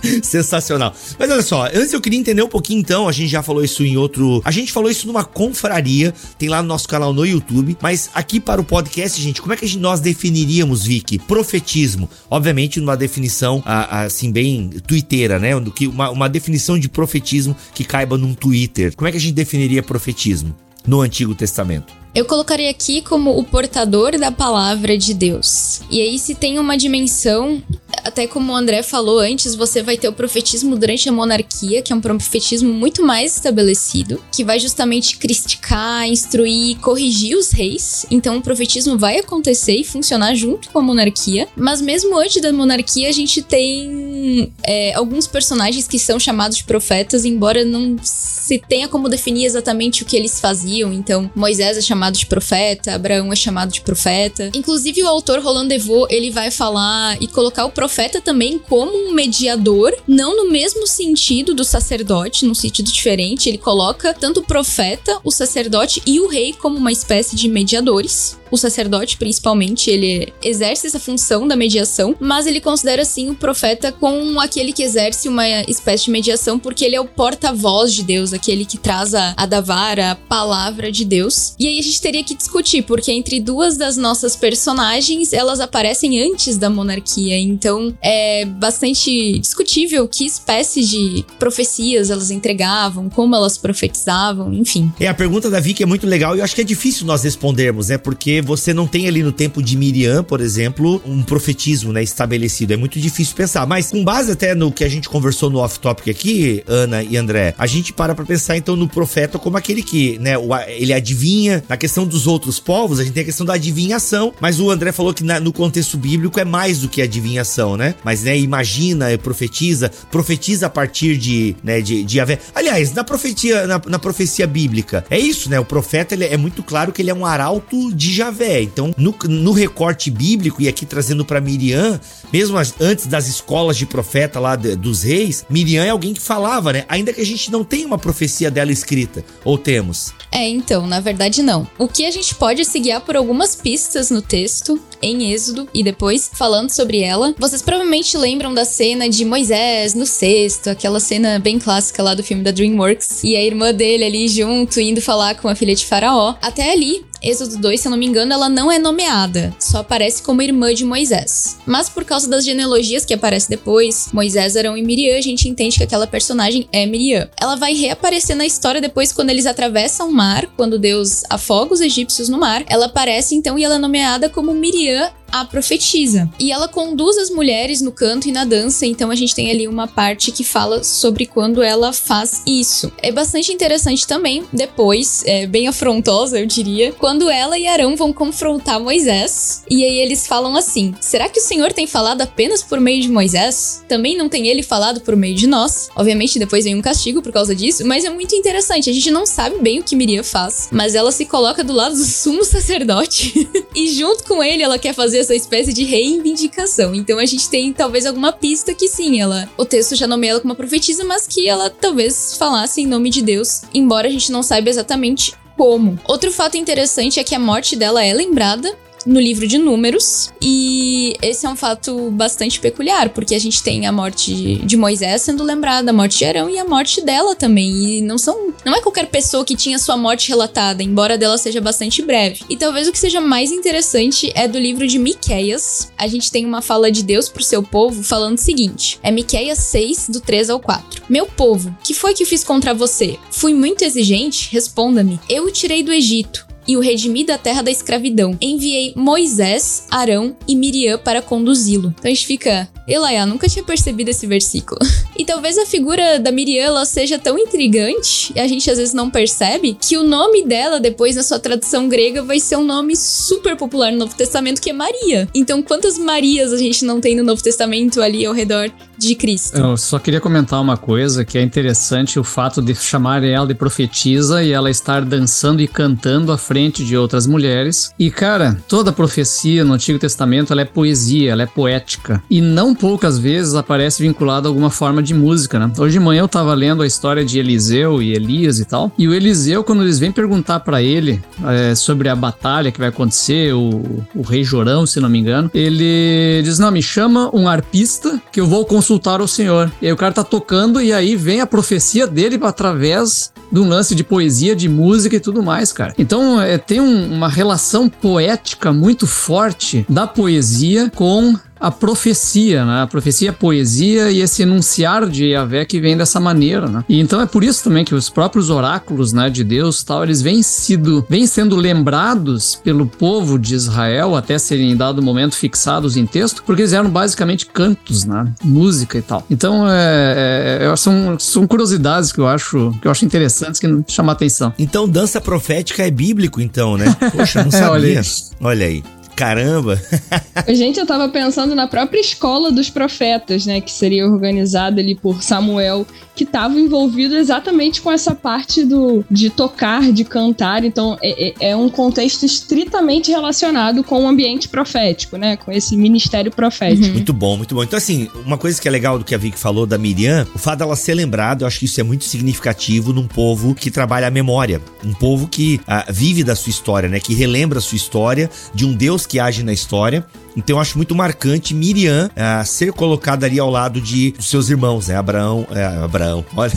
Sensacional. 0.22 0.94
Mas 1.18 1.30
olha 1.30 1.42
só, 1.42 1.66
antes 1.66 1.92
eu 1.92 2.00
queria 2.00 2.18
entender 2.18 2.42
um 2.42 2.48
pouquinho 2.48 2.80
então, 2.80 3.08
a 3.08 3.12
gente 3.12 3.28
já 3.30 3.42
falou 3.42 3.64
isso 3.64 3.84
em 3.84 3.96
outro. 3.96 4.42
A 4.44 4.50
gente 4.50 4.72
falou 4.72 4.90
isso 4.90 5.06
numa 5.06 5.24
confraria, 5.24 6.14
tem 6.38 6.48
lá 6.48 6.62
no 6.62 6.68
nosso 6.68 6.88
canal 6.88 7.12
no 7.12 7.24
YouTube, 7.24 7.76
mas 7.80 8.10
aqui 8.14 8.40
para 8.40 8.60
o 8.60 8.64
podcast, 8.64 9.20
gente, 9.20 9.40
como 9.40 9.52
é 9.52 9.56
que 9.56 9.76
nós 9.78 10.00
definiríamos, 10.00 10.84
Vicky, 10.84 11.18
profetismo? 11.18 12.08
Obviamente, 12.30 12.80
numa 12.80 12.96
definição 12.96 13.62
assim, 13.64 14.30
bem 14.30 14.70
twitteira, 14.86 15.38
né? 15.38 15.58
Do 15.58 15.70
que 15.70 15.86
uma, 15.86 16.10
uma 16.10 16.28
definição 16.28 16.78
de 16.78 16.88
profetismo 16.88 17.56
que 17.74 17.84
caiba 17.84 18.18
num 18.18 18.34
Twitter. 18.34 18.94
Como 18.94 19.08
é 19.08 19.10
que 19.10 19.16
a 19.16 19.20
gente 19.20 19.34
definiria 19.34 19.82
profetismo 19.82 20.54
no 20.86 21.00
Antigo 21.00 21.34
Testamento? 21.34 22.03
Eu 22.14 22.24
colocaria 22.24 22.70
aqui 22.70 23.02
como 23.02 23.36
o 23.36 23.42
portador 23.42 24.16
da 24.16 24.30
palavra 24.30 24.96
de 24.96 25.12
Deus. 25.12 25.80
E 25.90 26.00
aí, 26.00 26.16
se 26.16 26.32
tem 26.32 26.60
uma 26.60 26.76
dimensão, 26.76 27.60
até 28.04 28.24
como 28.24 28.52
o 28.52 28.56
André 28.56 28.84
falou 28.84 29.18
antes, 29.18 29.56
você 29.56 29.82
vai 29.82 29.96
ter 29.96 30.06
o 30.06 30.12
profetismo 30.12 30.76
durante 30.76 31.08
a 31.08 31.12
monarquia, 31.12 31.82
que 31.82 31.92
é 31.92 31.96
um 31.96 32.00
profetismo 32.00 32.72
muito 32.72 33.04
mais 33.04 33.34
estabelecido, 33.34 34.22
que 34.30 34.44
vai 34.44 34.60
justamente 34.60 35.18
criticar, 35.18 36.06
instruir, 36.06 36.78
corrigir 36.78 37.36
os 37.36 37.50
reis. 37.50 38.06
Então, 38.08 38.36
o 38.36 38.42
profetismo 38.42 38.96
vai 38.96 39.18
acontecer 39.18 39.74
e 39.74 39.82
funcionar 39.82 40.36
junto 40.36 40.70
com 40.70 40.78
a 40.78 40.82
monarquia. 40.82 41.48
Mas 41.56 41.80
mesmo 41.80 42.16
antes 42.16 42.40
da 42.40 42.52
monarquia, 42.52 43.08
a 43.08 43.12
gente 43.12 43.42
tem 43.42 44.52
é, 44.62 44.94
alguns 44.94 45.26
personagens 45.26 45.88
que 45.88 45.98
são 45.98 46.20
chamados 46.20 46.58
de 46.58 46.64
profetas, 46.64 47.24
embora 47.24 47.64
não 47.64 47.96
se 48.00 48.58
tenha 48.68 48.86
como 48.86 49.08
definir 49.08 49.46
exatamente 49.46 50.04
o 50.04 50.06
que 50.06 50.16
eles 50.16 50.40
faziam. 50.40 50.92
Então, 50.92 51.28
Moisés 51.34 51.76
é 51.76 51.80
chamado 51.80 52.03
chamado 52.04 52.18
de 52.18 52.26
profeta, 52.26 52.94
Abraão 52.94 53.32
é 53.32 53.36
chamado 53.36 53.72
de 53.72 53.80
profeta. 53.80 54.50
Inclusive, 54.54 55.02
o 55.02 55.08
autor 55.08 55.40
Roland 55.40 55.68
Devaux, 55.68 56.06
ele 56.10 56.30
vai 56.30 56.50
falar 56.50 57.16
e 57.20 57.26
colocar 57.26 57.64
o 57.64 57.70
profeta 57.70 58.20
também 58.20 58.58
como 58.58 58.92
um 59.08 59.12
mediador, 59.12 59.94
não 60.06 60.36
no 60.36 60.50
mesmo 60.50 60.86
sentido 60.86 61.54
do 61.54 61.64
sacerdote, 61.64 62.44
num 62.44 62.54
sentido 62.54 62.92
diferente. 62.92 63.48
Ele 63.48 63.58
coloca 63.58 64.12
tanto 64.12 64.40
o 64.40 64.44
profeta, 64.44 65.18
o 65.24 65.30
sacerdote 65.30 66.02
e 66.06 66.20
o 66.20 66.28
rei 66.28 66.52
como 66.52 66.76
uma 66.76 66.92
espécie 66.92 67.36
de 67.36 67.48
mediadores 67.48 68.36
o 68.54 68.56
sacerdote, 68.56 69.16
principalmente, 69.16 69.90
ele 69.90 70.32
exerce 70.42 70.86
essa 70.86 70.98
função 70.98 71.46
da 71.46 71.56
mediação, 71.56 72.16
mas 72.20 72.46
ele 72.46 72.60
considera 72.60 73.02
assim 73.02 73.30
o 73.30 73.34
profeta 73.34 73.92
como 73.92 74.40
aquele 74.40 74.72
que 74.72 74.82
exerce 74.82 75.28
uma 75.28 75.46
espécie 75.68 76.04
de 76.04 76.10
mediação, 76.10 76.58
porque 76.58 76.84
ele 76.84 76.96
é 76.96 77.00
o 77.00 77.04
porta-voz 77.04 77.92
de 77.92 78.02
Deus, 78.02 78.32
aquele 78.32 78.64
que 78.64 78.78
traz 78.78 79.14
a, 79.14 79.34
a 79.36 79.44
davara, 79.44 80.12
a 80.12 80.14
palavra 80.14 80.90
de 80.90 81.04
Deus. 81.04 81.54
E 81.58 81.66
aí 81.66 81.78
a 81.78 81.82
gente 81.82 82.00
teria 82.00 82.22
que 82.22 82.34
discutir, 82.34 82.82
porque 82.82 83.10
entre 83.10 83.40
duas 83.40 83.76
das 83.76 83.96
nossas 83.96 84.36
personagens, 84.36 85.32
elas 85.32 85.60
aparecem 85.60 86.22
antes 86.22 86.56
da 86.56 86.70
monarquia, 86.70 87.38
então 87.38 87.96
é 88.00 88.44
bastante 88.44 89.38
discutível 89.38 90.06
que 90.06 90.24
espécie 90.24 90.84
de 90.84 91.24
profecias 91.38 92.10
elas 92.10 92.30
entregavam, 92.30 93.10
como 93.10 93.34
elas 93.34 93.58
profetizavam, 93.58 94.52
enfim. 94.54 94.92
É, 95.00 95.08
a 95.08 95.14
pergunta 95.14 95.50
da 95.50 95.58
Vicky 95.58 95.82
é 95.82 95.86
muito 95.86 96.06
legal 96.06 96.36
e 96.36 96.38
eu 96.38 96.44
acho 96.44 96.54
que 96.54 96.60
é 96.60 96.64
difícil 96.64 97.06
nós 97.06 97.24
respondermos, 97.24 97.88
né? 97.88 97.98
Porque 97.98 98.43
você 98.44 98.72
não 98.72 98.86
tem 98.86 99.08
ali 99.08 99.22
no 99.22 99.32
tempo 99.32 99.62
de 99.62 99.76
Miriam, 99.76 100.22
por 100.22 100.40
exemplo, 100.40 101.02
um 101.06 101.22
profetismo, 101.22 101.92
né, 101.92 102.02
estabelecido. 102.02 102.72
É 102.72 102.76
muito 102.76 103.00
difícil 103.00 103.34
pensar. 103.34 103.66
Mas 103.66 103.90
com 103.90 104.04
base 104.04 104.32
até 104.32 104.54
no 104.54 104.70
que 104.70 104.84
a 104.84 104.88
gente 104.88 105.08
conversou 105.08 105.50
no 105.50 105.58
off-topic 105.58 106.08
aqui, 106.08 106.62
Ana 106.66 107.02
e 107.02 107.16
André, 107.16 107.54
a 107.58 107.66
gente 107.66 107.92
para 107.92 108.14
pra 108.14 108.24
pensar 108.24 108.56
então 108.56 108.76
no 108.76 108.88
profeta 108.88 109.38
como 109.38 109.56
aquele 109.56 109.82
que, 109.82 110.18
né, 110.18 110.34
ele 110.68 110.92
adivinha. 110.92 111.62
Na 111.68 111.76
questão 111.76 112.06
dos 112.06 112.26
outros 112.26 112.58
povos, 112.58 113.00
a 113.00 113.04
gente 113.04 113.14
tem 113.14 113.22
a 113.22 113.26
questão 113.26 113.46
da 113.46 113.54
adivinhação, 113.54 114.32
mas 114.40 114.60
o 114.60 114.70
André 114.70 114.92
falou 114.92 115.14
que 115.14 115.24
na, 115.24 115.40
no 115.40 115.52
contexto 115.52 115.96
bíblico 115.96 116.38
é 116.38 116.44
mais 116.44 116.80
do 116.80 116.88
que 116.88 117.00
adivinhação, 117.00 117.76
né? 117.76 117.94
Mas, 118.04 118.22
né, 118.22 118.38
imagina, 118.38 119.06
profetiza, 119.18 119.90
profetiza 120.10 120.66
a 120.66 120.70
partir 120.70 121.16
de, 121.16 121.56
né, 121.62 121.80
de, 121.80 122.02
de. 122.04 122.18
Aliás, 122.54 122.92
na 122.92 123.04
profecia, 123.04 123.66
na, 123.66 123.80
na 123.86 123.98
profecia 123.98 124.46
bíblica, 124.46 125.04
é 125.10 125.18
isso, 125.18 125.48
né? 125.48 125.58
O 125.58 125.64
profeta, 125.64 126.14
ele 126.14 126.24
é 126.24 126.36
muito 126.36 126.62
claro 126.62 126.92
que 126.92 127.00
ele 127.00 127.10
é 127.10 127.14
um 127.14 127.24
arauto 127.24 127.94
de 127.94 128.12
Javé 128.12 128.33
Javé. 128.34 128.62
Então, 128.62 128.92
no, 128.96 129.14
no 129.28 129.52
recorte 129.52 130.10
bíblico, 130.10 130.60
e 130.60 130.68
aqui 130.68 130.84
trazendo 130.84 131.24
para 131.24 131.40
Miriam, 131.40 132.00
mesmo 132.32 132.58
as, 132.58 132.74
antes 132.80 133.06
das 133.06 133.28
escolas 133.28 133.76
de 133.76 133.86
profeta 133.86 134.40
lá 134.40 134.56
de, 134.56 134.74
dos 134.74 135.04
reis, 135.04 135.46
Miriam 135.48 135.84
é 135.84 135.90
alguém 135.90 136.12
que 136.12 136.20
falava, 136.20 136.72
né? 136.72 136.84
Ainda 136.88 137.12
que 137.12 137.20
a 137.20 137.26
gente 137.26 137.50
não 137.50 137.62
tenha 137.62 137.86
uma 137.86 137.98
profecia 137.98 138.50
dela 138.50 138.72
escrita. 138.72 139.24
Ou 139.44 139.56
temos? 139.56 140.12
É, 140.32 140.48
então, 140.48 140.86
na 140.86 140.98
verdade 140.98 141.42
não. 141.42 141.66
O 141.78 141.86
que 141.86 142.04
a 142.04 142.10
gente 142.10 142.34
pode 142.34 142.60
é 142.60 142.64
se 142.64 142.80
guiar 142.80 143.00
por 143.00 143.16
algumas 143.16 143.54
pistas 143.54 144.10
no 144.10 144.20
texto, 144.20 144.80
em 145.00 145.32
Êxodo, 145.32 145.68
e 145.72 145.82
depois 145.82 146.30
falando 146.32 146.70
sobre 146.70 147.00
ela. 147.00 147.34
Vocês 147.38 147.62
provavelmente 147.62 148.16
lembram 148.16 148.52
da 148.52 148.64
cena 148.64 149.08
de 149.08 149.24
Moisés 149.24 149.94
no 149.94 150.06
cesto, 150.06 150.70
aquela 150.70 150.98
cena 150.98 151.38
bem 151.38 151.58
clássica 151.58 152.02
lá 152.02 152.14
do 152.14 152.24
filme 152.24 152.42
da 152.42 152.50
DreamWorks, 152.50 153.22
e 153.22 153.36
a 153.36 153.44
irmã 153.44 153.72
dele 153.72 154.04
ali 154.04 154.28
junto, 154.28 154.80
indo 154.80 155.00
falar 155.00 155.36
com 155.36 155.48
a 155.48 155.54
filha 155.54 155.74
de 155.74 155.86
Faraó. 155.86 156.34
Até 156.42 156.72
ali, 156.72 157.04
Êxodo 157.24 157.56
2, 157.56 157.80
se 157.80 157.88
eu 157.88 157.90
não 157.90 157.98
me 157.98 158.06
engano, 158.06 158.32
ela 158.32 158.48
não 158.48 158.70
é 158.70 158.78
nomeada, 158.78 159.54
só 159.58 159.78
aparece 159.78 160.22
como 160.22 160.42
irmã 160.42 160.74
de 160.74 160.84
Moisés. 160.84 161.56
Mas 161.64 161.88
por 161.88 162.04
causa 162.04 162.28
das 162.28 162.44
genealogias 162.44 163.04
que 163.04 163.14
aparecem 163.14 163.48
depois, 163.56 164.08
Moisés, 164.12 164.56
Arão 164.56 164.76
e 164.76 164.82
Miriam, 164.82 165.16
a 165.16 165.22
gente 165.22 165.48
entende 165.48 165.78
que 165.78 165.84
aquela 165.84 166.06
personagem 166.06 166.68
é 166.70 166.84
Miriam. 166.84 167.28
Ela 167.40 167.56
vai 167.56 167.72
reaparecer 167.72 168.36
na 168.36 168.44
história 168.44 168.80
depois 168.80 169.12
quando 169.12 169.30
eles 169.30 169.46
atravessam 169.46 170.08
o 170.08 170.12
mar, 170.12 170.46
quando 170.56 170.78
Deus 170.78 171.22
afoga 171.30 171.72
os 171.72 171.80
egípcios 171.80 172.28
no 172.28 172.38
mar. 172.38 172.62
Ela 172.68 172.86
aparece 172.86 173.34
então 173.34 173.58
e 173.58 173.64
ela 173.64 173.76
é 173.76 173.78
nomeada 173.78 174.28
como 174.28 174.52
Miriam 174.52 175.10
a 175.34 175.44
profetisa. 175.44 176.30
E 176.38 176.52
ela 176.52 176.68
conduz 176.68 177.18
as 177.18 177.28
mulheres 177.28 177.80
no 177.80 177.90
canto 177.90 178.28
e 178.28 178.32
na 178.32 178.44
dança, 178.44 178.86
então 178.86 179.10
a 179.10 179.16
gente 179.16 179.34
tem 179.34 179.50
ali 179.50 179.66
uma 179.66 179.88
parte 179.88 180.30
que 180.30 180.44
fala 180.44 180.84
sobre 180.84 181.26
quando 181.26 181.60
ela 181.60 181.92
faz 181.92 182.40
isso. 182.46 182.92
É 183.02 183.10
bastante 183.10 183.52
interessante 183.52 184.06
também, 184.06 184.44
depois, 184.52 185.24
é 185.26 185.44
bem 185.44 185.66
afrontosa, 185.66 186.38
eu 186.38 186.46
diria, 186.46 186.92
quando 186.92 187.28
ela 187.28 187.58
e 187.58 187.66
Arão 187.66 187.96
vão 187.96 188.12
confrontar 188.12 188.78
Moisés, 188.78 189.64
e 189.68 189.84
aí 189.84 189.98
eles 189.98 190.24
falam 190.24 190.54
assim: 190.54 190.94
será 191.00 191.28
que 191.28 191.40
o 191.40 191.42
Senhor 191.42 191.72
tem 191.72 191.88
falado 191.88 192.20
apenas 192.20 192.62
por 192.62 192.78
meio 192.78 193.02
de 193.02 193.08
Moisés? 193.08 193.82
Também 193.88 194.16
não 194.16 194.28
tem 194.28 194.46
ele 194.46 194.62
falado 194.62 195.00
por 195.00 195.16
meio 195.16 195.34
de 195.34 195.48
nós? 195.48 195.88
Obviamente, 195.96 196.38
depois 196.38 196.62
vem 196.62 196.76
um 196.76 196.82
castigo 196.82 197.20
por 197.20 197.32
causa 197.32 197.56
disso, 197.56 197.84
mas 197.84 198.04
é 198.04 198.10
muito 198.10 198.36
interessante. 198.36 198.88
A 198.88 198.92
gente 198.92 199.10
não 199.10 199.26
sabe 199.26 199.58
bem 199.58 199.80
o 199.80 199.82
que 199.82 199.96
Miriam 199.96 200.22
faz, 200.22 200.68
mas 200.70 200.94
ela 200.94 201.10
se 201.10 201.24
coloca 201.24 201.64
do 201.64 201.72
lado 201.72 201.96
do 201.96 202.04
sumo 202.04 202.44
sacerdote 202.44 203.48
e 203.74 203.88
junto 203.88 204.22
com 204.22 204.40
ele 204.40 204.62
ela 204.62 204.78
quer 204.78 204.94
fazer 204.94 205.23
essa 205.24 205.34
espécie 205.34 205.72
de 205.72 205.84
reivindicação. 205.84 206.94
Então 206.94 207.18
a 207.18 207.26
gente 207.26 207.48
tem 207.48 207.72
talvez 207.72 208.06
alguma 208.06 208.32
pista 208.32 208.74
que 208.74 208.88
sim, 208.88 209.20
ela. 209.20 209.48
O 209.56 209.64
texto 209.64 209.96
já 209.96 210.06
nomeia 210.06 210.32
ela 210.32 210.40
como 210.40 210.52
uma 210.52 210.56
profetisa, 210.56 211.04
mas 211.04 211.26
que 211.26 211.48
ela 211.48 211.68
talvez 211.68 212.36
falasse 212.36 212.80
em 212.80 212.86
nome 212.86 213.10
de 213.10 213.22
Deus, 213.22 213.62
embora 213.72 214.08
a 214.08 214.10
gente 214.10 214.30
não 214.30 214.42
saiba 214.42 214.70
exatamente 214.70 215.34
como. 215.56 215.98
Outro 216.04 216.30
fato 216.30 216.56
interessante 216.56 217.18
é 217.18 217.24
que 217.24 217.34
a 217.34 217.38
morte 217.38 217.76
dela 217.76 218.04
é 218.04 218.12
lembrada 218.12 218.76
no 219.06 219.20
livro 219.20 219.46
de 219.46 219.58
Números. 219.58 220.32
E 220.40 221.16
esse 221.22 221.46
é 221.46 221.48
um 221.48 221.56
fato 221.56 222.10
bastante 222.10 222.60
peculiar, 222.60 223.10
porque 223.10 223.34
a 223.34 223.38
gente 223.38 223.62
tem 223.62 223.86
a 223.86 223.92
morte 223.92 224.56
de 224.56 224.76
Moisés 224.76 225.22
sendo 225.22 225.42
lembrada, 225.42 225.90
a 225.90 225.94
morte 225.94 226.18
de 226.18 226.24
Arão 226.24 226.48
e 226.48 226.58
a 226.58 226.64
morte 226.64 227.00
dela 227.00 227.34
também. 227.34 227.98
E 227.98 228.00
não 228.02 228.18
são. 228.18 228.52
Não 228.64 228.74
é 228.74 228.80
qualquer 228.80 229.06
pessoa 229.06 229.44
que 229.44 229.56
tinha 229.56 229.78
sua 229.78 229.96
morte 229.96 230.28
relatada, 230.28 230.82
embora 230.82 231.18
dela 231.18 231.38
seja 231.38 231.60
bastante 231.60 232.02
breve. 232.02 232.42
E 232.48 232.56
talvez 232.56 232.88
o 232.88 232.92
que 232.92 232.98
seja 232.98 233.20
mais 233.20 233.50
interessante 233.50 234.32
é 234.34 234.48
do 234.48 234.58
livro 234.58 234.86
de 234.86 234.98
Miqueias. 234.98 235.92
A 235.96 236.06
gente 236.06 236.30
tem 236.30 236.44
uma 236.44 236.62
fala 236.62 236.90
de 236.90 237.02
Deus 237.02 237.28
pro 237.28 237.42
seu 237.42 237.62
povo 237.62 238.02
falando 238.02 238.38
o 238.38 238.40
seguinte: 238.40 238.98
é 239.02 239.10
Miqueias 239.10 239.58
6, 239.58 240.08
do 240.08 240.20
3 240.20 240.50
ao 240.50 240.60
4. 240.60 241.04
Meu 241.08 241.26
povo, 241.26 241.76
que 241.82 241.94
foi 241.94 242.14
que 242.14 242.24
fiz 242.24 242.44
contra 242.44 242.74
você? 242.74 243.18
Fui 243.30 243.52
muito 243.52 243.84
exigente? 243.84 244.48
Responda-me. 244.50 245.20
Eu 245.28 245.44
o 245.44 245.50
tirei 245.50 245.82
do 245.82 245.92
Egito 245.92 246.53
e 246.66 246.76
o 246.76 246.80
redimi 246.80 247.24
da 247.24 247.38
terra 247.38 247.62
da 247.62 247.70
escravidão. 247.70 248.36
Enviei 248.40 248.92
Moisés, 248.96 249.86
Arão 249.90 250.36
e 250.46 250.56
Miriam 250.56 250.98
para 250.98 251.22
conduzi-lo. 251.22 251.94
Então 251.98 252.10
a 252.10 252.14
gente 252.14 252.26
fica, 252.26 252.68
Elaia, 252.86 253.26
nunca 253.26 253.48
tinha 253.48 253.64
percebido 253.64 254.10
esse 254.10 254.26
versículo. 254.26 254.80
e 255.18 255.24
talvez 255.24 255.58
a 255.58 255.66
figura 255.66 256.18
da 256.18 256.32
Miriam 256.32 256.64
ela 256.64 256.84
seja 256.84 257.18
tão 257.18 257.38
intrigante, 257.38 258.32
e 258.34 258.40
a 258.40 258.46
gente 258.46 258.70
às 258.70 258.78
vezes 258.78 258.94
não 258.94 259.10
percebe, 259.10 259.76
que 259.80 259.96
o 259.96 260.02
nome 260.02 260.44
dela, 260.44 260.80
depois 260.80 261.16
na 261.16 261.22
sua 261.22 261.38
tradução 261.38 261.88
grega, 261.88 262.22
vai 262.22 262.40
ser 262.40 262.56
um 262.56 262.64
nome 262.64 262.96
super 262.96 263.56
popular 263.56 263.92
no 263.92 263.98
Novo 263.98 264.14
Testamento, 264.14 264.60
que 264.60 264.70
é 264.70 264.72
Maria. 264.72 265.28
Então 265.34 265.62
quantas 265.62 265.98
Marias 265.98 266.52
a 266.52 266.58
gente 266.58 266.84
não 266.84 267.00
tem 267.00 267.14
no 267.14 267.22
Novo 267.22 267.42
Testamento 267.42 268.00
ali 268.00 268.24
ao 268.24 268.34
redor 268.34 268.70
de 268.98 269.14
Cristo? 269.14 269.56
Eu 269.56 269.76
só 269.76 269.98
queria 269.98 270.20
comentar 270.20 270.60
uma 270.60 270.76
coisa 270.76 271.24
que 271.24 271.38
é 271.38 271.42
interessante 271.42 272.18
o 272.18 272.24
fato 272.24 272.60
de 272.60 272.74
chamar 272.74 273.22
ela 273.24 273.46
de 273.46 273.54
profetisa 273.54 274.42
e 274.42 274.52
ela 274.52 274.70
estar 274.70 275.04
dançando 275.04 275.60
e 275.60 275.68
cantando 275.68 276.32
à 276.32 276.38
frente 276.38 276.84
de 276.84 276.96
outras 276.96 277.26
mulheres. 277.26 277.92
E 277.98 278.10
cara, 278.10 278.58
toda 278.68 278.92
profecia 278.92 279.64
no 279.64 279.74
Antigo 279.74 279.98
Testamento 279.98 280.52
ela 280.52 280.62
é 280.62 280.64
poesia, 280.64 281.32
ela 281.32 281.42
é 281.42 281.46
poética. 281.46 282.22
E 282.30 282.40
não 282.40 282.74
poucas 282.74 283.18
vezes 283.18 283.54
aparece 283.54 284.02
vinculada 284.02 284.48
a 284.48 284.50
alguma 284.50 284.70
forma 284.70 285.02
de 285.02 285.14
música, 285.14 285.58
né? 285.58 285.70
Hoje 285.78 285.94
de 285.94 286.00
manhã 286.00 286.22
eu 286.22 286.28
tava 286.28 286.52
lendo 286.54 286.82
a 286.82 286.86
história 286.86 287.24
de 287.24 287.38
Eliseu 287.38 288.02
e 288.02 288.12
Elias 288.12 288.58
e 288.58 288.64
tal. 288.64 288.92
E 288.98 289.06
o 289.06 289.14
Eliseu, 289.14 289.62
quando 289.62 289.82
eles 289.82 289.98
vêm 289.98 290.10
perguntar 290.10 290.60
para 290.60 290.82
ele 290.82 291.22
é, 291.46 291.74
sobre 291.74 292.08
a 292.08 292.16
batalha 292.16 292.72
que 292.72 292.78
vai 292.78 292.88
acontecer, 292.88 293.54
o, 293.54 294.04
o 294.14 294.22
rei 294.22 294.44
Jorão, 294.44 294.86
se 294.86 295.00
não 295.00 295.08
me 295.08 295.18
engano, 295.18 295.50
ele 295.54 296.42
diz: 296.42 296.58
Não, 296.58 296.70
me 296.70 296.82
chama 296.82 297.30
um 297.34 297.48
arpista 297.48 298.20
que 298.32 298.40
eu 298.40 298.46
vou 298.46 298.64
consultar 298.84 299.22
o 299.22 299.26
senhor. 299.26 299.72
E 299.80 299.86
aí 299.86 299.92
o 299.92 299.96
cara 299.96 300.12
tá 300.12 300.22
tocando 300.22 300.80
e 300.80 300.92
aí 300.92 301.16
vem 301.16 301.40
a 301.40 301.46
profecia 301.46 302.06
dele 302.06 302.38
através 302.42 303.32
de 303.50 303.58
um 303.58 303.66
lance 303.66 303.94
de 303.94 304.04
poesia, 304.04 304.54
de 304.54 304.68
música 304.68 305.16
e 305.16 305.20
tudo 305.20 305.42
mais, 305.42 305.72
cara. 305.72 305.94
Então 305.96 306.38
é, 306.38 306.58
tem 306.58 306.80
um, 306.80 307.14
uma 307.14 307.28
relação 307.28 307.88
poética 307.88 308.72
muito 308.72 309.06
forte 309.06 309.86
da 309.88 310.06
poesia 310.06 310.92
com 310.94 311.34
a 311.64 311.70
profecia, 311.70 312.62
né? 312.66 312.82
A 312.82 312.86
profecia 312.86 313.30
é 313.30 313.32
poesia 313.32 314.10
e 314.10 314.20
esse 314.20 314.42
enunciar 314.42 315.08
de 315.08 315.28
Yahvé 315.28 315.64
que 315.64 315.80
vem 315.80 315.96
dessa 315.96 316.20
maneira, 316.20 316.68
né? 316.68 316.84
E 316.86 317.00
então 317.00 317.22
é 317.22 317.26
por 317.26 317.42
isso 317.42 317.64
também 317.64 317.86
que 317.86 317.94
os 317.94 318.10
próprios 318.10 318.50
oráculos, 318.50 319.14
né, 319.14 319.30
de 319.30 319.42
Deus 319.42 319.82
tal, 319.82 320.04
eles 320.04 320.20
vêm, 320.20 320.42
sido, 320.42 321.06
vêm 321.08 321.26
sendo 321.26 321.56
lembrados 321.56 322.60
pelo 322.62 322.84
povo 322.84 323.38
de 323.38 323.54
Israel 323.54 324.14
até 324.14 324.36
serem 324.36 324.72
em 324.72 324.76
dado 324.76 325.02
momento 325.02 325.36
fixados 325.36 325.96
em 325.96 326.04
texto, 326.04 326.42
porque 326.44 326.60
eles 326.60 326.74
eram 326.74 326.90
basicamente 326.90 327.46
cantos, 327.46 328.04
né? 328.04 328.30
Música 328.44 328.98
e 328.98 329.02
tal. 329.02 329.24
Então 329.30 329.66
é, 329.66 330.58
é, 330.60 330.66
é 330.70 330.76
são, 330.76 331.18
são 331.18 331.46
curiosidades 331.46 332.12
que 332.12 332.20
eu 332.20 332.26
acho 332.26 332.74
que 332.82 332.86
eu 332.86 332.90
acho 332.90 333.06
interessantes 333.06 333.58
que 333.58 333.66
chamam 333.88 334.12
atenção. 334.12 334.52
Então 334.58 334.86
dança 334.86 335.18
profética 335.18 335.82
é 335.82 335.90
bíblico, 335.90 336.42
então, 336.42 336.76
né? 336.76 336.94
Poxa, 337.16 337.42
não 337.42 337.50
sabia. 337.50 337.70
Olha 337.70 337.86
aí. 337.88 338.04
Olha 338.42 338.66
aí. 338.66 338.84
Caramba! 339.16 339.80
Gente, 340.48 340.78
eu 340.78 340.86
tava 340.86 341.08
pensando 341.08 341.54
na 341.54 341.66
própria 341.66 342.00
escola 342.00 342.50
dos 342.50 342.68
profetas, 342.68 343.46
né? 343.46 343.60
Que 343.60 343.70
seria 343.70 344.06
organizada 344.06 344.80
ali 344.80 344.94
por 344.94 345.22
Samuel, 345.22 345.86
que 346.14 346.24
estava 346.24 346.58
envolvido 346.58 347.16
exatamente 347.16 347.82
com 347.82 347.90
essa 347.90 348.14
parte 348.14 348.64
do 348.64 349.04
de 349.10 349.30
tocar, 349.30 349.92
de 349.92 350.04
cantar. 350.04 350.64
Então, 350.64 350.96
é, 351.02 351.28
é, 351.28 351.50
é, 351.50 351.56
um 351.56 351.68
contexto 351.68 352.24
estritamente 352.24 353.10
relacionado 353.10 353.82
com 353.82 354.04
o 354.04 354.08
ambiente 354.08 354.48
profético, 354.48 355.16
né? 355.16 355.36
Com 355.36 355.50
esse 355.50 355.76
ministério 355.76 356.30
profético. 356.30 356.86
Uhum. 356.86 356.92
Muito 356.92 357.12
bom, 357.12 357.36
muito 357.36 357.54
bom. 357.54 357.62
Então, 357.62 357.76
assim, 357.76 358.08
uma 358.24 358.38
coisa 358.38 358.60
que 358.60 358.68
é 358.68 358.70
legal 358.70 358.98
do 358.98 359.04
que 359.04 359.14
a 359.14 359.18
Vicky 359.18 359.38
falou 359.38 359.66
da 359.66 359.76
Miriam, 359.76 360.26
o 360.34 360.38
fato 360.38 360.60
dela 360.60 360.76
ser 360.76 360.94
lembrada, 360.94 361.42
eu 361.42 361.46
acho 361.46 361.58
que 361.58 361.64
isso 361.64 361.80
é 361.80 361.84
muito 361.84 362.04
significativo 362.04 362.92
num 362.92 363.06
povo 363.06 363.54
que 363.54 363.70
trabalha 363.70 364.06
a 364.06 364.10
memória. 364.10 364.60
Um 364.84 364.94
povo 364.94 365.26
que 365.26 365.60
ah, 365.66 365.86
vive 365.90 366.22
da 366.22 366.36
sua 366.36 366.50
história, 366.50 366.88
né? 366.88 367.00
Que 367.00 367.14
relembra 367.14 367.58
a 367.58 367.62
sua 367.62 367.76
história 367.76 368.30
de 368.54 368.64
um 368.64 368.72
Deus 368.72 369.06
que 369.06 369.18
age 369.18 369.42
na 369.42 369.52
história. 369.52 370.06
Então 370.36 370.56
eu 370.56 370.60
acho 370.60 370.76
muito 370.76 370.94
marcante 370.94 371.54
Miriam 371.54 372.10
uh, 372.10 372.46
ser 372.46 372.72
colocada 372.72 373.26
ali 373.26 373.38
ao 373.38 373.50
lado 373.50 373.80
de 373.80 374.14
seus 374.20 374.48
irmãos, 374.48 374.88
né? 374.88 374.96
Abraão, 374.96 375.46
é, 375.50 375.64
Abraão, 375.64 376.24
olha, 376.36 376.52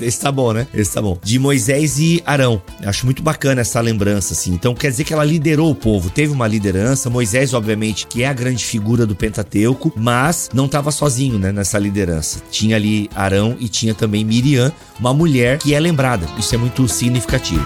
esse 0.00 0.20
tá 0.20 0.32
bom, 0.32 0.52
né? 0.52 0.66
Esse 0.74 0.92
tá 0.92 1.02
bom. 1.02 1.18
De 1.22 1.38
Moisés 1.38 1.98
e 1.98 2.22
Arão. 2.26 2.60
Eu 2.80 2.88
acho 2.88 3.04
muito 3.04 3.22
bacana 3.22 3.60
essa 3.60 3.80
lembrança, 3.80 4.34
assim. 4.34 4.52
Então 4.52 4.74
quer 4.74 4.90
dizer 4.90 5.04
que 5.04 5.12
ela 5.12 5.24
liderou 5.24 5.70
o 5.70 5.74
povo, 5.74 6.10
teve 6.10 6.32
uma 6.32 6.46
liderança. 6.46 7.10
Moisés, 7.10 7.54
obviamente, 7.54 8.06
que 8.06 8.22
é 8.22 8.28
a 8.28 8.32
grande 8.32 8.64
figura 8.64 9.06
do 9.06 9.14
Pentateuco, 9.14 9.92
mas 9.96 10.50
não 10.52 10.66
estava 10.66 10.90
sozinho, 10.90 11.38
né? 11.38 11.52
Nessa 11.52 11.78
liderança. 11.78 12.40
Tinha 12.50 12.76
ali 12.76 13.08
Arão 13.14 13.56
e 13.58 13.68
tinha 13.68 13.94
também 13.94 14.24
Miriam, 14.24 14.72
uma 14.98 15.14
mulher 15.14 15.58
que 15.58 15.74
é 15.74 15.80
lembrada. 15.80 16.26
Isso 16.38 16.54
é 16.54 16.58
muito 16.58 16.88
significativo. 16.88 17.64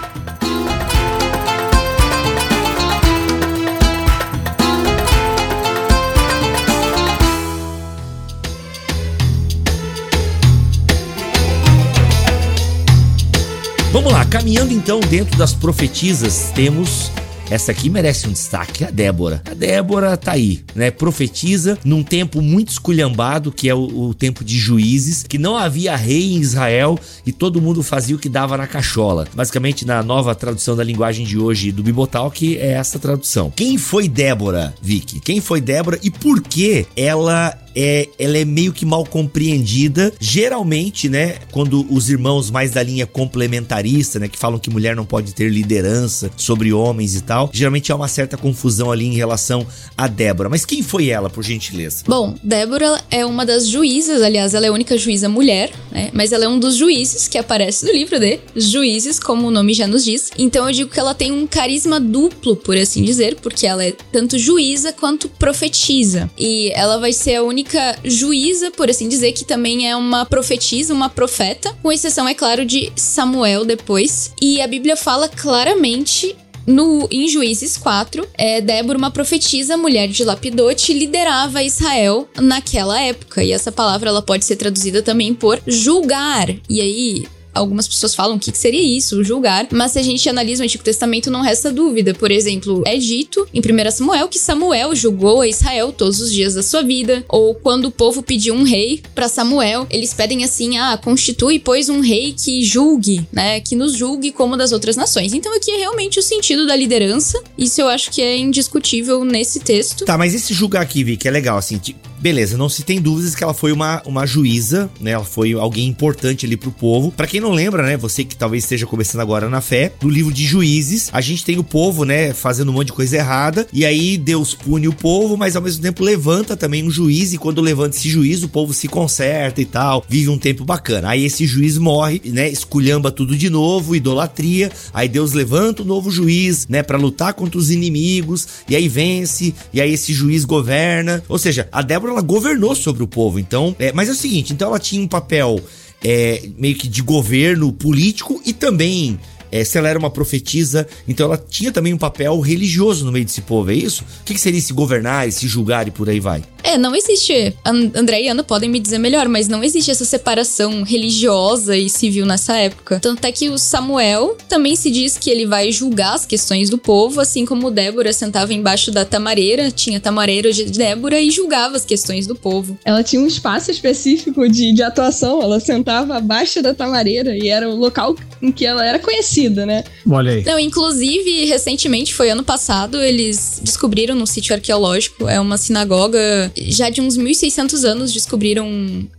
Vamos 13.97 14.13
lá, 14.13 14.23
caminhando 14.25 14.71
então 14.71 14.99
dentro 14.99 15.35
das 15.39 15.55
profetisas, 15.55 16.51
temos 16.53 17.11
essa 17.49 17.71
aqui 17.71 17.89
merece 17.89 18.27
um 18.27 18.31
destaque, 18.31 18.83
a 18.83 18.91
Débora. 18.91 19.41
A 19.49 19.53
Débora 19.53 20.17
tá 20.17 20.33
aí, 20.33 20.63
né? 20.75 20.91
Profetiza 20.91 21.77
num 21.83 22.03
tempo 22.03 22.41
muito 22.41 22.69
esculhambado, 22.69 23.51
que 23.51 23.69
é 23.69 23.73
o, 23.73 24.09
o, 24.09 24.13
tempo 24.13 24.43
de 24.43 24.57
juízes, 24.57 25.23
que 25.23 25.37
não 25.37 25.55
havia 25.55 25.95
rei 25.95 26.33
em 26.33 26.39
Israel 26.39 26.99
e 27.25 27.31
todo 27.31 27.61
mundo 27.61 27.81
fazia 27.81 28.15
o 28.15 28.19
que 28.19 28.29
dava 28.29 28.57
na 28.57 28.67
cachola. 28.67 29.27
Basicamente, 29.33 29.85
na 29.85 30.03
nova 30.03 30.35
tradução 30.35 30.75
da 30.75 30.83
linguagem 30.83 31.25
de 31.25 31.37
hoje 31.37 31.71
do 31.71 31.83
Bibotalk, 31.83 32.57
é 32.57 32.71
essa 32.71 32.99
tradução. 32.99 33.51
Quem 33.55 33.77
foi 33.77 34.09
Débora, 34.09 34.73
Vicky? 34.81 35.19
Quem 35.19 35.39
foi 35.39 35.61
Débora 35.61 35.97
e 36.03 36.11
por 36.11 36.41
que 36.41 36.85
ela 36.95 37.57
é, 37.77 38.09
ela 38.17 38.37
é 38.39 38.43
meio 38.43 38.73
que 38.73 38.85
mal 38.85 39.05
compreendida. 39.05 40.11
Geralmente, 40.19 41.07
né, 41.07 41.35
quando 41.51 41.85
os 41.93 42.09
irmãos 42.09 42.49
mais 42.49 42.71
da 42.71 42.81
linha 42.81 43.05
complementarista, 43.05 44.17
né, 44.17 44.27
que 44.27 44.37
falam 44.37 44.57
que 44.57 44.71
mulher 44.71 44.95
não 44.95 45.05
pode 45.05 45.33
ter 45.35 45.49
liderança 45.49 46.31
sobre 46.35 46.73
homens 46.73 47.15
e 47.15 47.21
tal, 47.21 47.36
geralmente 47.51 47.91
há 47.91 47.95
uma 47.95 48.07
certa 48.07 48.37
confusão 48.37 48.91
ali 48.91 49.05
em 49.05 49.13
relação 49.13 49.65
a 49.97 50.07
Débora. 50.07 50.49
Mas 50.49 50.65
quem 50.65 50.81
foi 50.81 51.09
ela, 51.09 51.29
por 51.29 51.43
gentileza? 51.43 52.03
Bom, 52.07 52.35
Débora 52.43 53.03
é 53.11 53.25
uma 53.25 53.45
das 53.45 53.67
juízas, 53.67 54.21
aliás, 54.21 54.53
ela 54.53 54.65
é 54.65 54.69
a 54.69 54.73
única 54.73 54.97
juíza 54.97 55.27
mulher, 55.27 55.71
né, 55.91 56.09
mas 56.13 56.31
ela 56.31 56.45
é 56.45 56.47
um 56.47 56.59
dos 56.59 56.75
juízes 56.75 57.27
que 57.27 57.37
aparece 57.37 57.85
no 57.85 57.91
livro 57.91 58.19
de 58.19 58.39
Juízes, 58.55 59.19
como 59.19 59.47
o 59.47 59.51
nome 59.51 59.73
já 59.73 59.87
nos 59.87 60.03
diz. 60.03 60.31
Então 60.37 60.67
eu 60.67 60.73
digo 60.73 60.89
que 60.89 60.99
ela 60.99 61.13
tem 61.13 61.31
um 61.31 61.45
carisma 61.45 61.99
duplo, 61.99 62.55
por 62.55 62.77
assim 62.77 63.03
dizer, 63.03 63.35
porque 63.35 63.67
ela 63.67 63.83
é 63.83 63.91
tanto 64.11 64.37
juíza 64.37 64.93
quanto 64.93 65.29
profetiza. 65.29 66.29
E 66.37 66.71
ela 66.73 66.97
vai 66.97 67.13
ser 67.13 67.35
a 67.35 67.43
única 67.43 67.97
juíza, 68.03 68.71
por 68.71 68.89
assim 68.89 69.07
dizer, 69.07 69.31
que 69.33 69.45
também 69.45 69.89
é 69.89 69.95
uma 69.95 70.25
profetisa, 70.25 70.93
uma 70.93 71.09
profeta, 71.09 71.75
com 71.81 71.91
exceção, 71.91 72.27
é 72.27 72.33
claro, 72.33 72.65
de 72.65 72.91
Samuel 72.95 73.65
depois. 73.65 74.31
E 74.41 74.61
a 74.61 74.67
Bíblia 74.67 74.95
fala 74.95 75.27
claramente 75.27 76.35
no, 76.67 77.07
em 77.09 77.29
Juízes 77.29 77.77
4, 77.77 78.27
é, 78.33 78.59
Débora, 78.59 78.97
uma 78.97 79.09
profetisa, 79.09 79.77
mulher 79.77 80.09
de 80.09 80.25
Lapidote, 80.25 80.93
liderava 80.93 81.63
Israel 81.63 82.27
naquela 82.35 83.01
época. 83.01 83.41
E 83.41 83.53
essa 83.53 83.71
palavra 83.71 84.09
ela 84.09 84.21
pode 84.21 84.43
ser 84.43 84.57
traduzida 84.57 85.01
também 85.01 85.33
por 85.33 85.61
julgar. 85.65 86.49
E 86.69 86.81
aí, 86.81 87.25
algumas 87.57 87.87
pessoas 87.87 88.15
falam 88.15 88.37
o 88.37 88.39
que, 88.39 88.51
que 88.51 88.57
seria 88.57 88.81
isso, 88.81 89.23
julgar, 89.23 89.67
mas 89.71 89.91
se 89.91 89.99
a 89.99 90.03
gente 90.03 90.27
analisa 90.29 90.63
o 90.63 90.65
Antigo 90.65 90.83
Testamento, 90.83 91.31
não 91.31 91.41
resta 91.41 91.71
dúvida. 91.71 92.13
Por 92.13 92.31
exemplo, 92.31 92.83
é 92.85 92.97
dito 92.97 93.47
em 93.53 93.59
1 93.59 93.91
Samuel 93.91 94.27
que 94.27 94.39
Samuel 94.39 94.95
julgou 94.95 95.41
a 95.41 95.47
Israel 95.47 95.91
todos 95.91 96.21
os 96.21 96.31
dias 96.31 96.53
da 96.53 96.63
sua 96.63 96.81
vida, 96.81 97.25
ou 97.27 97.55
quando 97.55 97.85
o 97.85 97.91
povo 97.91 98.21
pediu 98.21 98.53
um 98.53 98.63
rei 98.63 99.01
para 99.13 99.27
Samuel, 99.27 99.87
eles 99.89 100.13
pedem 100.13 100.43
assim: 100.43 100.77
ah, 100.77 100.97
constitui, 100.97 101.59
pois, 101.59 101.89
um 101.89 101.99
rei 101.99 102.33
que 102.33 102.63
julgue, 102.63 103.27
né? 103.31 103.59
Que 103.59 103.75
nos 103.75 103.93
julgue 103.93 104.31
como 104.31 104.57
das 104.57 104.71
outras 104.71 104.95
nações. 104.95 105.33
Então 105.33 105.55
aqui 105.55 105.71
é 105.71 105.77
realmente 105.77 106.19
o 106.19 106.23
sentido 106.23 106.65
da 106.67 106.75
liderança. 106.75 107.41
Isso 107.57 107.81
eu 107.81 107.87
acho 107.87 108.11
que 108.11 108.21
é 108.21 108.37
indiscutível 108.37 109.23
nesse 109.23 109.59
texto. 109.59 110.05
Tá, 110.05 110.17
mas 110.17 110.33
esse 110.33 110.53
julgar 110.53 110.81
aqui, 110.81 111.03
Vi, 111.03 111.17
que 111.17 111.27
é 111.27 111.31
legal, 111.31 111.57
assim, 111.57 111.79
beleza, 112.19 112.57
não 112.57 112.69
se 112.69 112.83
tem 112.83 113.01
dúvidas 113.01 113.35
que 113.35 113.43
ela 113.43 113.53
foi 113.53 113.71
uma, 113.71 114.01
uma 114.05 114.25
juíza, 114.25 114.89
né? 114.99 115.11
Ela 115.11 115.23
foi 115.23 115.53
alguém 115.53 115.87
importante 115.87 116.45
ali 116.45 116.57
pro 116.57 116.71
povo. 116.71 117.11
Para 117.11 117.27
quem 117.27 117.39
não 117.39 117.46
lembra, 117.51 117.83
né? 117.83 117.97
Você 117.97 118.23
que 118.23 118.35
talvez 118.35 118.63
esteja 118.63 118.85
começando 118.85 119.21
agora 119.21 119.49
na 119.49 119.61
fé, 119.61 119.91
no 120.01 120.09
livro 120.09 120.33
de 120.33 120.45
Juízes, 120.45 121.09
a 121.11 121.21
gente 121.21 121.43
tem 121.43 121.57
o 121.57 121.63
povo, 121.63 122.03
né? 122.03 122.33
Fazendo 122.33 122.69
um 122.69 122.73
monte 122.73 122.87
de 122.87 122.93
coisa 122.93 123.17
errada. 123.17 123.67
E 123.71 123.85
aí 123.85 124.17
Deus 124.17 124.53
pune 124.53 124.87
o 124.87 124.93
povo, 124.93 125.37
mas 125.37 125.55
ao 125.55 125.61
mesmo 125.61 125.81
tempo 125.81 126.03
levanta 126.03 126.55
também 126.55 126.83
um 126.83 126.91
juiz. 126.91 127.33
E 127.33 127.37
quando 127.37 127.61
levanta 127.61 127.95
esse 127.95 128.09
juiz, 128.09 128.43
o 128.43 128.49
povo 128.49 128.73
se 128.73 128.87
conserta 128.87 129.61
e 129.61 129.65
tal. 129.65 130.05
Vive 130.07 130.29
um 130.29 130.37
tempo 130.37 130.63
bacana. 130.63 131.09
Aí 131.09 131.25
esse 131.25 131.45
juiz 131.45 131.77
morre, 131.77 132.21
né? 132.25 132.49
Esculhamba 132.49 133.11
tudo 133.11 133.35
de 133.35 133.49
novo, 133.49 133.95
idolatria. 133.95 134.71
Aí 134.93 135.07
Deus 135.07 135.33
levanta 135.33 135.83
um 135.83 135.85
novo 135.85 136.11
juiz, 136.11 136.67
né? 136.67 136.83
Para 136.83 136.97
lutar 136.97 137.33
contra 137.33 137.59
os 137.59 137.71
inimigos. 137.71 138.47
E 138.69 138.75
aí 138.75 138.87
vence. 138.87 139.53
E 139.73 139.81
aí 139.81 139.93
esse 139.93 140.13
juiz 140.13 140.45
governa. 140.45 141.23
Ou 141.27 141.37
seja, 141.37 141.67
a 141.71 141.81
Débora 141.81 142.13
ela 142.13 142.21
governou 142.21 142.75
sobre 142.75 143.03
o 143.03 143.07
povo. 143.07 143.39
Então, 143.39 143.75
é, 143.79 143.91
mas 143.91 144.09
é 144.09 144.11
o 144.11 144.15
seguinte, 144.15 144.53
então 144.53 144.69
ela 144.69 144.79
tinha 144.79 145.01
um 145.01 145.07
papel 145.07 145.61
é, 146.09 146.49
meio 146.57 146.75
que 146.75 146.87
de 146.87 147.01
governo 147.01 147.73
político 147.73 148.41
e 148.45 148.53
também 148.53 149.19
é, 149.51 149.63
se 149.63 149.77
ela 149.77 149.89
era 149.89 149.97
uma 149.97 150.09
profetisa, 150.09 150.87
então 151.07 151.27
ela 151.27 151.37
tinha 151.37 151.71
também 151.71 151.93
um 151.93 151.97
papel 151.97 152.39
religioso 152.39 153.05
no 153.05 153.11
meio 153.11 153.25
desse 153.25 153.41
povo, 153.41 153.71
é 153.71 153.75
isso? 153.75 154.03
O 154.21 154.23
que, 154.25 154.33
que 154.33 154.39
seria 154.39 154.61
se 154.61 154.73
governar, 154.73 155.31
se 155.31 155.47
julgar 155.47 155.87
e 155.87 155.91
por 155.91 156.09
aí 156.09 156.19
vai? 156.19 156.43
É, 156.63 156.77
não 156.77 156.93
existe. 156.93 157.55
André 157.63 158.23
e 158.23 158.27
Ana 158.27 158.43
podem 158.43 158.69
me 158.69 158.79
dizer 158.79 158.97
melhor, 158.97 159.29
mas 159.29 159.47
não 159.47 159.63
existe 159.63 159.89
essa 159.89 160.03
separação 160.03 160.83
religiosa 160.83 161.77
e 161.77 161.89
civil 161.89 162.25
nessa 162.25 162.57
época. 162.57 162.99
Tanto 162.99 163.23
é 163.23 163.31
que 163.31 163.49
o 163.49 163.57
Samuel 163.57 164.35
também 164.49 164.75
se 164.75 164.91
diz 164.91 165.17
que 165.17 165.29
ele 165.29 165.45
vai 165.45 165.71
julgar 165.71 166.15
as 166.15 166.25
questões 166.25 166.69
do 166.69 166.77
povo, 166.77 167.21
assim 167.21 167.45
como 167.45 167.71
Débora 167.71 168.11
sentava 168.11 168.53
embaixo 168.53 168.91
da 168.91 169.05
tamareira, 169.05 169.71
tinha 169.71 169.99
tamareira 169.99 170.51
de 170.51 170.65
Débora 170.65 171.21
e 171.21 171.31
julgava 171.31 171.77
as 171.77 171.85
questões 171.85 172.27
do 172.27 172.35
povo. 172.35 172.77
Ela 172.83 173.01
tinha 173.01 173.21
um 173.21 173.27
espaço 173.27 173.71
específico 173.71 174.49
de, 174.49 174.73
de 174.73 174.83
atuação, 174.83 175.41
ela 175.41 175.61
sentava 175.61 176.17
abaixo 176.17 176.61
da 176.61 176.73
tamareira 176.73 177.37
e 177.37 177.47
era 177.47 177.69
o 177.69 177.75
local 177.75 178.13
em 178.41 178.51
que 178.51 178.65
ela 178.65 178.85
era 178.85 178.99
conhecida, 178.99 179.36
né? 179.65 179.83
Olha 180.09 180.31
aí. 180.31 180.43
Não, 180.43 180.59
inclusive, 180.59 181.45
recentemente, 181.45 182.13
foi 182.13 182.29
ano 182.29 182.43
passado, 182.43 183.01
eles 183.01 183.59
descobriram 183.63 184.15
no 184.15 184.25
sítio 184.25 184.55
arqueológico, 184.55 185.27
é 185.27 185.39
uma 185.39 185.57
sinagoga 185.57 186.51
já 186.55 186.89
de 186.89 187.01
uns 187.01 187.15
1600 187.17 187.85
anos 187.85 188.13
descobriram, 188.13 188.67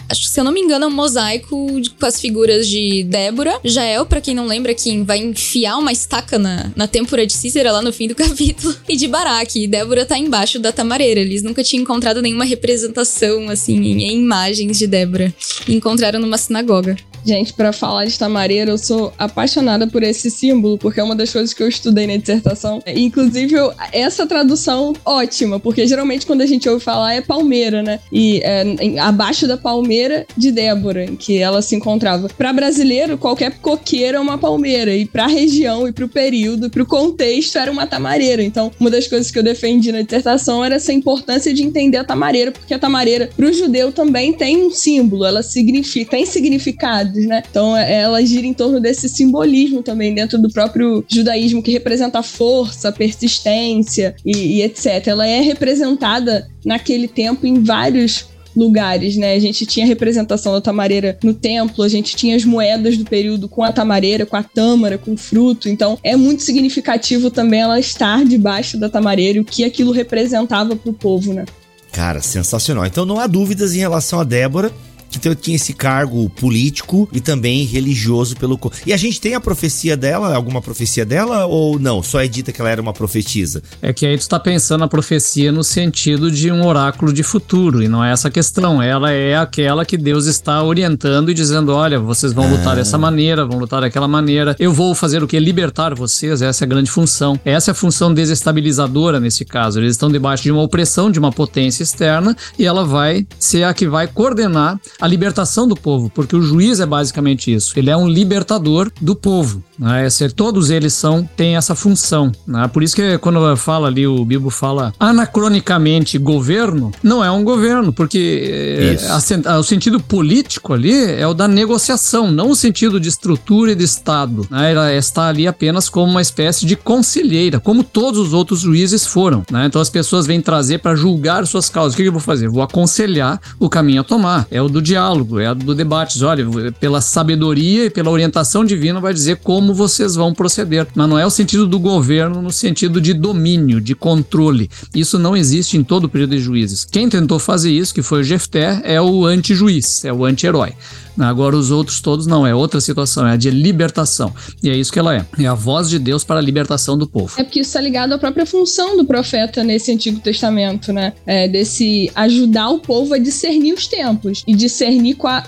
acho 0.08 0.22
que 0.22 0.28
se 0.28 0.40
eu 0.40 0.44
não 0.44 0.52
me 0.52 0.60
engano, 0.60 0.84
é 0.84 0.88
um 0.88 0.92
mosaico 0.92 1.80
de, 1.80 1.90
com 1.90 2.06
as 2.06 2.20
figuras 2.20 2.66
de 2.68 3.04
Débora, 3.04 3.60
Jael, 3.64 4.06
para 4.06 4.20
quem 4.20 4.34
não 4.34 4.46
lembra, 4.46 4.74
quem 4.74 5.04
vai 5.04 5.18
enfiar 5.18 5.76
uma 5.78 5.92
estaca 5.92 6.38
na, 6.38 6.70
na 6.74 6.86
têmpora 6.86 7.26
de 7.26 7.32
Cícera 7.32 7.72
lá 7.72 7.82
no 7.82 7.92
fim 7.92 8.08
do 8.08 8.14
capítulo, 8.16 8.74
e 8.88 8.96
de 8.96 9.06
Baraque. 9.06 9.66
Débora 9.66 10.04
tá 10.04 10.18
embaixo 10.18 10.58
da 10.58 10.72
tamareira. 10.72 11.20
Eles 11.20 11.42
nunca 11.42 11.62
tinham 11.62 11.82
encontrado 11.82 12.22
nenhuma 12.22 12.44
representação, 12.44 13.48
assim, 13.48 13.76
em, 13.76 14.02
em 14.04 14.18
imagens 14.18 14.78
de 14.78 14.86
Débora. 14.86 15.32
E 15.66 15.74
encontraram 15.74 16.20
numa 16.20 16.38
sinagoga. 16.38 16.96
Gente, 17.24 17.52
para 17.52 17.72
falar 17.72 18.04
de 18.04 18.18
tamareira, 18.18 18.70
eu 18.70 18.78
sou 18.78 19.12
apaixonada 19.18 19.86
por 19.86 20.02
esse 20.02 20.30
símbolo, 20.30 20.78
porque 20.78 21.00
é 21.00 21.02
uma 21.02 21.14
das 21.14 21.32
coisas 21.32 21.52
que 21.52 21.62
eu 21.62 21.68
estudei 21.68 22.06
na 22.06 22.16
dissertação. 22.16 22.82
Inclusive, 22.86 23.54
eu, 23.54 23.72
essa 23.92 24.26
tradução 24.26 24.94
ótima, 25.04 25.60
porque 25.60 25.86
geralmente 25.86 26.26
quando 26.26 26.42
a 26.42 26.46
gente 26.46 26.68
ouve 26.68 26.82
falar 26.82 27.14
é 27.14 27.20
palmeira, 27.20 27.82
né? 27.82 28.00
E 28.12 28.40
é, 28.42 28.98
abaixo 29.00 29.46
da 29.46 29.56
palmeira 29.56 30.26
de 30.36 30.50
Débora, 30.50 31.04
em 31.04 31.16
que 31.16 31.38
ela 31.38 31.60
se 31.62 31.74
encontrava. 31.74 32.28
Para 32.28 32.52
brasileiro, 32.52 33.18
qualquer 33.18 33.58
coqueira 33.58 34.18
é 34.18 34.20
uma 34.20 34.38
palmeira, 34.38 34.94
e 34.94 35.06
para 35.06 35.24
a 35.24 35.28
região, 35.28 35.86
e 35.86 35.92
para 35.92 36.04
o 36.04 36.08
período, 36.08 36.66
e 36.66 36.70
para 36.70 36.82
o 36.82 36.86
contexto, 36.86 37.58
era 37.58 37.70
uma 37.70 37.86
tamareira. 37.86 38.42
Então, 38.42 38.70
uma 38.78 38.90
das 38.90 39.06
coisas 39.06 39.30
que 39.30 39.38
eu 39.38 39.42
defendi 39.42 39.92
na 39.92 40.02
dissertação 40.02 40.64
era 40.64 40.76
essa 40.76 40.92
importância 40.92 41.52
de 41.52 41.62
entender 41.62 41.98
a 41.98 42.04
tamareira, 42.04 42.52
porque 42.52 42.74
a 42.74 42.78
tamareira, 42.78 43.30
para 43.36 43.46
o 43.46 43.52
judeu, 43.52 43.92
também 43.92 44.32
tem 44.32 44.56
um 44.56 44.70
símbolo, 44.70 45.24
ela 45.24 45.42
significa, 45.42 46.12
tem 46.12 46.24
significado 46.24 47.07
né? 47.14 47.42
Então 47.48 47.76
é, 47.76 48.02
ela 48.02 48.24
gira 48.24 48.46
em 48.46 48.54
torno 48.54 48.80
desse 48.80 49.08
simbolismo 49.08 49.82
também 49.82 50.14
dentro 50.14 50.38
do 50.38 50.50
próprio 50.50 51.04
judaísmo 51.08 51.62
que 51.62 51.72
representa 51.72 52.18
a 52.18 52.22
força, 52.22 52.88
a 52.88 52.92
persistência 52.92 54.14
e, 54.24 54.58
e 54.58 54.62
etc. 54.62 55.06
Ela 55.06 55.26
é 55.26 55.40
representada 55.40 56.48
naquele 56.64 57.08
tempo 57.08 57.46
em 57.46 57.62
vários 57.62 58.26
lugares, 58.58 59.16
né? 59.16 59.34
A 59.34 59.38
gente 59.38 59.64
tinha 59.64 59.86
representação 59.86 60.52
da 60.52 60.60
tamareira 60.60 61.16
no 61.22 61.32
templo, 61.32 61.84
a 61.84 61.88
gente 61.88 62.16
tinha 62.16 62.34
as 62.34 62.44
moedas 62.44 62.96
do 62.96 63.04
período 63.04 63.48
com 63.48 63.62
a 63.62 63.72
tamareira, 63.72 64.26
com 64.26 64.36
a 64.36 64.42
tâmara, 64.42 64.98
com 64.98 65.12
o 65.12 65.16
fruto. 65.16 65.68
Então 65.68 65.98
é 66.02 66.16
muito 66.16 66.42
significativo 66.42 67.30
também 67.30 67.60
ela 67.60 67.78
estar 67.78 68.24
debaixo 68.24 68.76
da 68.76 68.88
tamareira 68.88 69.40
o 69.40 69.44
que 69.44 69.64
aquilo 69.64 69.92
representava 69.92 70.74
para 70.74 70.90
o 70.90 70.94
povo, 70.94 71.32
né? 71.32 71.44
Cara, 71.92 72.20
sensacional. 72.20 72.84
Então 72.84 73.06
não 73.06 73.18
há 73.18 73.26
dúvidas 73.26 73.74
em 73.74 73.78
relação 73.78 74.20
a 74.20 74.24
Débora 74.24 74.72
que 75.18 75.34
tinha 75.34 75.56
esse 75.56 75.72
cargo 75.72 76.28
político 76.30 77.08
e 77.12 77.20
também 77.20 77.64
religioso 77.64 78.36
pelo. 78.36 78.58
E 78.86 78.92
a 78.92 78.96
gente 78.96 79.20
tem 79.20 79.34
a 79.34 79.40
profecia 79.40 79.96
dela, 79.96 80.34
alguma 80.34 80.60
profecia 80.60 81.04
dela 81.04 81.46
ou 81.46 81.78
não? 81.78 82.02
Só 82.02 82.20
é 82.20 82.28
dita 82.28 82.52
que 82.52 82.60
ela 82.60 82.70
era 82.70 82.82
uma 82.82 82.92
profetisa? 82.92 83.62
É 83.80 83.92
que 83.92 84.06
aí 84.06 84.18
tu 84.18 84.28
tá 84.28 84.38
pensando 84.38 84.84
a 84.84 84.88
profecia 84.88 85.52
no 85.52 85.62
sentido 85.62 86.30
de 86.30 86.50
um 86.50 86.66
oráculo 86.66 87.12
de 87.12 87.22
futuro, 87.22 87.82
e 87.82 87.88
não 87.88 88.04
é 88.04 88.12
essa 88.12 88.30
questão. 88.30 88.82
Ela 88.82 89.12
é 89.12 89.36
aquela 89.36 89.84
que 89.84 89.96
Deus 89.96 90.26
está 90.26 90.62
orientando 90.62 91.30
e 91.30 91.34
dizendo: 91.34 91.72
olha, 91.72 91.98
vocês 91.98 92.32
vão 92.32 92.50
lutar 92.50 92.72
ah. 92.72 92.76
dessa 92.76 92.98
maneira, 92.98 93.44
vão 93.44 93.58
lutar 93.58 93.80
daquela 93.80 94.08
maneira, 94.08 94.56
eu 94.58 94.72
vou 94.72 94.94
fazer 94.94 95.22
o 95.22 95.26
que? 95.26 95.38
Libertar 95.38 95.94
vocês, 95.94 96.42
essa 96.42 96.64
é 96.64 96.66
a 96.66 96.68
grande 96.68 96.90
função. 96.90 97.38
Essa 97.44 97.70
é 97.70 97.72
a 97.72 97.74
função 97.74 98.12
desestabilizadora 98.12 99.20
nesse 99.20 99.44
caso. 99.44 99.80
Eles 99.80 99.92
estão 99.92 100.10
debaixo 100.10 100.42
de 100.42 100.52
uma 100.52 100.62
opressão 100.62 101.10
de 101.10 101.18
uma 101.18 101.32
potência 101.32 101.82
externa 101.82 102.36
e 102.58 102.64
ela 102.64 102.84
vai 102.84 103.26
ser 103.38 103.64
a 103.64 103.74
que 103.74 103.86
vai 103.86 104.06
coordenar 104.06 104.78
a 105.00 105.07
libertação 105.08 105.66
do 105.66 105.74
povo, 105.74 106.10
porque 106.14 106.36
o 106.36 106.42
juiz 106.42 106.80
é 106.80 106.86
basicamente 106.86 107.52
isso. 107.52 107.78
Ele 107.78 107.90
é 107.90 107.96
um 107.96 108.08
libertador 108.08 108.90
do 109.00 109.16
povo. 109.16 109.62
Né? 109.78 110.08
Todos 110.34 110.70
eles 110.70 110.92
são 110.92 111.28
têm 111.36 111.56
essa 111.56 111.74
função. 111.74 112.32
Né? 112.46 112.68
Por 112.68 112.82
isso 112.82 112.96
que 112.96 113.18
quando 113.18 113.56
fala 113.56 113.88
ali, 113.88 114.06
o 114.06 114.24
Bibo 114.24 114.50
fala 114.50 114.92
anacronicamente 114.98 116.18
governo, 116.18 116.90
não 117.02 117.24
é 117.24 117.30
um 117.30 117.44
governo, 117.44 117.92
porque 117.92 118.96
a, 119.08 119.52
a, 119.52 119.58
o 119.58 119.62
sentido 119.62 120.00
político 120.00 120.72
ali 120.72 120.92
é 120.92 121.26
o 121.26 121.34
da 121.34 121.46
negociação, 121.46 122.30
não 122.30 122.50
o 122.50 122.56
sentido 122.56 122.98
de 123.00 123.08
estrutura 123.08 123.72
e 123.72 123.74
de 123.74 123.84
Estado. 123.84 124.46
Né? 124.50 124.72
Ela 124.72 124.92
está 124.92 125.28
ali 125.28 125.46
apenas 125.46 125.88
como 125.88 126.10
uma 126.10 126.22
espécie 126.22 126.66
de 126.66 126.76
conselheira, 126.76 127.60
como 127.60 127.84
todos 127.84 128.18
os 128.20 128.32
outros 128.32 128.60
juízes 128.60 129.06
foram. 129.06 129.44
Né? 129.50 129.66
Então 129.66 129.80
as 129.80 129.90
pessoas 129.90 130.26
vêm 130.26 130.40
trazer 130.40 130.78
para 130.78 130.94
julgar 130.94 131.46
suas 131.46 131.68
causas. 131.68 131.94
O 131.94 131.96
que 131.96 132.02
eu 132.02 132.12
vou 132.12 132.20
fazer? 132.20 132.48
Vou 132.48 132.62
aconselhar 132.62 133.40
o 133.58 133.68
caminho 133.68 134.00
a 134.00 134.04
tomar. 134.04 134.46
É 134.50 134.60
o 134.60 134.68
do 134.68 134.82
diálogo, 134.88 135.38
é 135.38 135.50
o 135.52 135.54
do 135.54 135.74
debate. 135.74 136.22
Olha, 136.24 136.44
pela 136.80 137.00
sabedoria 137.00 137.84
e 137.86 137.90
pela 137.90 138.10
orientação 138.10 138.64
divina 138.64 139.00
vai 139.00 139.14
dizer 139.14 139.36
como 139.36 139.68
como 139.68 139.74
vocês 139.74 140.14
vão 140.14 140.32
proceder. 140.32 140.86
Mas 140.94 141.08
não 141.08 141.18
é 141.18 141.26
o 141.26 141.30
sentido 141.30 141.66
do 141.66 141.78
governo 141.78 142.40
no 142.40 142.50
sentido 142.50 143.00
de 143.00 143.12
domínio, 143.12 143.80
de 143.80 143.94
controle. 143.94 144.70
Isso 144.94 145.18
não 145.18 145.36
existe 145.36 145.76
em 145.76 145.82
todo 145.82 146.04
o 146.04 146.08
período 146.08 146.30
de 146.30 146.38
juízes. 146.38 146.84
Quem 146.84 147.08
tentou 147.08 147.38
fazer 147.38 147.70
isso, 147.70 147.92
que 147.92 148.02
foi 148.02 148.20
o 148.20 148.24
Jefté, 148.24 148.80
é 148.84 149.00
o 149.00 149.26
anti-juiz, 149.26 150.04
é 150.04 150.12
o 150.12 150.24
anti-herói. 150.24 150.74
Agora 151.18 151.56
os 151.56 151.70
outros 151.70 152.00
todos 152.00 152.26
não, 152.26 152.46
é 152.46 152.54
outra 152.54 152.80
situação, 152.80 153.26
é 153.26 153.32
a 153.32 153.36
de 153.36 153.50
libertação. 153.50 154.32
E 154.62 154.70
é 154.70 154.76
isso 154.76 154.92
que 154.92 154.98
ela 154.98 155.16
é. 155.16 155.26
É 155.38 155.46
a 155.46 155.54
voz 155.54 155.90
de 155.90 155.98
Deus 155.98 156.22
para 156.22 156.38
a 156.38 156.42
libertação 156.42 156.96
do 156.96 157.08
povo. 157.08 157.34
É 157.38 157.42
porque 157.42 157.60
isso 157.60 157.70
está 157.70 157.80
ligado 157.80 158.12
à 158.12 158.18
própria 158.18 158.46
função 158.46 158.96
do 158.96 159.04
profeta 159.04 159.64
nesse 159.64 159.92
Antigo 159.92 160.20
Testamento, 160.20 160.92
né? 160.92 161.12
É 161.26 161.48
desse 161.48 162.10
ajudar 162.14 162.68
o 162.70 162.78
povo 162.78 163.14
a 163.14 163.18
discernir 163.18 163.72
os 163.72 163.86
tempos 163.86 164.44
e 164.46 164.54
discernir, 164.54 164.77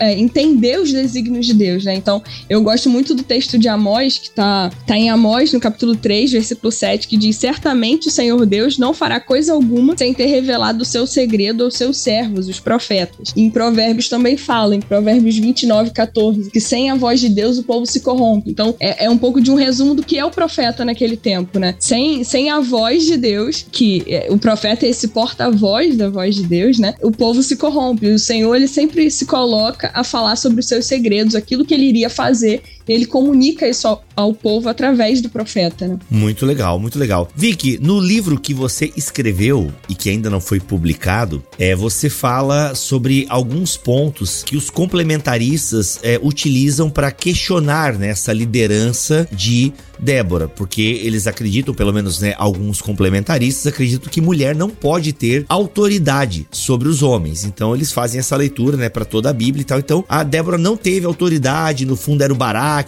é, 0.00 0.18
entender 0.18 0.80
os 0.80 0.92
desígnios 0.92 1.46
de 1.46 1.54
Deus, 1.54 1.84
né? 1.84 1.94
Então, 1.94 2.22
eu 2.48 2.62
gosto 2.62 2.88
muito 2.88 3.14
do 3.14 3.22
texto 3.22 3.58
de 3.58 3.68
Amós, 3.68 4.18
que 4.18 4.28
está 4.28 4.70
tá 4.86 4.96
em 4.96 5.10
Amós, 5.10 5.52
no 5.52 5.60
capítulo 5.60 5.94
3, 5.94 6.32
versículo 6.32 6.72
7, 6.72 7.06
que 7.06 7.16
diz: 7.16 7.36
Certamente 7.36 8.08
o 8.08 8.10
Senhor 8.10 8.44
Deus 8.46 8.78
não 8.78 8.92
fará 8.92 9.20
coisa 9.20 9.52
alguma 9.52 9.96
sem 9.96 10.12
ter 10.14 10.26
revelado 10.26 10.82
o 10.82 10.86
seu 10.86 11.06
segredo 11.06 11.64
aos 11.64 11.74
seus 11.74 11.98
servos, 11.98 12.48
os 12.48 12.58
profetas. 12.58 13.32
E 13.36 13.42
em 13.42 13.50
Provérbios 13.50 14.08
também 14.08 14.36
fala, 14.36 14.74
em 14.74 14.80
Provérbios 14.80 15.36
20 15.36 15.60
29, 15.60 15.90
14, 15.90 16.50
que 16.50 16.60
sem 16.60 16.90
a 16.90 16.94
voz 16.94 17.20
de 17.20 17.28
Deus 17.28 17.58
o 17.58 17.62
povo 17.62 17.86
se 17.86 18.00
corrompe. 18.00 18.50
Então 18.50 18.74
é, 18.80 19.06
é 19.06 19.10
um 19.10 19.18
pouco 19.18 19.40
de 19.40 19.50
um 19.50 19.54
resumo 19.54 19.94
do 19.94 20.02
que 20.02 20.18
é 20.18 20.24
o 20.24 20.30
profeta 20.30 20.84
naquele 20.84 21.16
tempo, 21.16 21.58
né? 21.58 21.74
Sem, 21.78 22.24
sem 22.24 22.50
a 22.50 22.60
voz 22.60 23.04
de 23.04 23.16
Deus, 23.16 23.66
que 23.70 24.04
é, 24.06 24.28
o 24.30 24.38
profeta 24.38 24.86
é 24.86 24.88
esse 24.88 25.08
porta-voz 25.08 25.96
da 25.96 26.08
voz 26.08 26.34
de 26.34 26.44
Deus, 26.44 26.78
né? 26.78 26.94
O 27.02 27.10
povo 27.10 27.42
se 27.42 27.56
corrompe. 27.56 28.08
O 28.08 28.18
Senhor, 28.18 28.54
ele 28.54 28.68
sempre 28.68 29.10
se 29.20 29.26
coloca 29.26 29.90
a 29.92 30.02
falar 30.02 30.34
sobre 30.34 30.60
os 30.60 30.66
seus 30.66 30.86
segredos, 30.86 31.34
aquilo 31.34 31.64
que 31.64 31.74
ele 31.74 31.84
iria 31.84 32.08
fazer 32.08 32.62
ele 32.90 33.06
comunica 33.06 33.68
isso 33.68 33.86
ao, 33.86 34.04
ao, 34.16 34.34
povo 34.34 34.68
através 34.68 35.20
do 35.20 35.28
profeta, 35.28 35.86
né? 35.86 35.96
Muito 36.10 36.44
legal, 36.44 36.76
muito 36.78 36.98
legal. 36.98 37.28
Vicky, 37.36 37.78
no 37.80 38.00
livro 38.00 38.38
que 38.38 38.52
você 38.52 38.92
escreveu 38.96 39.72
e 39.88 39.94
que 39.94 40.10
ainda 40.10 40.28
não 40.28 40.40
foi 40.40 40.58
publicado, 40.58 41.42
é, 41.56 41.74
você 41.76 42.10
fala 42.10 42.74
sobre 42.74 43.26
alguns 43.28 43.76
pontos 43.76 44.42
que 44.42 44.56
os 44.56 44.68
complementaristas 44.68 46.00
é, 46.02 46.18
utilizam 46.20 46.90
para 46.90 47.12
questionar 47.12 47.96
né, 47.96 48.08
essa 48.08 48.32
liderança 48.32 49.28
de 49.30 49.72
Débora, 50.00 50.48
porque 50.48 51.00
eles 51.02 51.26
acreditam, 51.26 51.74
pelo 51.74 51.92
menos 51.92 52.20
né, 52.20 52.34
alguns 52.38 52.80
complementaristas 52.80 53.66
acreditam 53.66 54.10
que 54.10 54.20
mulher 54.20 54.56
não 54.56 54.70
pode 54.70 55.12
ter 55.12 55.44
autoridade 55.48 56.46
sobre 56.50 56.88
os 56.88 57.02
homens. 57.02 57.44
Então 57.44 57.74
eles 57.74 57.92
fazem 57.92 58.18
essa 58.18 58.34
leitura, 58.34 58.76
né, 58.76 58.88
para 58.88 59.04
toda 59.04 59.28
a 59.28 59.32
Bíblia 59.32 59.62
e 59.62 59.64
tal. 59.64 59.78
Então 59.78 60.04
a 60.08 60.22
Débora 60.22 60.56
não 60.56 60.76
teve 60.76 61.06
autoridade, 61.06 61.84
no 61.84 61.96
fundo 61.96 62.24
era 62.24 62.32
o 62.32 62.36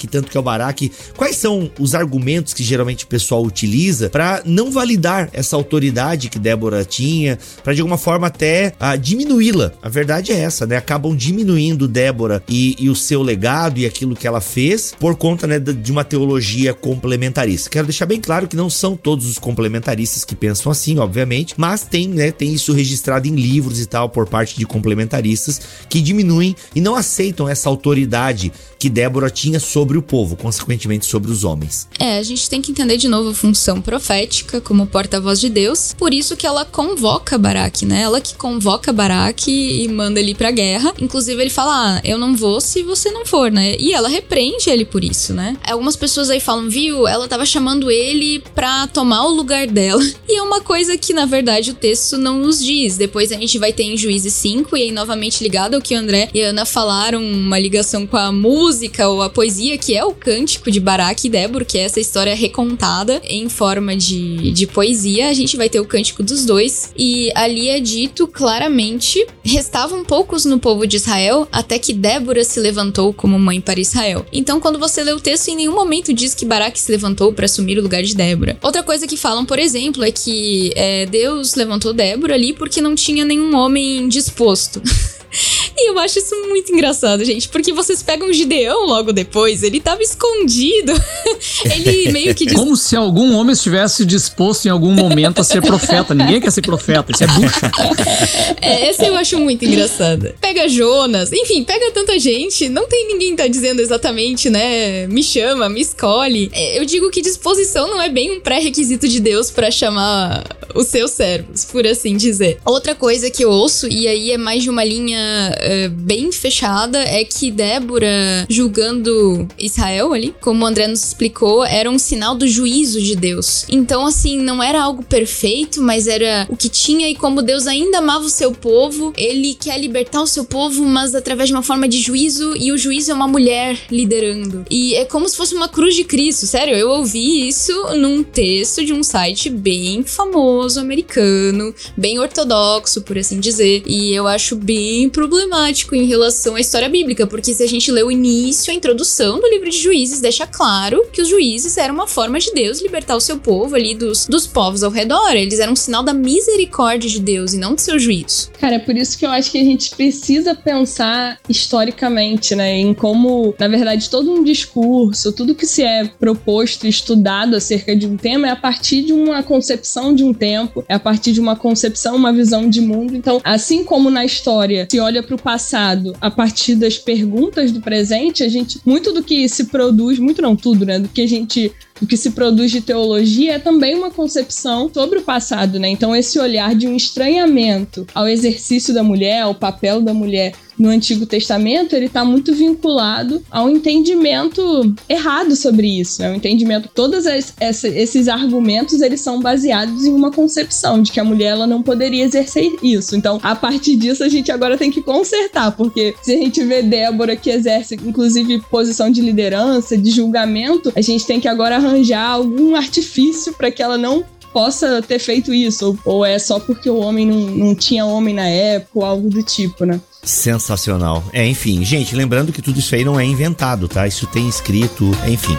Tanto 0.07 0.30
que 0.30 0.36
é 0.36 0.40
o 0.40 0.43
Baraque. 0.43 0.93
Quais 1.16 1.36
são 1.36 1.70
os 1.78 1.95
argumentos 1.95 2.55
que 2.55 2.62
geralmente 2.62 3.05
o 3.05 3.09
pessoal 3.09 3.45
utiliza 3.45 4.11
para 4.11 4.43
não 4.45 4.70
validar 4.70 5.30
essa 5.32 5.57
autoridade 5.57 6.28
que 6.28 6.38
Débora 6.38 6.84
tinha, 6.84 7.38
para 7.62 7.74
de 7.74 7.80
alguma 7.80 7.99
forma 7.99 8.26
até 8.26 8.74
ah, 8.78 8.97
diminuí-la? 8.97 9.72
A 9.82 9.88
verdade 9.88 10.32
é 10.32 10.38
essa, 10.38 10.66
né? 10.66 10.76
Acabam 10.76 11.14
diminuindo 11.16 11.88
Débora 11.88 12.43
e, 12.49 12.76
e, 12.78 12.88
o 12.88 12.97
seu 12.97 13.22
legado 13.22 13.78
e 13.78 13.86
aquilo 13.86 14.16
que 14.16 14.26
ela 14.26 14.40
fez 14.40 14.95
por 14.99 15.16
conta 15.16 15.47
né, 15.47 15.59
de 15.59 15.93
uma 15.93 16.05
teologia 16.05 16.74
complementarista. 16.74 17.70
Quero 17.70 17.86
deixar 17.86 18.07
bem 18.07 18.20
claro 18.20 18.49
que 18.49 18.57
não 18.57 18.70
são 18.70 18.97
todos 18.97 19.26
os 19.26 19.38
complementaristas 19.38 20.24
que 20.24 20.34
pensam 20.34 20.70
assim, 20.70 20.99
obviamente, 20.99 21.55
mas 21.57 21.82
tem, 21.82 22.09
né, 22.09 22.30
tem 22.30 22.53
isso 22.53 22.72
registrado 22.72 23.28
em 23.28 23.34
livros 23.34 23.80
e 23.80 23.86
tal 23.86 24.09
por 24.09 24.28
parte 24.28 24.57
de 24.59 24.66
complementaristas 24.66 25.61
que 25.88 26.01
diminuem 26.01 26.57
e 26.74 26.80
não 26.80 26.95
aceitam 26.95 27.49
essa 27.49 27.68
autoridade 27.68 28.53
que 28.78 28.90
Débora 28.90 29.30
tinha 29.30 29.61
sobre 29.72 29.96
o 29.96 30.02
povo, 30.02 30.36
consequentemente 30.36 31.06
sobre 31.06 31.30
os 31.30 31.44
homens. 31.44 31.88
É, 31.98 32.18
a 32.18 32.22
gente 32.22 32.48
tem 32.48 32.60
que 32.60 32.70
entender 32.70 32.96
de 32.96 33.08
novo 33.08 33.30
a 33.30 33.34
função 33.34 33.80
profética 33.80 34.60
como 34.60 34.86
porta-voz 34.86 35.40
de 35.40 35.48
Deus, 35.48 35.94
por 35.96 36.12
isso 36.12 36.36
que 36.36 36.46
ela 36.46 36.64
convoca 36.64 37.38
Baraque, 37.38 37.86
né? 37.86 38.02
Ela 38.02 38.20
que 38.20 38.34
convoca 38.34 38.92
Baraque 38.92 39.50
e 39.50 39.88
manda 39.88 40.20
ele 40.20 40.34
pra 40.34 40.50
guerra. 40.50 40.92
Inclusive 41.00 41.40
ele 41.40 41.50
fala: 41.50 41.96
"Ah, 41.96 42.00
eu 42.04 42.18
não 42.18 42.36
vou 42.36 42.60
se 42.60 42.82
você 42.82 43.10
não 43.10 43.24
for", 43.24 43.50
né? 43.50 43.76
E 43.78 43.92
ela 43.92 44.08
repreende 44.08 44.68
ele 44.68 44.84
por 44.84 45.02
isso, 45.02 45.32
né? 45.32 45.56
Algumas 45.64 45.96
pessoas 45.96 46.30
aí 46.30 46.40
falam: 46.40 46.68
"Viu, 46.68 47.06
ela 47.08 47.26
tava 47.26 47.46
chamando 47.46 47.90
ele 47.90 48.42
pra 48.54 48.86
tomar 48.86 49.24
o 49.24 49.34
lugar 49.34 49.66
dela". 49.66 50.02
E 50.32 50.36
é 50.38 50.42
uma 50.42 50.62
coisa 50.62 50.96
que 50.96 51.12
na 51.12 51.26
verdade 51.26 51.72
o 51.72 51.74
texto 51.74 52.16
não 52.16 52.38
nos 52.38 52.64
diz. 52.64 52.96
Depois 52.96 53.30
a 53.32 53.36
gente 53.36 53.58
vai 53.58 53.70
ter 53.70 53.82
em 53.82 53.98
Juízes 53.98 54.32
5 54.32 54.74
e 54.76 54.84
aí 54.84 54.92
novamente 54.92 55.42
ligado 55.42 55.74
ao 55.74 55.82
que 55.82 55.94
o 55.94 55.98
André 55.98 56.30
e 56.32 56.42
a 56.42 56.48
Ana 56.48 56.64
falaram, 56.64 57.22
uma 57.22 57.58
ligação 57.58 58.06
com 58.06 58.16
a 58.16 58.32
música 58.32 58.82
música 58.82 59.08
ou 59.08 59.22
a 59.22 59.30
poesia 59.30 59.61
poesia, 59.62 59.78
que 59.78 59.96
é 59.96 60.04
o 60.04 60.12
Cântico 60.12 60.70
de 60.70 60.80
Barak 60.80 61.26
e 61.26 61.30
Débora, 61.30 61.64
que 61.64 61.78
é 61.78 61.82
essa 61.82 62.00
história 62.00 62.34
recontada 62.34 63.20
em 63.24 63.48
forma 63.48 63.96
de, 63.96 64.50
de 64.50 64.66
poesia. 64.66 65.28
A 65.28 65.32
gente 65.32 65.56
vai 65.56 65.68
ter 65.68 65.78
o 65.78 65.84
Cântico 65.84 66.22
dos 66.22 66.44
dois. 66.44 66.92
E 66.96 67.30
ali 67.34 67.68
é 67.68 67.78
dito 67.78 68.26
claramente: 68.26 69.24
restavam 69.42 70.04
poucos 70.04 70.44
no 70.44 70.58
povo 70.58 70.86
de 70.86 70.96
Israel 70.96 71.46
até 71.52 71.78
que 71.78 71.92
Débora 71.92 72.42
se 72.42 72.58
levantou 72.58 73.12
como 73.12 73.38
mãe 73.38 73.60
para 73.60 73.80
Israel. 73.80 74.26
Então, 74.32 74.60
quando 74.60 74.78
você 74.78 75.02
lê 75.02 75.12
o 75.12 75.20
texto, 75.20 75.48
em 75.48 75.56
nenhum 75.56 75.74
momento 75.74 76.12
diz 76.12 76.34
que 76.34 76.44
Barak 76.44 76.78
se 76.78 76.90
levantou 76.90 77.32
para 77.32 77.44
assumir 77.44 77.78
o 77.78 77.82
lugar 77.82 78.02
de 78.02 78.14
Débora. 78.14 78.56
Outra 78.62 78.82
coisa 78.82 79.06
que 79.06 79.16
falam, 79.16 79.46
por 79.46 79.58
exemplo, 79.58 80.02
é 80.02 80.10
que 80.10 80.72
é, 80.74 81.06
Deus 81.06 81.54
levantou 81.54 81.92
Débora 81.92 82.34
ali 82.34 82.52
porque 82.52 82.80
não 82.80 82.94
tinha 82.94 83.24
nenhum 83.24 83.54
homem 83.54 84.08
disposto. 84.08 84.82
E 85.83 85.89
eu 85.91 85.99
acho 85.99 86.20
isso 86.20 86.37
muito 86.49 86.72
engraçado, 86.72 87.24
gente, 87.24 87.49
porque 87.49 87.72
vocês 87.72 88.05
pegam 88.05 88.28
o 88.28 88.33
Gideão 88.33 88.87
logo 88.87 89.12
depois, 89.12 89.64
ele 89.64 89.80
tava 89.80 90.01
escondido. 90.01 90.93
ele 91.64 92.12
meio 92.12 92.33
que. 92.37 92.47
Diz... 92.53 92.55
Como 92.55 92.76
se 92.76 92.95
algum 92.95 93.35
homem 93.35 93.53
estivesse 93.53 94.05
disposto 94.05 94.66
em 94.66 94.68
algum 94.68 94.93
momento 94.93 95.41
a 95.41 95.45
ser 95.45 95.61
profeta. 95.61 96.14
Ninguém 96.14 96.41
quer 96.41 96.53
ser 96.53 96.62
profeta, 96.62 97.11
isso 97.11 97.24
é 97.24 97.26
bucha. 97.26 97.70
é, 98.62 98.89
essa 98.89 99.05
eu 99.05 99.16
acho 99.16 99.39
muito 99.41 99.64
engraçada. 99.64 100.37
Pega 100.41 100.68
Jonas, 100.68 101.33
enfim, 101.33 101.64
pega 101.64 101.91
tanta 101.91 102.16
gente, 102.16 102.68
não 102.68 102.87
tem 102.87 103.09
ninguém 103.09 103.35
tá 103.35 103.49
dizendo 103.49 103.80
exatamente, 103.80 104.49
né? 104.49 105.09
Me 105.09 105.22
chama, 105.22 105.68
me 105.68 105.80
escolhe. 105.80 106.49
É, 106.53 106.78
eu 106.78 106.85
digo 106.85 107.11
que 107.11 107.20
disposição 107.20 107.89
não 107.89 108.01
é 108.01 108.09
bem 108.09 108.30
um 108.30 108.41
pré-requisito 108.41 109.09
de 109.09 109.18
Deus 109.18 109.51
para 109.51 109.68
chamar 109.68 110.45
os 110.74 110.87
seus 110.87 111.11
servos, 111.11 111.64
por 111.64 111.87
assim 111.87 112.16
dizer. 112.16 112.59
Outra 112.64 112.95
coisa 112.95 113.30
que 113.30 113.45
eu 113.45 113.51
ouço, 113.51 113.89
e 113.89 114.07
aí 114.07 114.30
é 114.30 114.39
mais 114.39 114.62
de 114.62 114.70
uma 114.70 114.85
linha 114.85 115.57
uh, 115.86 115.90
bem 115.90 116.30
fechada, 116.30 116.98
é 116.98 117.24
que 117.24 117.50
Débora 117.50 118.46
julgando 118.48 119.46
Israel 119.58 120.12
ali, 120.12 120.34
como 120.40 120.64
o 120.64 120.66
André 120.66 120.86
nos 120.86 121.04
explicou, 121.04 121.64
era 121.64 121.90
um 121.90 121.98
sinal 121.98 122.34
do 122.34 122.46
juízo 122.46 123.00
de 123.00 123.16
Deus. 123.16 123.64
Então, 123.68 124.06
assim, 124.06 124.38
não 124.38 124.62
era 124.62 124.82
algo 124.82 125.02
perfeito, 125.02 125.82
mas 125.82 126.06
era 126.06 126.46
o 126.48 126.56
que 126.56 126.68
tinha 126.68 127.08
e 127.08 127.14
como 127.14 127.42
Deus 127.42 127.66
ainda 127.66 127.98
amava 127.98 128.24
o 128.24 128.30
seu 128.30 128.52
povo, 128.52 129.12
ele 129.16 129.54
quer 129.54 129.78
libertar 129.78 130.22
o 130.22 130.26
seu 130.26 130.44
povo, 130.44 130.84
mas 130.84 131.14
através 131.14 131.48
de 131.48 131.54
uma 131.54 131.62
forma 131.62 131.88
de 131.88 131.98
juízo, 131.98 132.54
e 132.56 132.72
o 132.72 132.78
juízo 132.78 133.10
é 133.10 133.14
uma 133.14 133.28
mulher 133.28 133.78
liderando. 133.90 134.64
E 134.70 134.94
é 134.94 135.04
como 135.04 135.28
se 135.28 135.36
fosse 135.36 135.54
uma 135.54 135.68
cruz 135.68 135.94
de 135.94 136.04
Cristo, 136.04 136.46
sério, 136.46 136.74
eu 136.74 136.90
ouvi 136.90 137.48
isso 137.48 137.72
num 137.96 138.22
texto 138.22 138.84
de 138.84 138.92
um 138.92 139.02
site 139.02 139.48
bem 139.48 140.02
famoso 140.02 140.80
americano, 140.80 141.74
bem 141.96 142.18
ortodoxo, 142.18 143.02
por 143.02 143.18
assim 143.18 143.40
dizer. 143.40 143.82
E 143.86 144.14
eu 144.14 144.26
acho 144.26 144.56
bem 144.56 145.08
problemático 145.08 145.61
em 145.94 146.06
relação 146.06 146.56
à 146.56 146.60
história 146.60 146.88
bíblica, 146.88 147.26
porque 147.26 147.54
se 147.54 147.62
a 147.62 147.66
gente 147.66 147.90
lê 147.90 148.02
o 148.02 148.10
início, 148.10 148.72
a 148.72 148.74
introdução 148.74 149.40
do 149.40 149.48
livro 149.48 149.70
de 149.70 149.78
Juízes 149.78 150.20
deixa 150.20 150.46
claro 150.46 151.06
que 151.12 151.22
os 151.22 151.28
juízes 151.28 151.76
eram 151.76 151.94
uma 151.94 152.06
forma 152.06 152.38
de 152.38 152.52
Deus 152.52 152.82
libertar 152.82 153.16
o 153.16 153.20
seu 153.20 153.38
povo 153.38 153.74
ali 153.74 153.94
dos, 153.94 154.26
dos 154.26 154.46
povos 154.46 154.82
ao 154.82 154.90
redor. 154.90 155.34
Eles 155.34 155.58
eram 155.58 155.72
um 155.72 155.76
sinal 155.76 156.02
da 156.02 156.12
misericórdia 156.12 157.08
de 157.08 157.20
Deus 157.20 157.52
e 157.52 157.58
não 157.58 157.74
do 157.74 157.80
seu 157.80 157.98
juízo. 157.98 158.50
Cara, 158.60 158.76
é 158.76 158.78
por 158.78 158.96
isso 158.96 159.18
que 159.18 159.24
eu 159.24 159.30
acho 159.30 159.50
que 159.50 159.58
a 159.58 159.64
gente 159.64 159.94
precisa 159.94 160.54
pensar 160.54 161.38
historicamente, 161.48 162.54
né, 162.54 162.78
em 162.78 162.92
como, 162.94 163.54
na 163.58 163.68
verdade, 163.68 164.10
todo 164.10 164.30
um 164.30 164.42
discurso, 164.42 165.32
tudo 165.32 165.54
que 165.54 165.66
se 165.66 165.82
é 165.82 166.04
proposto, 166.04 166.86
estudado 166.86 167.56
acerca 167.56 167.94
de 167.94 168.06
um 168.06 168.16
tema 168.16 168.48
é 168.48 168.50
a 168.50 168.56
partir 168.56 169.02
de 169.02 169.12
uma 169.12 169.42
concepção 169.42 170.14
de 170.14 170.24
um 170.24 170.34
tempo, 170.34 170.84
é 170.88 170.94
a 170.94 171.00
partir 171.00 171.32
de 171.32 171.40
uma 171.40 171.56
concepção, 171.56 172.16
uma 172.16 172.32
visão 172.32 172.68
de 172.68 172.80
mundo. 172.80 173.16
Então, 173.16 173.40
assim 173.44 173.84
como 173.84 174.10
na 174.10 174.24
história 174.24 174.86
se 174.90 175.00
olha 175.00 175.22
para 175.22 175.34
o 175.34 175.41
passado 175.43 176.14
a 176.20 176.30
partir 176.30 176.74
das 176.76 176.99
perguntas 176.99 177.72
do 177.72 177.80
presente, 177.80 178.43
a 178.43 178.49
gente 178.49 178.80
muito 178.84 179.12
do 179.12 179.22
que 179.22 179.49
se 179.49 179.64
produz, 179.64 180.18
muito 180.18 180.40
não 180.40 180.57
tudo, 180.57 180.86
né, 180.86 180.99
do 180.99 181.09
que 181.09 181.20
a 181.20 181.28
gente 181.28 181.72
o 182.03 182.07
que 182.07 182.16
se 182.16 182.32
produz 182.32 182.70
de 182.70 182.80
teologia 182.80 183.55
é 183.55 183.59
também 183.59 183.94
uma 183.94 184.11
concepção 184.11 184.90
sobre 184.92 185.20
o 185.20 185.22
passado, 185.22 185.78
né? 185.78 185.88
Então, 185.88 186.14
esse 186.14 186.38
olhar 186.38 186.74
de 186.74 186.88
um 186.88 186.96
estranhamento 186.96 188.05
ao 188.12 188.26
exercício 188.26 188.92
da 188.92 189.05
mulher, 189.05 189.42
ao 189.42 189.55
papel 189.55 190.00
da 190.00 190.12
mulher 190.12 190.53
no 190.78 190.88
Antigo 190.88 191.26
Testamento, 191.26 191.94
ele 191.94 192.07
está 192.07 192.24
muito 192.24 192.53
vinculado 192.55 193.42
ao 193.50 193.68
entendimento 193.68 194.92
errado 195.09 195.55
sobre 195.55 195.86
isso, 196.00 196.20
né? 196.20 196.32
O 196.32 196.34
entendimento, 196.34 196.88
todos 196.92 197.24
esses 197.61 198.26
argumentos, 198.26 199.00
eles 199.00 199.20
são 199.20 199.40
baseados 199.40 200.05
em 200.05 200.12
uma 200.12 200.32
concepção 200.32 201.00
de 201.00 201.12
que 201.12 201.20
a 201.20 201.24
mulher 201.24 201.50
ela 201.53 201.66
não 201.66 201.82
poderia 201.82 202.24
exercer 202.24 202.68
isso. 202.82 203.14
Então, 203.14 203.38
a 203.42 203.55
partir 203.55 203.94
disso, 203.96 204.24
a 204.24 204.28
gente 204.28 204.50
agora 204.50 204.76
tem 204.76 204.90
que 204.90 205.03
consertar, 205.03 205.70
porque 205.72 206.14
se 206.22 206.32
a 206.32 206.38
gente 206.38 206.64
vê 206.64 206.82
Débora 206.82 207.36
que 207.36 207.50
exerce, 207.50 207.94
inclusive, 207.94 208.61
posição 208.70 209.11
de 209.11 209.20
liderança, 209.20 209.96
de 209.96 210.11
julgamento, 210.11 210.92
a 210.96 211.00
gente 211.00 211.24
tem 211.26 211.38
que 211.38 211.46
agora 211.46 211.76
arranjar 211.76 211.91
algum 212.28 212.76
artifício 212.76 213.53
para 213.53 213.70
que 213.70 213.82
ela 213.82 213.99
não 213.99 214.24
possa 214.53 215.01
ter 215.03 215.18
feito 215.18 215.53
isso, 215.53 215.99
ou, 216.05 216.16
ou, 216.16 216.24
é 216.24 216.38
só 216.38 216.61
porque 216.61 216.88
o 216.88 216.99
homem 216.99 217.26
não, 217.26 217.38
não 217.38 217.74
tinha 217.74 218.05
homem 218.05 218.34
na 218.34 218.47
época, 218.47 218.90
ou 218.99 219.05
algo 219.05 219.30
do 219.30 219.43
tipo, 219.43 219.84
né? 219.84 220.01
Sensacional. 220.22 221.24
É, 221.32 221.47
enfim, 221.47 221.82
gente, 221.84 222.14
lembrando 222.14 222.53
que 222.53 222.62
tudo 222.62 222.78
isso 222.78 222.95
aí 222.95 223.05
não 223.05 223.18
é 223.18 223.24
inventado, 223.24 223.88
tá? 223.88 224.07
Isso 224.07 224.26
tem 224.26 224.49
escrito, 224.49 225.11
enfim. 225.26 225.57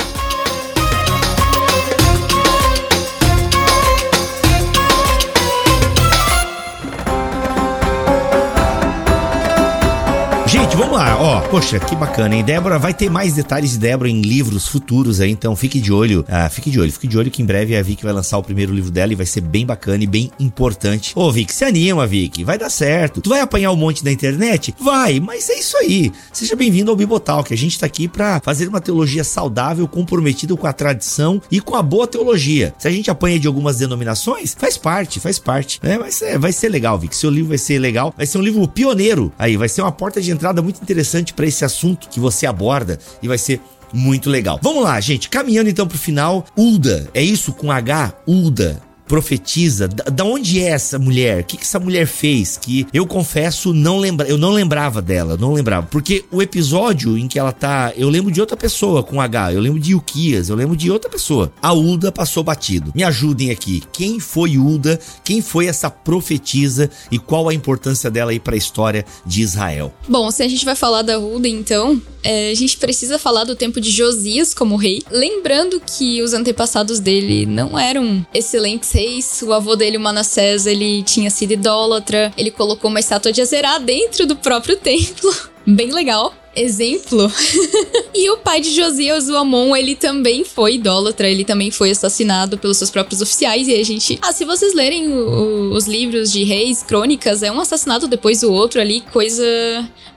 Gente, 10.54 10.78
vamos 10.78 10.95
lá, 10.95 11.20
ó. 11.20 11.41
Poxa, 11.47 11.80
que 11.80 11.95
bacana, 11.95 12.36
hein? 12.36 12.43
Débora, 12.43 12.78
vai 12.78 12.93
ter 12.93 13.10
mais 13.10 13.34
detalhes 13.34 13.72
de 13.72 13.80
Débora 13.80 14.08
em 14.08 14.22
livros 14.22 14.68
futuros 14.68 15.20
aí, 15.20 15.32
então 15.32 15.56
fique 15.56 15.82
de 15.82 15.91
olho. 15.91 16.24
Ah, 16.30 16.47
fique 16.47 16.70
de 16.70 16.80
olho, 16.80 16.91
fique 16.91 17.08
de 17.08 17.18
olho 17.18 17.32
que 17.32 17.41
em 17.41 17.45
breve 17.45 17.76
a 17.76 17.82
Vicky 17.82 18.04
vai 18.04 18.14
lançar 18.14 18.38
o 18.38 18.43
primeiro 18.43 18.72
livro 18.72 18.91
dela 18.91 19.12
e 19.12 19.16
vai 19.16 19.26
ser 19.26 19.41
bem 19.41 19.66
bacana 19.66 20.04
e 20.04 20.06
bem 20.06 20.30
importante. 20.39 21.12
Ô, 21.16 21.32
Vicky, 21.32 21.51
se 21.51 21.66
anima, 21.66 22.06
Vicky, 22.06 22.43
vai 22.43 22.60
dar 22.60 22.70
certo. 22.70 23.20
Tu 23.20 23.32
vai 23.32 23.39
apanhar 23.39 23.72
um 23.72 23.76
monte 23.76 24.04
da 24.04 24.12
internet? 24.12 24.76
Vai, 24.80 25.20
mas 25.20 25.49
é 25.49 25.56
isso 25.56 25.76
aí. 25.76 26.12
Seja 26.32 26.56
bem-vindo 26.56 26.91
ao 26.91 26.95
Bibotal, 26.95 27.43
que 27.43 27.56
a 27.56 27.58
gente 27.58 27.80
tá 27.80 27.88
aqui 27.88 28.08
para 28.08 28.39
fazer 28.39 28.68
uma 28.68 28.80
teologia 28.80 29.24
saudável, 29.24 29.88
comprometida 29.88 30.56
com 30.56 30.68
a 30.68 30.74
tradição 30.74 31.41
e 31.49 31.60
com 31.60 31.76
a 31.76 31.82
boa 31.82 32.06
teologia. 32.06 32.76
Se 32.78 32.88
a 32.88 32.91
gente 32.91 33.10
apanha 33.10 33.39
de 33.39 33.47
algumas 33.47 33.78
denominações, 33.78 34.56
faz 34.56 34.78
parte, 34.78 35.20
faz 35.20 35.39
parte. 35.39 35.80
Né? 35.82 35.97
Mas 35.97 36.22
é, 36.22 36.38
vai 36.38 36.51
ser 36.51 36.70
legal, 36.70 36.99
Vicky. 36.99 37.16
Seu 37.16 37.32
livro 37.32 37.49
vai 37.49 37.58
ser 37.58 37.80
legal, 37.80 38.14
vai 38.16 38.28
ser 38.28 38.38
um 38.38 38.43
livro 38.43 38.68
pioneiro 38.68 39.34
aí, 39.39 39.58
vai 39.58 39.68
ser 39.68 39.82
uma 39.82 39.91
porta 39.91 40.22
de 40.22 40.30
entrada 40.30 40.43
entrada 40.44 40.62
muito 40.62 40.82
interessante 40.82 41.34
para 41.34 41.46
esse 41.46 41.64
assunto 41.64 42.10
que 42.10 42.20
você 42.20 42.46
aborda 42.46 43.00
e 43.22 43.28
vai 43.30 43.38
ser 43.38 43.62
muito 43.94 44.30
legal. 44.30 44.60
Vamos 44.62 44.84
lá, 44.84 45.00
gente, 45.00 45.30
caminhando 45.30 45.70
então 45.70 45.88
pro 45.88 45.98
final. 45.98 46.46
Ulda, 46.58 47.10
é 47.14 47.22
isso 47.22 47.54
com 47.54 47.72
H? 47.72 48.14
Ulda 48.28 48.82
profetiza. 49.14 49.88
Da, 49.88 50.05
da, 50.05 50.24
onde 50.24 50.59
é 50.59 50.70
essa 50.70 50.97
mulher? 50.97 51.41
O 51.41 51.43
que, 51.43 51.57
que 51.57 51.64
essa 51.64 51.80
mulher 51.80 52.07
fez? 52.07 52.57
Que 52.57 52.88
eu 52.91 53.05
confesso, 53.05 53.72
não 53.72 53.99
lembra, 53.99 54.28
eu 54.28 54.39
não 54.39 54.49
lembrava 54.49 55.03
dela, 55.03 55.38
não 55.38 55.53
lembrava. 55.53 55.86
Porque 55.86 56.26
o 56.32 56.41
episódio 56.41 57.16
em 57.16 57.28
que 57.28 57.38
ela 57.38 57.51
tá. 57.51 57.93
Eu 57.95 58.09
lembro 58.09 58.32
de 58.32 58.41
outra 58.41 58.57
pessoa 58.57 59.03
com 59.03 59.22
H, 59.22 59.53
eu 59.53 59.61
lembro 59.61 59.80
de 59.80 59.93
Uquias, 59.93 60.49
eu 60.49 60.55
lembro 60.55 60.76
de 60.76 60.89
outra 60.89 61.11
pessoa. 61.11 61.53
A 61.61 61.72
Ulda 61.76 62.11
passou 62.11 62.43
batido. 62.43 62.91
Me 62.95 63.03
ajudem 63.03 63.51
aqui. 63.51 63.84
Quem 63.93 64.20
foi 64.20 64.57
Ulda? 64.57 64.99
Quem 65.24 65.43
foi 65.43 65.68
essa 65.68 65.91
profetisa? 65.91 66.89
E 67.11 67.20
qual 67.20 67.47
a 67.47 67.53
importância 67.53 68.09
dela 68.09 68.32
aí 68.32 68.39
para 68.39 68.55
a 68.55 68.57
história 68.57 69.05
de 69.24 69.43
Israel? 69.43 69.93
Bom, 70.09 70.32
se 70.32 70.41
a 70.41 70.47
gente 70.47 70.66
vai 70.66 70.76
falar 70.76 71.03
da 71.03 71.20
Ulda, 71.20 71.47
então, 71.47 72.01
é, 72.24 72.49
a 72.49 72.55
gente 72.55 72.78
precisa 72.78 73.20
falar 73.20 73.43
do 73.43 73.55
tempo 73.55 73.80
de 73.80 73.91
Josias 73.91 74.55
como 74.55 74.76
rei. 74.76 75.03
Lembrando 75.11 75.80
que 75.80 76.24
os 76.24 76.34
antepassados 76.34 76.99
dele 76.99 77.45
não 77.45 77.78
eram 77.78 78.26
excelentes 78.34 78.91
reis. 78.91 79.03
O 79.45 79.54
avô 79.54 79.76
dele, 79.76 79.97
Manassés, 79.97 80.66
ele 80.66 81.04
tinha 81.04 81.30
sido 81.30 81.51
idólatra. 81.51 82.32
Ele 82.38 82.49
colocou 82.51 82.89
uma 82.89 82.99
estátua 82.99 83.32
de 83.32 83.41
Azerá 83.41 83.78
dentro 83.78 84.26
do 84.26 84.36
próprio 84.36 84.78
templo. 84.78 85.53
Bem 85.66 85.91
legal 85.91 86.34
exemplo. 86.55 87.32
e 88.14 88.30
o 88.30 88.38
pai 88.38 88.61
de 88.61 88.72
Josias, 88.72 89.30
o 89.30 89.36
Amon, 89.36 89.76
ele 89.76 89.95
também 89.95 90.43
foi 90.43 90.76
idólatra, 90.76 91.28
ele 91.28 91.43
também 91.43 91.72
foi 91.72 91.91
assassinado 91.91 92.57
pelos 92.57 92.78
seus 92.78 92.89
próprios 92.89 93.22
oficiais. 93.22 93.68
E 93.68 93.76
a 93.76 93.84
gente. 93.84 94.20
Ah, 94.22 94.32
se 94.32 94.45
vocês 94.45 94.74
lerem 94.74 95.11
o, 95.11 95.74
os 95.74 95.86
livros 95.86 96.32
de 96.32 96.43
reis, 96.43 96.84
crônicas, 96.84 97.43
é 97.43 97.51
um 97.51 97.59
assassinato 97.59 98.07
depois 98.07 98.41
do 98.41 98.51
outro 98.51 98.80
ali, 98.80 99.01
coisa 99.11 99.43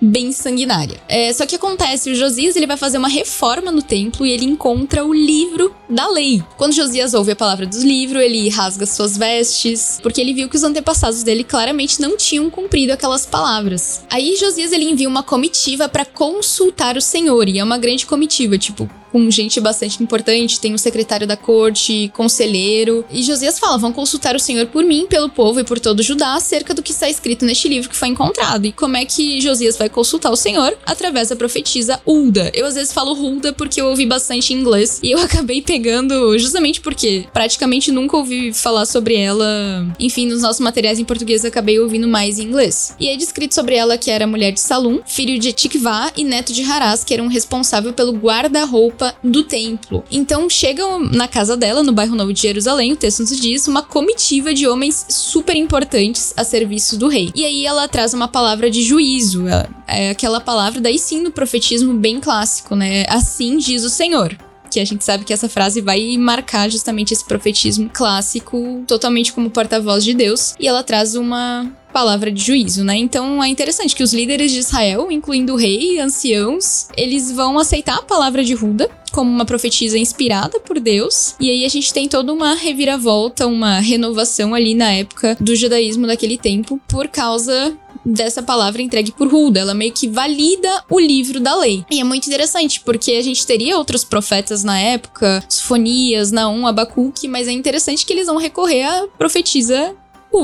bem 0.00 0.32
sanguinária. 0.32 1.00
É, 1.08 1.32
só 1.32 1.46
que 1.46 1.56
acontece, 1.56 2.10
o 2.10 2.14
Josias 2.14 2.56
ele 2.56 2.66
vai 2.66 2.76
fazer 2.76 2.98
uma 2.98 3.08
reforma 3.08 3.72
no 3.72 3.82
templo 3.82 4.26
e 4.26 4.32
ele 4.32 4.44
encontra 4.44 5.04
o 5.04 5.12
livro 5.12 5.74
da 5.88 6.08
lei. 6.08 6.42
Quando 6.56 6.74
Josias 6.74 7.14
ouve 7.14 7.32
a 7.32 7.36
palavra 7.36 7.66
do 7.66 7.78
livro, 7.78 8.20
ele 8.20 8.48
rasga 8.48 8.84
suas 8.84 9.16
vestes, 9.16 9.98
porque 10.02 10.20
ele 10.20 10.34
viu 10.34 10.48
que 10.48 10.56
os 10.56 10.64
antepassados 10.64 11.22
dele 11.22 11.44
claramente 11.44 12.00
não 12.00 12.16
tinham 12.16 12.50
cumprido 12.50 12.92
aquelas 12.92 13.24
palavras. 13.24 14.02
Aí 14.10 14.36
Josias 14.36 14.72
ele 14.72 14.84
envia 14.84 15.08
uma 15.08 15.22
comitiva 15.36 15.86
para 15.86 16.06
consultar 16.06 16.96
o 16.96 17.00
Senhor, 17.00 17.46
e 17.46 17.58
é 17.58 17.64
uma 17.64 17.76
grande 17.76 18.06
comitiva, 18.06 18.56
tipo, 18.56 18.88
com 19.16 19.30
gente 19.30 19.58
bastante 19.62 20.02
importante, 20.02 20.60
tem 20.60 20.74
o 20.74 20.78
secretário 20.78 21.26
da 21.26 21.38
corte, 21.38 22.10
conselheiro. 22.12 23.02
E 23.10 23.22
Josias 23.22 23.58
fala: 23.58 23.78
vão 23.78 23.90
consultar 23.90 24.36
o 24.36 24.38
Senhor 24.38 24.66
por 24.66 24.84
mim, 24.84 25.06
pelo 25.08 25.30
povo 25.30 25.58
e 25.58 25.64
por 25.64 25.80
todo 25.80 26.02
Judá 26.02 26.34
acerca 26.34 26.74
do 26.74 26.82
que 26.82 26.92
está 26.92 27.08
escrito 27.08 27.46
neste 27.46 27.66
livro 27.66 27.88
que 27.88 27.96
foi 27.96 28.08
encontrado. 28.08 28.66
E 28.66 28.72
como 28.72 28.94
é 28.94 29.06
que 29.06 29.40
Josias 29.40 29.78
vai 29.78 29.88
consultar 29.88 30.30
o 30.30 30.36
Senhor? 30.36 30.76
Através 30.84 31.30
da 31.30 31.36
profetisa 31.36 31.98
Hulda. 32.06 32.50
Eu 32.52 32.66
às 32.66 32.74
vezes 32.74 32.92
falo 32.92 33.14
Hulda 33.14 33.54
porque 33.54 33.80
eu 33.80 33.86
ouvi 33.86 34.04
bastante 34.04 34.52
em 34.52 34.58
inglês 34.58 35.00
e 35.02 35.12
eu 35.12 35.18
acabei 35.24 35.62
pegando 35.62 36.38
justamente 36.38 36.82
porque 36.82 37.24
praticamente 37.32 37.90
nunca 37.90 38.18
ouvi 38.18 38.52
falar 38.52 38.84
sobre 38.84 39.16
ela. 39.16 39.46
Enfim, 39.98 40.26
nos 40.26 40.42
nossos 40.42 40.60
materiais 40.60 40.98
em 40.98 41.04
português 41.06 41.42
eu 41.42 41.48
acabei 41.48 41.80
ouvindo 41.80 42.06
mais 42.06 42.38
em 42.38 42.42
inglês. 42.42 42.94
E 43.00 43.08
é 43.08 43.16
descrito 43.16 43.54
sobre 43.54 43.76
ela 43.76 43.96
que 43.96 44.10
era 44.10 44.26
mulher 44.26 44.52
de 44.52 44.60
Salum, 44.60 45.00
filho 45.06 45.38
de 45.38 45.54
Tikvá 45.54 46.12
e 46.14 46.22
neto 46.22 46.52
de 46.52 46.62
Haras, 46.62 47.02
que 47.02 47.14
era 47.14 47.22
um 47.22 47.28
responsável 47.28 47.94
pelo 47.94 48.12
guarda-roupa 48.12 49.05
do 49.22 49.42
templo. 49.42 50.04
Então 50.10 50.48
chegam 50.48 51.00
na 51.00 51.28
casa 51.28 51.56
dela, 51.56 51.82
no 51.82 51.92
bairro 51.92 52.16
Novo 52.16 52.32
de 52.32 52.42
Jerusalém, 52.42 52.92
o 52.92 52.96
texto 52.96 53.20
nos 53.20 53.36
diz, 53.36 53.66
uma 53.68 53.82
comitiva 53.82 54.54
de 54.54 54.66
homens 54.66 55.06
super 55.08 55.56
importantes 55.56 56.32
a 56.36 56.44
serviço 56.44 56.96
do 56.96 57.08
rei. 57.08 57.30
E 57.34 57.44
aí 57.44 57.66
ela 57.66 57.88
traz 57.88 58.14
uma 58.14 58.28
palavra 58.28 58.70
de 58.70 58.82
juízo, 58.82 59.44
é 59.86 60.10
aquela 60.10 60.40
palavra 60.40 60.80
daí 60.80 60.98
sim 60.98 61.20
no 61.22 61.30
profetismo 61.30 61.94
bem 61.94 62.20
clássico, 62.20 62.74
né? 62.74 63.04
Assim 63.08 63.58
diz 63.58 63.84
o 63.84 63.90
Senhor 63.90 64.36
que 64.70 64.80
a 64.80 64.84
gente 64.84 65.04
sabe 65.04 65.24
que 65.24 65.32
essa 65.32 65.48
frase 65.48 65.80
vai 65.80 66.16
marcar 66.18 66.70
justamente 66.70 67.14
esse 67.14 67.24
profetismo 67.24 67.88
clássico, 67.90 68.84
totalmente 68.86 69.32
como 69.32 69.48
porta-voz 69.48 70.04
de 70.04 70.12
Deus, 70.12 70.54
e 70.60 70.66
ela 70.66 70.82
traz 70.82 71.14
uma 71.14 71.66
palavra 71.96 72.30
de 72.30 72.44
juízo, 72.44 72.84
né? 72.84 72.94
Então 72.94 73.42
é 73.42 73.48
interessante 73.48 73.96
que 73.96 74.02
os 74.02 74.12
líderes 74.12 74.52
de 74.52 74.58
Israel, 74.58 75.10
incluindo 75.10 75.54
o 75.54 75.56
rei, 75.56 75.98
anciãos, 75.98 76.88
eles 76.94 77.32
vão 77.32 77.58
aceitar 77.58 77.96
a 77.96 78.02
palavra 78.02 78.44
de 78.44 78.52
Ruda 78.52 78.90
como 79.12 79.30
uma 79.30 79.46
profetisa 79.46 79.96
inspirada 79.96 80.60
por 80.60 80.78
Deus. 80.78 81.34
E 81.40 81.48
aí 81.48 81.64
a 81.64 81.68
gente 81.70 81.94
tem 81.94 82.06
toda 82.06 82.30
uma 82.34 82.52
reviravolta, 82.52 83.46
uma 83.46 83.80
renovação 83.80 84.54
ali 84.54 84.74
na 84.74 84.92
época 84.92 85.38
do 85.40 85.56
judaísmo 85.56 86.06
daquele 86.06 86.36
tempo 86.36 86.78
por 86.86 87.08
causa 87.08 87.74
dessa 88.04 88.42
palavra 88.42 88.82
entregue 88.82 89.12
por 89.12 89.26
Hulda. 89.26 89.60
Ela 89.60 89.72
meio 89.72 89.92
que 89.92 90.06
valida 90.06 90.84
o 90.90 91.00
livro 91.00 91.40
da 91.40 91.56
lei. 91.56 91.82
E 91.90 91.98
é 91.98 92.04
muito 92.04 92.26
interessante, 92.26 92.80
porque 92.80 93.12
a 93.12 93.22
gente 93.22 93.46
teria 93.46 93.78
outros 93.78 94.04
profetas 94.04 94.62
na 94.62 94.78
época, 94.78 95.42
Sofonias, 95.48 96.30
Naum, 96.30 96.66
Abacuque, 96.66 97.26
mas 97.26 97.48
é 97.48 97.52
interessante 97.52 98.04
que 98.04 98.12
eles 98.12 98.26
vão 98.26 98.36
recorrer 98.36 98.84
à 98.84 99.08
profetisa 99.18 99.94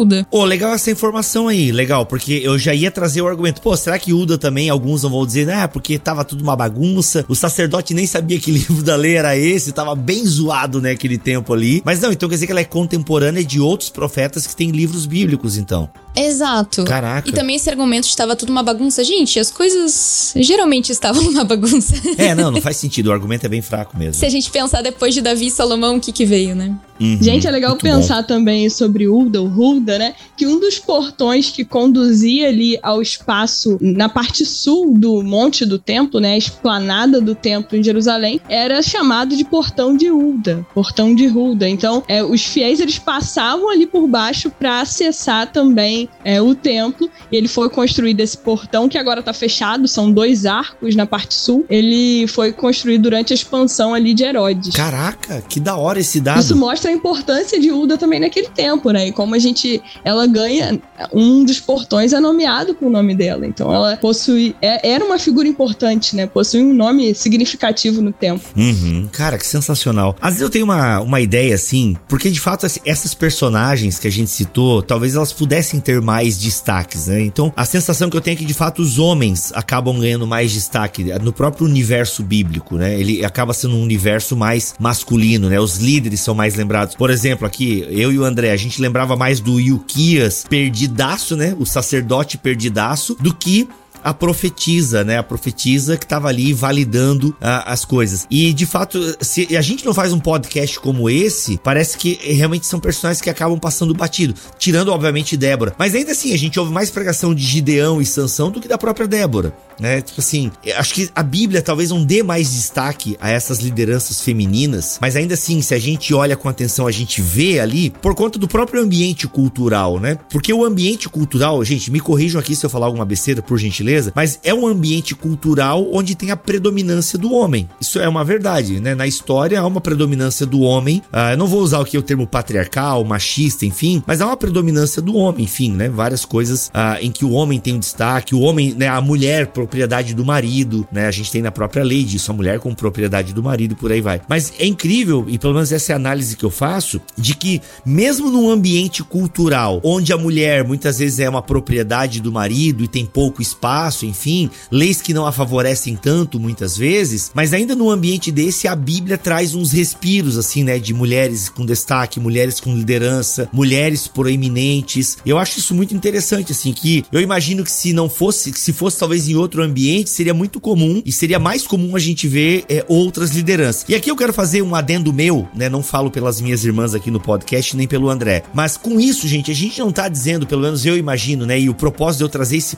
Uda. 0.01 0.26
Ô, 0.30 0.38
oh, 0.38 0.45
legal 0.45 0.72
essa 0.72 0.90
informação 0.90 1.49
aí, 1.49 1.70
legal, 1.70 2.07
porque 2.07 2.40
eu 2.43 2.59
já 2.59 2.74
ia 2.74 2.90
trazer 2.90 3.20
o 3.22 3.28
argumento. 3.28 3.61
Pô, 3.61 3.76
será 3.76 3.99
que 3.99 4.12
Uda 4.12 4.38
também, 4.38 4.70
alguns 4.70 5.03
não 5.03 5.11
vão 5.11 5.26
dizer, 5.26 5.51
ah, 5.51 5.68
porque 5.68 5.99
tava 5.99 6.24
tudo 6.24 6.43
uma 6.43 6.57
bagunça, 6.57 7.24
o 7.28 7.34
sacerdote 7.34 7.95
nem 7.95 8.07
sabia 8.07 8.40
que 8.40 8.51
livro 8.53 8.82
da 8.82 8.97
lei 8.97 9.16
era 9.16 9.36
esse, 9.36 9.72
tava 9.72 9.95
bem 9.95 10.24
zoado, 10.24 10.80
né, 10.80 10.93
aquele 10.93 11.18
tempo 11.18 11.53
ali. 11.53 11.82
Mas 11.84 12.01
não, 12.01 12.11
então 12.11 12.28
quer 12.28 12.36
dizer 12.36 12.47
que 12.47 12.53
ela 12.53 12.61
é 12.61 12.64
contemporânea 12.64 13.45
de 13.45 13.61
outros 13.61 13.90
profetas 13.90 14.47
que 14.47 14.57
têm 14.57 14.70
livros 14.70 15.07
bíblicos, 15.07 15.57
então. 15.57 15.90
Exato. 16.15 16.85
Caraca. 16.85 17.29
E 17.29 17.33
também 17.33 17.57
esse 17.57 17.69
argumento 17.71 18.05
de 18.05 18.11
estava 18.11 18.37
tudo 18.37 18.51
uma 18.51 18.63
bagunça. 18.63 19.03
Gente, 19.03 19.39
as 19.39 19.51
coisas 19.51 20.35
geralmente 20.37 20.91
estavam 20.93 21.23
uma 21.29 21.45
bagunça. 21.45 21.95
É, 22.19 22.35
não, 22.35 22.51
não 22.51 22.61
faz 22.61 22.77
sentido. 22.77 23.09
O 23.09 23.13
argumento 23.13 23.47
é 23.47 23.49
bem 23.49 23.63
fraco 23.63 23.97
mesmo. 23.97 24.15
Se 24.15 24.27
a 24.27 24.29
gente 24.29 24.51
pensar 24.51 24.83
depois 24.83 25.15
de 25.15 25.21
Davi 25.21 25.47
e 25.47 25.51
Salomão, 25.51 25.97
o 25.97 26.01
que 26.01 26.13
que 26.13 26.25
veio, 26.25 26.55
né? 26.55 26.77
Uhum, 27.01 27.19
gente, 27.21 27.49
é 27.49 27.51
legal 27.51 27.75
pensar 27.77 28.21
bom. 28.21 28.29
também 28.29 28.71
sobre 28.71 29.09
Ulda, 29.09 29.43
o 29.43 29.49
Hulda, 29.49 29.99
né? 29.99 30.15
Que 30.37 30.47
um 30.47 30.61
dos 30.61 30.79
portões 30.79 31.51
que 31.51 31.65
conduzia 31.65 32.49
ali 32.49 32.79
ao 32.81 33.03
espaço 33.03 33.77
na 33.81 34.09
parte 34.09 34.47
sul 34.47 34.97
do 34.97 35.21
Monte 35.21 35.67
do 35.67 35.79
Templo, 35.79 36.21
né? 36.21 36.35
A 36.35 36.39
esplanada 36.39 37.21
do 37.21 37.35
templo 37.35 37.77
em 37.77 37.83
Jerusalém, 37.83 38.41
era 38.49 38.81
chamado 38.83 39.37
de 39.37 39.45
portão 39.45 39.97
de 39.97 40.11
Ulda, 40.11 40.65
portão 40.73 41.13
de 41.13 41.27
Hulda. 41.27 41.69
Então, 41.69 42.05
é, 42.07 42.23
os 42.23 42.45
fiéis 42.45 42.79
eles 42.79 42.99
passavam 42.99 43.69
ali 43.69 43.87
por 43.87 44.07
baixo 44.07 44.51
para 44.51 44.81
acessar 44.81 45.51
também 45.51 46.01
é, 46.24 46.40
o 46.40 46.55
templo. 46.55 47.11
Ele 47.30 47.48
foi 47.48 47.68
construído 47.70 48.20
esse 48.20 48.36
portão 48.36 48.88
que 48.88 48.98
agora 48.98 49.20
está 49.20 49.32
fechado, 49.32 49.86
são 49.88 50.11
dois 50.11 50.46
arcos 50.46 50.94
na 50.94 51.07
parte 51.07 51.34
sul. 51.34 51.64
Ele 51.68 52.26
foi 52.26 52.53
construído 52.53 53.03
durante 53.03 53.32
a 53.32 53.36
expansão 53.36 53.94
ali 53.94 54.14
de 54.14 54.24
Herodes. 54.24 54.74
Caraca, 54.74 55.42
que 55.48 55.61
da 55.61 55.76
hora 55.76 56.00
esse 56.00 56.20
dado. 56.20 56.40
Isso 56.40 56.57
mostra 56.57 56.90
a 56.90 56.94
importância 56.94 57.61
de 57.61 57.70
Uda 57.70 57.98
também 57.98 58.20
naquele 58.20 58.48
tempo, 58.48 58.90
né? 58.90 59.09
E 59.09 59.12
como 59.12 59.34
a 59.34 59.38
gente, 59.38 59.82
ela 60.05 60.26
ganha 60.26 60.80
um 61.12 61.44
dos 61.44 61.61
portões 61.61 62.12
é 62.12 62.20
nomeado 62.20 62.74
com 62.74 62.86
o 62.86 62.90
nome 62.90 63.14
dela. 63.14 63.46
Então 63.46 63.72
ela 63.72 63.96
possui, 63.96 64.55
é, 64.62 64.90
era 64.90 65.05
uma 65.05 65.18
figura 65.18 65.48
importante, 65.48 66.14
né? 66.14 66.26
Possui 66.26 66.62
um 66.62 66.72
nome 66.72 67.14
significativo 67.14 68.00
no 68.00 68.12
tempo. 68.12 68.44
Uhum. 68.57 69.09
Cara, 69.12 69.38
que 69.38 69.46
sensacional. 69.46 70.16
Às 70.20 70.34
vezes 70.34 70.42
eu 70.42 70.50
tenho 70.50 70.64
uma, 70.64 71.00
uma 71.00 71.20
ideia 71.20 71.55
assim, 71.55 71.96
porque 72.09 72.30
de 72.30 72.40
fato 72.40 72.66
essas 72.84 73.14
personagens 73.14 73.98
que 73.98 74.09
a 74.09 74.11
gente 74.11 74.30
citou, 74.30 74.82
talvez 74.82 75.14
elas 75.14 75.32
pudessem 75.32 75.80
ter 75.80 75.91
ter 75.93 76.01
mais 76.01 76.38
destaques, 76.38 77.07
né? 77.07 77.22
Então, 77.22 77.53
a 77.57 77.64
sensação 77.64 78.09
que 78.09 78.16
eu 78.16 78.20
tenho 78.20 78.34
é 78.34 78.38
que 78.38 78.45
de 78.45 78.55
fato 78.55 78.80
os 78.80 78.99
homens 78.99 79.53
acabam 79.55 79.99
ganhando 79.99 80.26
mais 80.26 80.53
destaque 80.53 81.05
no 81.20 81.32
próprio 81.32 81.66
universo 81.66 82.22
bíblico, 82.22 82.76
né? 82.76 82.99
Ele 82.99 83.24
acaba 83.24 83.53
sendo 83.53 83.76
um 83.76 83.82
universo 83.82 84.36
mais 84.36 84.74
masculino, 84.78 85.49
né? 85.49 85.61
Os 85.61 85.76
líderes 85.76 86.20
são 86.20 86.34
mais 86.34 86.55
lembrados. 86.55 86.95
Por 86.95 87.11
exemplo, 87.11 87.47
aqui, 87.47 87.86
eu 87.90 88.11
e 88.12 88.18
o 88.18 88.24
André, 88.24 88.51
a 88.51 88.57
gente 88.57 88.80
lembrava 88.80 89.16
mais 89.16 89.40
do 89.40 89.61
Ilquias 89.61 90.45
perdidaço, 90.49 91.36
né? 91.36 91.55
O 91.59 91.66
sacerdote 91.66 92.38
perdidaço, 92.38 93.16
do 93.20 93.34
que 93.34 93.68
a 94.03 94.12
profetisa, 94.12 95.05
né? 95.05 95.18
A 95.18 95.22
profetisa 95.22 95.96
que 95.96 96.05
estava 96.05 96.28
ali 96.28 96.53
validando 96.53 97.30
uh, 97.30 97.64
as 97.66 97.84
coisas. 97.84 98.26
E 98.30 98.53
de 98.53 98.66
fato, 98.66 98.98
se 99.20 99.57
a 99.57 99.61
gente 99.61 99.84
não 99.84 99.94
faz 99.94 100.12
um 100.12 100.18
podcast 100.18 100.78
como 100.80 101.09
esse, 101.09 101.59
parece 101.59 101.96
que 101.96 102.18
realmente 102.22 102.66
são 102.66 102.80
personagens 102.80 103.20
que 103.20 103.30
acabam 103.30 103.59
passando 103.59 103.94
batido, 103.94 104.34
tirando 104.59 104.88
obviamente 104.88 105.36
Débora. 105.36 105.74
Mas 105.78 105.94
ainda 105.94 106.12
assim, 106.12 106.32
a 106.32 106.38
gente 106.38 106.59
ouve 106.59 106.72
mais 106.72 106.90
pregação 106.90 107.34
de 107.34 107.44
Gideão 107.44 108.00
e 108.00 108.07
Sansão 108.07 108.50
do 108.50 108.61
que 108.61 108.68
da 108.68 108.78
própria 108.78 109.07
Débora, 109.07 109.55
né? 109.78 110.00
Tipo 110.00 110.20
assim, 110.20 110.50
acho 110.76 110.94
que 110.94 111.11
a 111.14 111.22
Bíblia 111.22 111.62
talvez 111.62 111.90
não 111.90 112.05
dê 112.05 112.22
mais 112.22 112.53
destaque 112.53 113.16
a 113.20 113.30
essas 113.30 113.59
lideranças 113.59 114.20
femininas, 114.20 114.98
mas 115.00 115.16
ainda 115.16 115.34
assim, 115.34 115.62
se 115.62 115.74
a 115.74 115.78
gente 115.78 116.12
olha 116.14 116.36
com 116.36 116.48
atenção, 116.48 116.86
a 116.86 116.92
gente 116.92 117.20
vê 117.20 117.61
ali 117.61 117.90
por 117.90 118.14
conta 118.14 118.38
do 118.38 118.48
próprio 118.48 118.82
ambiente 118.82 119.26
cultural, 119.26 119.98
né? 120.00 120.18
Porque 120.30 120.53
o 120.53 120.64
ambiente 120.64 121.09
cultural, 121.09 121.62
gente, 121.64 121.90
me 121.90 122.00
corrijam 122.00 122.40
aqui 122.40 122.55
se 122.57 122.64
eu 122.64 122.70
falar 122.70 122.86
alguma 122.86 123.05
besteira, 123.05 123.42
por 123.42 123.59
gentileza 123.59 123.91
beleza? 123.93 124.12
Mas 124.14 124.40
é 124.43 124.55
um 124.55 124.66
ambiente 124.66 125.14
cultural 125.14 125.86
onde 125.93 126.14
tem 126.14 126.30
a 126.30 126.36
predominância 126.36 127.18
do 127.18 127.32
homem. 127.32 127.68
Isso 127.80 127.99
é 127.99 128.09
uma 128.09 128.24
verdade, 128.24 128.80
né? 128.80 128.95
Na 128.95 129.07
história 129.07 129.61
há 129.61 129.66
uma 129.66 129.80
predominância 129.80 130.47
do 130.47 130.61
homem. 130.61 131.03
Uh, 131.12 131.32
eu 131.32 131.36
não 131.36 131.47
vou 131.47 131.61
usar 131.61 131.80
aqui 131.80 131.99
o 131.99 132.03
termo 132.03 132.26
patriarcal, 132.26 133.05
machista, 133.05 133.66
enfim, 133.66 134.03
mas 134.07 134.20
há 134.20 134.26
uma 134.26 134.36
predominância 134.36 135.03
do 135.03 135.14
homem, 135.14 135.45
enfim, 135.45 135.72
né? 135.72 135.88
Várias 135.90 136.24
coisas 136.24 136.68
uh, 136.68 137.03
em 137.03 137.11
que 137.11 137.24
o 137.24 137.32
homem 137.32 137.61
tem 137.61 137.74
um 137.74 137.78
destaque, 137.78 138.34
o 138.34 138.40
homem, 138.40 138.74
né? 138.74 138.88
A 138.88 139.01
mulher, 139.01 139.49
propriedade 139.49 140.14
do 140.14 140.24
marido, 140.24 140.86
né? 140.90 141.07
A 141.07 141.11
gente 141.11 141.30
tem 141.30 141.43
na 141.43 141.51
própria 141.51 141.84
lei 141.84 142.05
disso, 142.05 142.30
a 142.30 142.34
mulher 142.34 142.59
com 142.61 142.74
propriedade 142.74 143.34
do 143.34 143.43
marido, 143.43 143.76
por 143.76 143.93
aí 143.93 144.01
vai. 144.01 144.22
Mas 144.26 144.53
é 144.59 144.64
incrível, 144.64 145.26
e 145.28 145.38
pelo 145.38 145.55
menos 145.55 145.70
essa 145.70 145.93
é 145.93 145.95
a 145.95 145.97
análise 145.97 146.36
que 146.36 146.45
eu 146.45 146.51
faço, 146.51 147.01
de 147.16 147.34
que 147.34 147.61
mesmo 147.84 148.30
num 148.30 148.51
ambiente 148.51 149.03
cultural 149.03 149.80
onde 149.84 150.12
a 150.12 150.16
mulher 150.16 150.64
muitas 150.64 150.99
vezes 150.99 151.18
é 151.18 151.28
uma 151.28 151.43
propriedade 151.43 152.20
do 152.20 152.32
marido 152.32 152.84
e 152.84 152.88
tem 152.88 153.05
pouco 153.05 153.43
espaço, 153.43 153.82
espaço, 153.83 154.07
enfim, 154.07 154.51
leis 154.70 155.03
que 155.03 155.12
não 155.12 155.26
a 155.26 155.33
favorecem 155.33 155.97
tanto 155.97 156.39
muitas 156.39 156.76
vezes, 156.76 157.30
mas 157.35 157.53
ainda 157.53 157.74
no 157.74 157.91
ambiente 157.91 158.30
desse 158.30 158.68
a 158.68 158.76
Bíblia 158.76 159.18
traz 159.18 159.55
uns 159.55 159.72
respiros 159.72 160.39
assim, 160.39 160.62
né, 160.62 160.78
de 160.78 160.95
mulheres 160.95 161.49
com 161.49 161.66
destaque, 161.66 162.20
mulheres 162.20 162.61
com 162.61 162.74
liderança, 162.74 163.49
mulheres 163.53 164.07
proeminentes. 164.07 165.18
Eu 165.26 165.39
acho 165.39 165.59
isso 165.59 165.74
muito 165.74 165.95
interessante 165.95 166.53
assim, 166.53 166.72
que 166.72 167.05
eu 167.11 167.20
imagino 167.20 167.64
que 167.64 167.72
se 167.72 167.93
não 167.93 168.09
fosse, 168.09 168.53
se 168.55 168.72
fosse 168.72 168.99
talvez 168.99 169.28
em 169.28 169.35
outro 169.35 169.62
ambiente, 169.62 170.11
seria 170.11 170.35
muito 170.35 170.61
comum 170.61 171.03
e 171.05 171.11
seria 171.11 171.39
mais 171.39 171.66
comum 171.66 171.97
a 171.97 171.99
gente 171.99 172.28
ver 172.28 172.64
é, 172.68 172.85
outras 172.89 173.30
lideranças. 173.30 173.85
E 173.89 173.95
aqui 173.95 174.11
eu 174.11 174.16
quero 174.16 174.33
fazer 174.33 174.62
um 174.62 174.74
adendo 174.74 175.12
meu, 175.12 175.49
né, 175.55 175.68
não 175.68 175.83
falo 175.83 176.11
pelas 176.11 176.41
minhas 176.41 176.64
irmãs 176.64 176.95
aqui 176.95 177.11
no 177.11 177.20
podcast 177.20 177.76
nem 177.76 177.89
pelo 177.89 178.09
André, 178.09 178.45
mas 178.55 178.76
com 178.76 179.01
isso, 179.01 179.26
gente, 179.26 179.51
a 179.51 179.55
gente 179.55 179.80
não 179.80 179.91
tá 179.91 180.09
dizendo, 180.09 180.47
pelo 180.47 180.62
menos 180.62 180.87
eu 180.87 180.97
imagino, 180.97 181.47
né, 181.47 181.59
e 181.59 181.68
o 181.68 181.74
propósito 181.74 182.18
de 182.18 182.24
eu 182.24 182.28
trazer 182.28 182.59
esse 182.59 182.76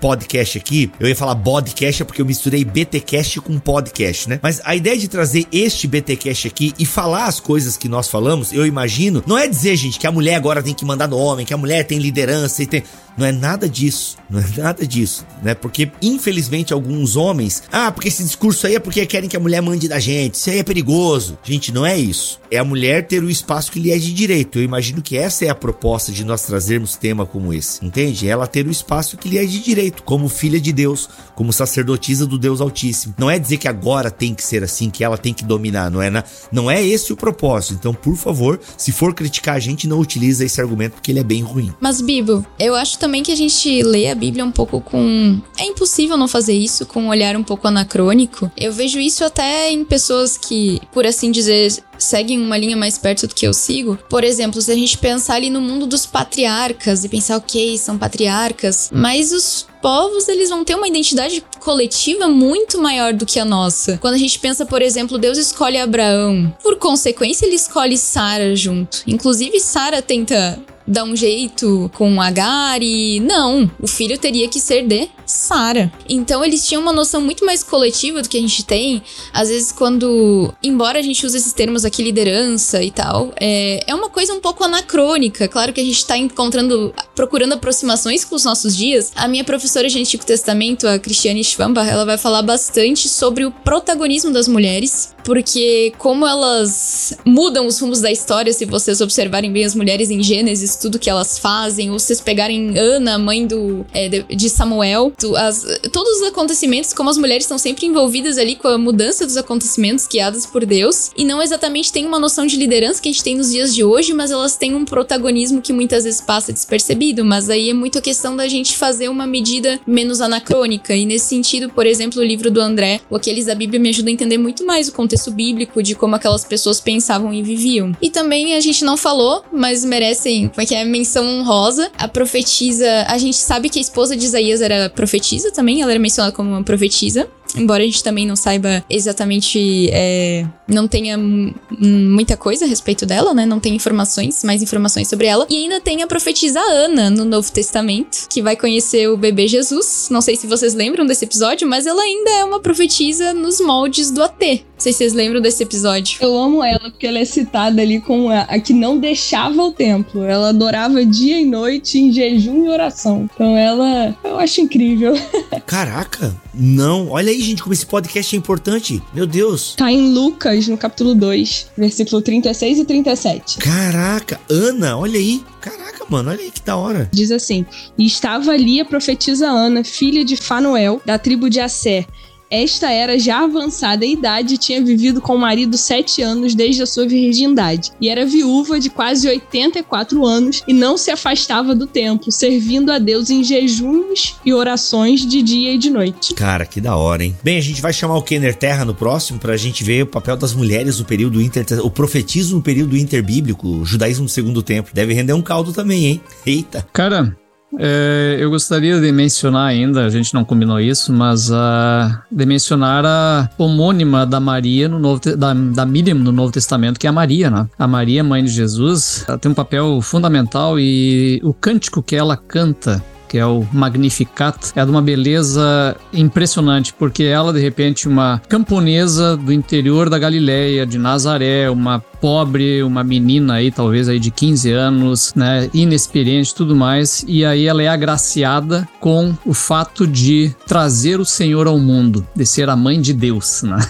podcast 0.00 0.45
aqui, 0.54 0.90
eu 1.00 1.08
ia 1.08 1.16
falar 1.16 1.34
podcast 1.34 2.04
porque 2.04 2.20
eu 2.20 2.26
misturei 2.26 2.64
BTcast 2.64 3.40
com 3.40 3.58
podcast, 3.58 4.28
né? 4.28 4.38
Mas 4.42 4.60
a 4.64 4.76
ideia 4.76 4.96
de 4.96 5.08
trazer 5.08 5.46
este 5.50 5.86
BTcast 5.86 6.46
aqui 6.46 6.74
e 6.78 6.84
falar 6.84 7.26
as 7.26 7.40
coisas 7.40 7.76
que 7.76 7.88
nós 7.88 8.08
falamos, 8.08 8.52
eu 8.52 8.66
imagino, 8.66 9.22
não 9.26 9.38
é 9.38 9.48
dizer, 9.48 9.76
gente, 9.76 9.98
que 9.98 10.06
a 10.06 10.12
mulher 10.12 10.36
agora 10.36 10.62
tem 10.62 10.74
que 10.74 10.84
mandar 10.84 11.08
no 11.08 11.16
homem, 11.16 11.46
que 11.46 11.54
a 11.54 11.56
mulher 11.56 11.84
tem 11.84 11.98
liderança 11.98 12.62
e 12.62 12.66
tem. 12.66 12.82
Não 13.16 13.24
é 13.24 13.32
nada 13.32 13.68
disso. 13.68 14.18
Não 14.28 14.40
é 14.40 14.44
nada 14.58 14.86
disso, 14.86 15.24
né? 15.42 15.54
Porque, 15.54 15.90
infelizmente, 16.02 16.72
alguns 16.72 17.16
homens. 17.16 17.62
Ah, 17.72 17.90
porque 17.90 18.08
esse 18.08 18.22
discurso 18.22 18.66
aí 18.66 18.74
é 18.74 18.80
porque 18.80 19.06
querem 19.06 19.28
que 19.28 19.36
a 19.36 19.40
mulher 19.40 19.62
mande 19.62 19.88
da 19.88 19.98
gente. 19.98 20.34
Isso 20.34 20.50
aí 20.50 20.58
é 20.58 20.62
perigoso. 20.62 21.38
Gente, 21.42 21.72
não 21.72 21.86
é 21.86 21.96
isso. 21.96 22.40
É 22.50 22.58
a 22.58 22.64
mulher 22.64 23.06
ter 23.06 23.22
o 23.22 23.30
espaço 23.30 23.72
que 23.72 23.80
lhe 23.80 23.90
é 23.90 23.96
de 23.96 24.12
direito. 24.12 24.58
Eu 24.58 24.64
imagino 24.64 25.00
que 25.00 25.16
essa 25.16 25.44
é 25.44 25.48
a 25.48 25.54
proposta 25.54 26.12
de 26.12 26.24
nós 26.24 26.42
trazermos 26.42 26.96
tema 26.96 27.24
como 27.24 27.54
esse. 27.54 27.84
Entende? 27.84 28.28
Ela 28.28 28.46
ter 28.46 28.66
o 28.66 28.70
espaço 28.70 29.16
que 29.16 29.28
lhe 29.28 29.38
é 29.38 29.44
de 29.44 29.60
direito. 29.60 30.02
Como 30.02 30.28
filha 30.36 30.60
de 30.60 30.72
Deus, 30.72 31.08
como 31.34 31.52
sacerdotisa 31.52 32.26
do 32.26 32.38
Deus 32.38 32.60
Altíssimo. 32.60 33.14
Não 33.18 33.30
é 33.30 33.38
dizer 33.38 33.56
que 33.56 33.66
agora 33.66 34.10
tem 34.10 34.34
que 34.34 34.44
ser 34.44 34.62
assim, 34.62 34.90
que 34.90 35.02
ela 35.02 35.18
tem 35.18 35.32
que 35.32 35.44
dominar, 35.44 35.90
não 35.90 36.00
é, 36.00 36.10
na, 36.10 36.22
não 36.52 36.70
é 36.70 36.84
esse 36.84 37.12
o 37.12 37.16
propósito. 37.16 37.74
Então, 37.74 37.94
por 37.94 38.16
favor, 38.16 38.60
se 38.76 38.92
for 38.92 39.14
criticar 39.14 39.56
a 39.56 39.58
gente, 39.58 39.88
não 39.88 39.98
utiliza 39.98 40.44
esse 40.44 40.60
argumento 40.60 40.94
porque 40.94 41.10
ele 41.10 41.20
é 41.20 41.24
bem 41.24 41.42
ruim. 41.42 41.72
Mas, 41.80 42.00
Bibo, 42.00 42.44
eu 42.58 42.74
acho 42.74 42.98
também 42.98 43.22
que 43.22 43.32
a 43.32 43.36
gente 43.36 43.82
lê 43.82 44.10
a 44.10 44.14
Bíblia 44.14 44.44
um 44.44 44.52
pouco 44.52 44.80
com. 44.80 45.40
É 45.58 45.64
impossível 45.64 46.16
não 46.16 46.28
fazer 46.28 46.52
isso 46.52 46.86
com 46.86 47.02
um 47.02 47.08
olhar 47.08 47.36
um 47.36 47.42
pouco 47.42 47.66
anacrônico. 47.66 48.50
Eu 48.56 48.72
vejo 48.72 48.98
isso 48.98 49.24
até 49.24 49.70
em 49.70 49.84
pessoas 49.84 50.36
que, 50.36 50.80
por 50.92 51.06
assim 51.06 51.30
dizer, 51.30 51.72
seguem 51.98 52.40
uma 52.40 52.56
linha 52.56 52.76
mais 52.76 52.98
perto 52.98 53.26
do 53.26 53.34
que 53.34 53.46
eu 53.46 53.54
sigo. 53.54 53.98
Por 54.08 54.24
exemplo, 54.24 54.60
se 54.60 54.70
a 54.70 54.74
gente 54.74 54.98
pensar 54.98 55.34
ali 55.34 55.50
no 55.50 55.60
mundo 55.60 55.86
dos 55.86 56.06
patriarcas 56.06 57.04
e 57.04 57.08
pensar, 57.08 57.36
ok, 57.36 57.78
são 57.78 57.98
patriarcas, 57.98 58.90
mas 58.92 59.32
os 59.32 59.66
povos 59.80 60.28
eles 60.28 60.50
vão 60.50 60.64
ter 60.64 60.74
uma 60.74 60.88
identidade 60.88 61.42
coletiva 61.60 62.28
muito 62.28 62.80
maior 62.80 63.12
do 63.12 63.26
que 63.26 63.38
a 63.38 63.44
nossa. 63.44 63.98
Quando 63.98 64.14
a 64.14 64.18
gente 64.18 64.38
pensa, 64.38 64.64
por 64.66 64.82
exemplo, 64.82 65.18
Deus 65.18 65.38
escolhe 65.38 65.78
Abraão, 65.78 66.54
por 66.62 66.76
consequência 66.76 67.46
ele 67.46 67.56
escolhe 67.56 67.96
Sara 67.96 68.54
junto. 68.54 69.02
Inclusive 69.06 69.60
Sara 69.60 70.02
tenta 70.02 70.58
dar 70.86 71.04
um 71.04 71.16
jeito 71.16 71.90
com 71.94 72.20
Agar 72.20 72.82
e 72.82 73.20
não, 73.20 73.70
o 73.80 73.86
filho 73.86 74.18
teria 74.18 74.48
que 74.48 74.60
ser 74.60 74.86
de 74.86 75.08
Sara. 75.24 75.92
Então 76.08 76.44
eles 76.44 76.66
tinham 76.66 76.80
uma 76.80 76.92
noção 76.92 77.20
muito 77.20 77.44
mais 77.44 77.62
coletiva 77.62 78.22
do 78.22 78.28
que 78.28 78.38
a 78.38 78.40
gente 78.40 78.64
tem. 78.64 79.02
Às 79.32 79.48
vezes 79.48 79.72
quando, 79.72 80.54
embora 80.62 80.98
a 80.98 81.02
gente 81.02 81.26
use 81.26 81.36
esses 81.36 81.52
termos 81.52 81.84
aqui 81.84 82.02
liderança 82.02 82.82
e 82.82 82.90
tal, 82.90 83.32
é, 83.40 83.84
é 83.86 83.94
uma 83.94 84.08
coisa 84.08 84.32
um 84.32 84.40
pouco 84.40 84.62
anacrônica. 84.64 85.48
Claro 85.48 85.72
que 85.72 85.80
a 85.80 85.84
gente 85.84 86.06
tá 86.06 86.16
encontrando, 86.16 86.94
procurando 87.14 87.54
aproximações 87.54 88.24
com 88.24 88.36
os 88.36 88.44
nossos 88.44 88.76
dias. 88.76 89.12
A 89.16 89.26
minha 89.26 89.44
professora 89.44 89.88
de 89.88 89.98
Antigo 89.98 90.24
Testamento, 90.24 90.86
a 90.86 90.98
Cristiane 90.98 91.42
Schwambach, 91.42 91.88
ela 91.88 92.04
vai 92.04 92.18
falar 92.18 92.42
bastante 92.42 93.08
sobre 93.08 93.44
o 93.44 93.50
protagonismo 93.50 94.32
das 94.32 94.46
mulheres, 94.46 95.14
porque 95.24 95.92
como 95.98 96.26
elas 96.26 97.16
mudam 97.24 97.66
os 97.66 97.78
rumos 97.80 98.00
da 98.00 98.10
história, 98.10 98.52
se 98.52 98.64
vocês 98.64 99.00
observarem 99.00 99.52
bem 99.52 99.64
as 99.64 99.74
mulheres 99.74 100.10
em 100.10 100.22
Gênesis, 100.22 100.75
tudo 100.76 100.98
que 100.98 101.10
elas 101.10 101.38
fazem, 101.38 101.90
ou 101.90 101.98
vocês 101.98 102.20
pegarem 102.20 102.78
Ana, 102.78 103.18
mãe 103.18 103.46
do, 103.46 103.84
é, 103.92 104.08
de 104.08 104.48
Samuel, 104.48 105.12
as, 105.36 105.64
todos 105.92 106.20
os 106.20 106.28
acontecimentos, 106.28 106.92
como 106.92 107.10
as 107.10 107.18
mulheres 107.18 107.44
estão 107.44 107.58
sempre 107.58 107.86
envolvidas 107.86 108.38
ali 108.38 108.56
com 108.56 108.68
a 108.68 108.78
mudança 108.78 109.26
dos 109.26 109.36
acontecimentos 109.36 110.06
guiadas 110.06 110.46
por 110.46 110.64
Deus, 110.64 111.10
e 111.16 111.24
não 111.24 111.42
exatamente 111.42 111.92
tem 111.92 112.06
uma 112.06 112.18
noção 112.18 112.46
de 112.46 112.56
liderança 112.56 113.00
que 113.00 113.08
a 113.08 113.12
gente 113.12 113.22
tem 113.22 113.36
nos 113.36 113.50
dias 113.50 113.74
de 113.74 113.84
hoje, 113.84 114.12
mas 114.12 114.30
elas 114.30 114.56
têm 114.56 114.74
um 114.74 114.84
protagonismo 114.84 115.60
que 115.60 115.72
muitas 115.72 116.04
vezes 116.04 116.20
passa 116.20 116.52
despercebido, 116.52 117.24
mas 117.24 117.50
aí 117.50 117.70
é 117.70 117.74
muito 117.74 117.98
a 117.98 118.02
questão 118.02 118.36
da 118.36 118.48
gente 118.48 118.76
fazer 118.76 119.08
uma 119.08 119.26
medida 119.26 119.80
menos 119.86 120.20
anacrônica, 120.20 120.94
e 120.94 121.06
nesse 121.06 121.26
sentido, 121.26 121.68
por 121.70 121.86
exemplo, 121.86 122.20
o 122.20 122.24
livro 122.24 122.50
do 122.50 122.60
André, 122.60 123.00
o 123.10 123.16
Aqueles 123.16 123.46
da 123.46 123.54
Bíblia 123.54 123.80
me 123.80 123.88
ajuda 123.88 124.08
a 124.08 124.12
entender 124.12 124.38
muito 124.38 124.64
mais 124.64 124.88
o 124.88 124.92
contexto 124.92 125.30
bíblico 125.30 125.82
de 125.82 125.94
como 125.94 126.14
aquelas 126.14 126.44
pessoas 126.44 126.80
pensavam 126.80 127.32
e 127.32 127.42
viviam. 127.42 127.96
E 128.00 128.10
também 128.10 128.54
a 128.54 128.60
gente 128.60 128.84
não 128.84 128.96
falou, 128.96 129.44
mas 129.52 129.84
merecem, 129.84 130.50
que 130.66 130.74
é, 130.74 130.84
menção 130.84 131.24
honrosa, 131.24 131.90
a 131.96 132.08
profetisa, 132.08 133.06
a 133.08 133.16
gente 133.16 133.36
sabe 133.36 133.68
que 133.68 133.78
a 133.78 133.82
esposa 133.82 134.16
de 134.16 134.24
Isaías 134.24 134.60
era 134.60 134.90
profetisa 134.90 135.52
também, 135.52 135.80
ela 135.80 135.92
era 135.92 136.00
mencionada 136.00 136.34
como 136.34 136.50
uma 136.50 136.64
profetisa. 136.64 137.28
Embora 137.54 137.82
a 137.82 137.86
gente 137.86 138.02
também 138.02 138.26
não 138.26 138.36
saiba 138.36 138.84
exatamente, 138.88 139.88
é, 139.92 140.46
não 140.68 140.88
tenha 140.88 141.16
muita 141.18 142.36
coisa 142.36 142.64
a 142.64 142.68
respeito 142.68 143.06
dela, 143.06 143.32
né? 143.32 143.46
Não 143.46 143.60
tem 143.60 143.74
informações, 143.74 144.42
mais 144.42 144.62
informações 144.62 145.08
sobre 145.08 145.26
ela. 145.26 145.46
E 145.48 145.56
ainda 145.56 145.80
tem 145.80 146.02
a 146.02 146.06
profetisa 146.06 146.60
Ana 146.60 147.10
no 147.10 147.24
Novo 147.24 147.50
Testamento, 147.50 148.26
que 148.28 148.42
vai 148.42 148.56
conhecer 148.56 149.08
o 149.08 149.16
bebê 149.16 149.46
Jesus. 149.46 150.08
Não 150.10 150.20
sei 150.20 150.36
se 150.36 150.46
vocês 150.46 150.74
lembram 150.74 151.06
desse 151.06 151.24
episódio, 151.24 151.68
mas 151.68 151.86
ela 151.86 152.02
ainda 152.02 152.30
é 152.30 152.44
uma 152.44 152.60
profetisa 152.60 153.32
nos 153.32 153.60
moldes 153.60 154.10
do 154.10 154.22
AT. 154.22 154.40
Não 154.76 154.80
sei 154.80 154.92
se 154.92 154.98
vocês 154.98 155.12
lembram 155.12 155.40
desse 155.40 155.62
episódio. 155.62 156.18
Eu 156.20 156.36
amo 156.36 156.62
ela 156.62 156.90
porque 156.90 157.06
ela 157.06 157.18
é 157.18 157.24
citada 157.24 157.80
ali 157.80 158.00
como 158.00 158.28
a, 158.28 158.40
a 158.42 158.58
que 158.58 158.72
não 158.72 158.98
deixava 158.98 159.62
o 159.62 159.72
templo. 159.72 160.22
Ela 160.22 160.50
adorava 160.50 161.04
dia 161.04 161.40
e 161.40 161.44
noite 161.44 161.98
em 161.98 162.12
jejum 162.12 162.66
e 162.66 162.68
oração. 162.68 163.28
Então 163.32 163.56
ela, 163.56 164.14
eu 164.22 164.38
acho 164.38 164.60
incrível. 164.60 165.14
Caraca, 165.66 166.34
não. 166.56 167.10
Olha 167.10 167.30
aí, 167.30 167.40
gente, 167.40 167.62
como 167.62 167.72
esse 167.72 167.86
podcast 167.86 168.34
é 168.34 168.38
importante. 168.38 169.02
Meu 169.12 169.26
Deus. 169.26 169.74
Tá 169.76 169.90
em 169.90 170.12
Lucas, 170.12 170.66
no 170.68 170.76
capítulo 170.76 171.14
2, 171.14 171.70
versículo 171.76 172.22
36 172.22 172.78
e 172.78 172.84
37. 172.84 173.58
Caraca, 173.58 174.40
Ana, 174.48 174.96
olha 174.96 175.18
aí. 175.18 175.44
Caraca, 175.60 176.04
mano, 176.08 176.30
olha 176.30 176.40
aí 176.40 176.50
que 176.50 176.62
da 176.62 176.76
hora. 176.76 177.08
Diz 177.12 177.30
assim: 177.30 177.66
E 177.98 178.06
estava 178.06 178.52
ali 178.52 178.80
a 178.80 178.84
profetisa 178.84 179.48
Ana, 179.48 179.84
filha 179.84 180.24
de 180.24 180.36
Fanuel, 180.36 181.00
da 181.04 181.18
tribo 181.18 181.50
de 181.50 181.60
Assé 181.60 182.06
esta 182.50 182.90
era 182.90 183.18
já 183.18 183.44
avançada 183.44 184.04
em 184.04 184.12
idade 184.12 184.54
e 184.54 184.58
tinha 184.58 184.82
vivido 184.82 185.20
com 185.20 185.34
o 185.34 185.38
marido 185.38 185.76
sete 185.76 186.22
anos 186.22 186.54
desde 186.54 186.82
a 186.82 186.86
sua 186.86 187.06
virgindade. 187.06 187.92
E 188.00 188.08
era 188.08 188.24
viúva 188.24 188.78
de 188.78 188.90
quase 188.90 189.28
84 189.28 190.24
anos 190.24 190.62
e 190.66 190.72
não 190.72 190.96
se 190.96 191.10
afastava 191.10 191.74
do 191.74 191.86
templo, 191.86 192.30
servindo 192.30 192.90
a 192.90 192.98
Deus 192.98 193.30
em 193.30 193.42
jejuns 193.42 194.36
e 194.44 194.52
orações 194.52 195.26
de 195.26 195.42
dia 195.42 195.72
e 195.72 195.78
de 195.78 195.90
noite. 195.90 196.34
Cara, 196.34 196.66
que 196.66 196.80
da 196.80 196.96
hora, 196.96 197.24
hein? 197.24 197.36
Bem, 197.42 197.58
a 197.58 197.62
gente 197.62 197.82
vai 197.82 197.92
chamar 197.92 198.16
o 198.16 198.22
Kenner 198.22 198.54
Terra 198.54 198.84
no 198.84 198.94
próximo 198.94 199.38
pra 199.38 199.56
gente 199.56 199.82
ver 199.82 200.02
o 200.02 200.06
papel 200.06 200.36
das 200.36 200.54
mulheres 200.54 200.98
no 200.98 201.04
período 201.04 201.40
inter... 201.40 201.64
o 201.84 201.90
profetismo 201.90 202.56
no 202.56 202.62
período 202.62 202.96
interbíblico, 202.96 203.66
o 203.68 203.84
judaísmo 203.84 204.26
do 204.26 204.30
segundo 204.30 204.62
tempo. 204.62 204.90
Deve 204.92 205.14
render 205.14 205.32
um 205.32 205.42
caldo 205.42 205.72
também, 205.72 206.06
hein? 206.06 206.20
Eita. 206.44 206.86
Cara, 206.92 207.36
é, 207.78 208.36
eu 208.38 208.50
gostaria 208.50 209.00
de 209.00 209.12
mencionar 209.12 209.68
ainda, 209.68 210.04
a 210.04 210.10
gente 210.10 210.32
não 210.32 210.44
combinou 210.44 210.80
isso, 210.80 211.12
mas 211.12 211.50
uh, 211.50 212.16
de 212.30 212.46
mencionar 212.46 213.04
a 213.04 213.50
homônima 213.58 214.24
da 214.24 214.40
Maria 214.40 214.88
no 214.88 214.98
Novo 214.98 215.20
da, 215.36 215.52
da 215.52 215.86
Miriam 215.86 216.14
no 216.14 216.32
Novo 216.32 216.52
Testamento, 216.52 216.98
que 216.98 217.06
é 217.06 217.10
a 217.10 217.12
Maria, 217.12 217.50
né? 217.50 217.66
A 217.78 217.86
Maria, 217.86 218.24
mãe 218.24 218.42
de 218.42 218.50
Jesus, 218.50 219.24
ela 219.28 219.38
tem 219.38 219.50
um 219.50 219.54
papel 219.54 220.00
fundamental 220.00 220.78
e 220.78 221.40
o 221.42 221.52
cântico 221.52 222.02
que 222.02 222.16
ela 222.16 222.36
canta 222.36 223.02
que 223.28 223.38
é 223.38 223.44
o 223.44 223.66
Magnificat, 223.72 224.72
é 224.74 224.84
de 224.84 224.90
uma 224.90 225.02
beleza 225.02 225.96
impressionante, 226.12 226.94
porque 226.94 227.24
ela, 227.24 227.52
de 227.52 227.60
repente, 227.60 228.08
uma 228.08 228.40
camponesa 228.48 229.36
do 229.36 229.52
interior 229.52 230.08
da 230.08 230.18
Galileia, 230.18 230.86
de 230.86 230.96
Nazaré, 230.96 231.68
uma 231.68 232.02
pobre, 232.20 232.82
uma 232.82 233.02
menina 233.02 233.54
aí, 233.54 233.70
talvez 233.70 234.08
aí 234.08 234.18
de 234.18 234.30
15 234.30 234.70
anos, 234.72 235.32
né, 235.34 235.70
inexperiente 235.72 236.54
tudo 236.54 236.74
mais, 236.74 237.24
e 237.26 237.44
aí 237.44 237.66
ela 237.66 237.82
é 237.82 237.88
agraciada 237.88 238.88
com 239.00 239.34
o 239.44 239.54
fato 239.54 240.06
de 240.06 240.54
trazer 240.66 241.20
o 241.20 241.24
Senhor 241.24 241.66
ao 241.66 241.78
mundo, 241.78 242.26
de 242.34 242.44
ser 242.44 242.68
a 242.68 242.76
mãe 242.76 243.00
de 243.00 243.12
Deus, 243.12 243.62
né? 243.62 243.78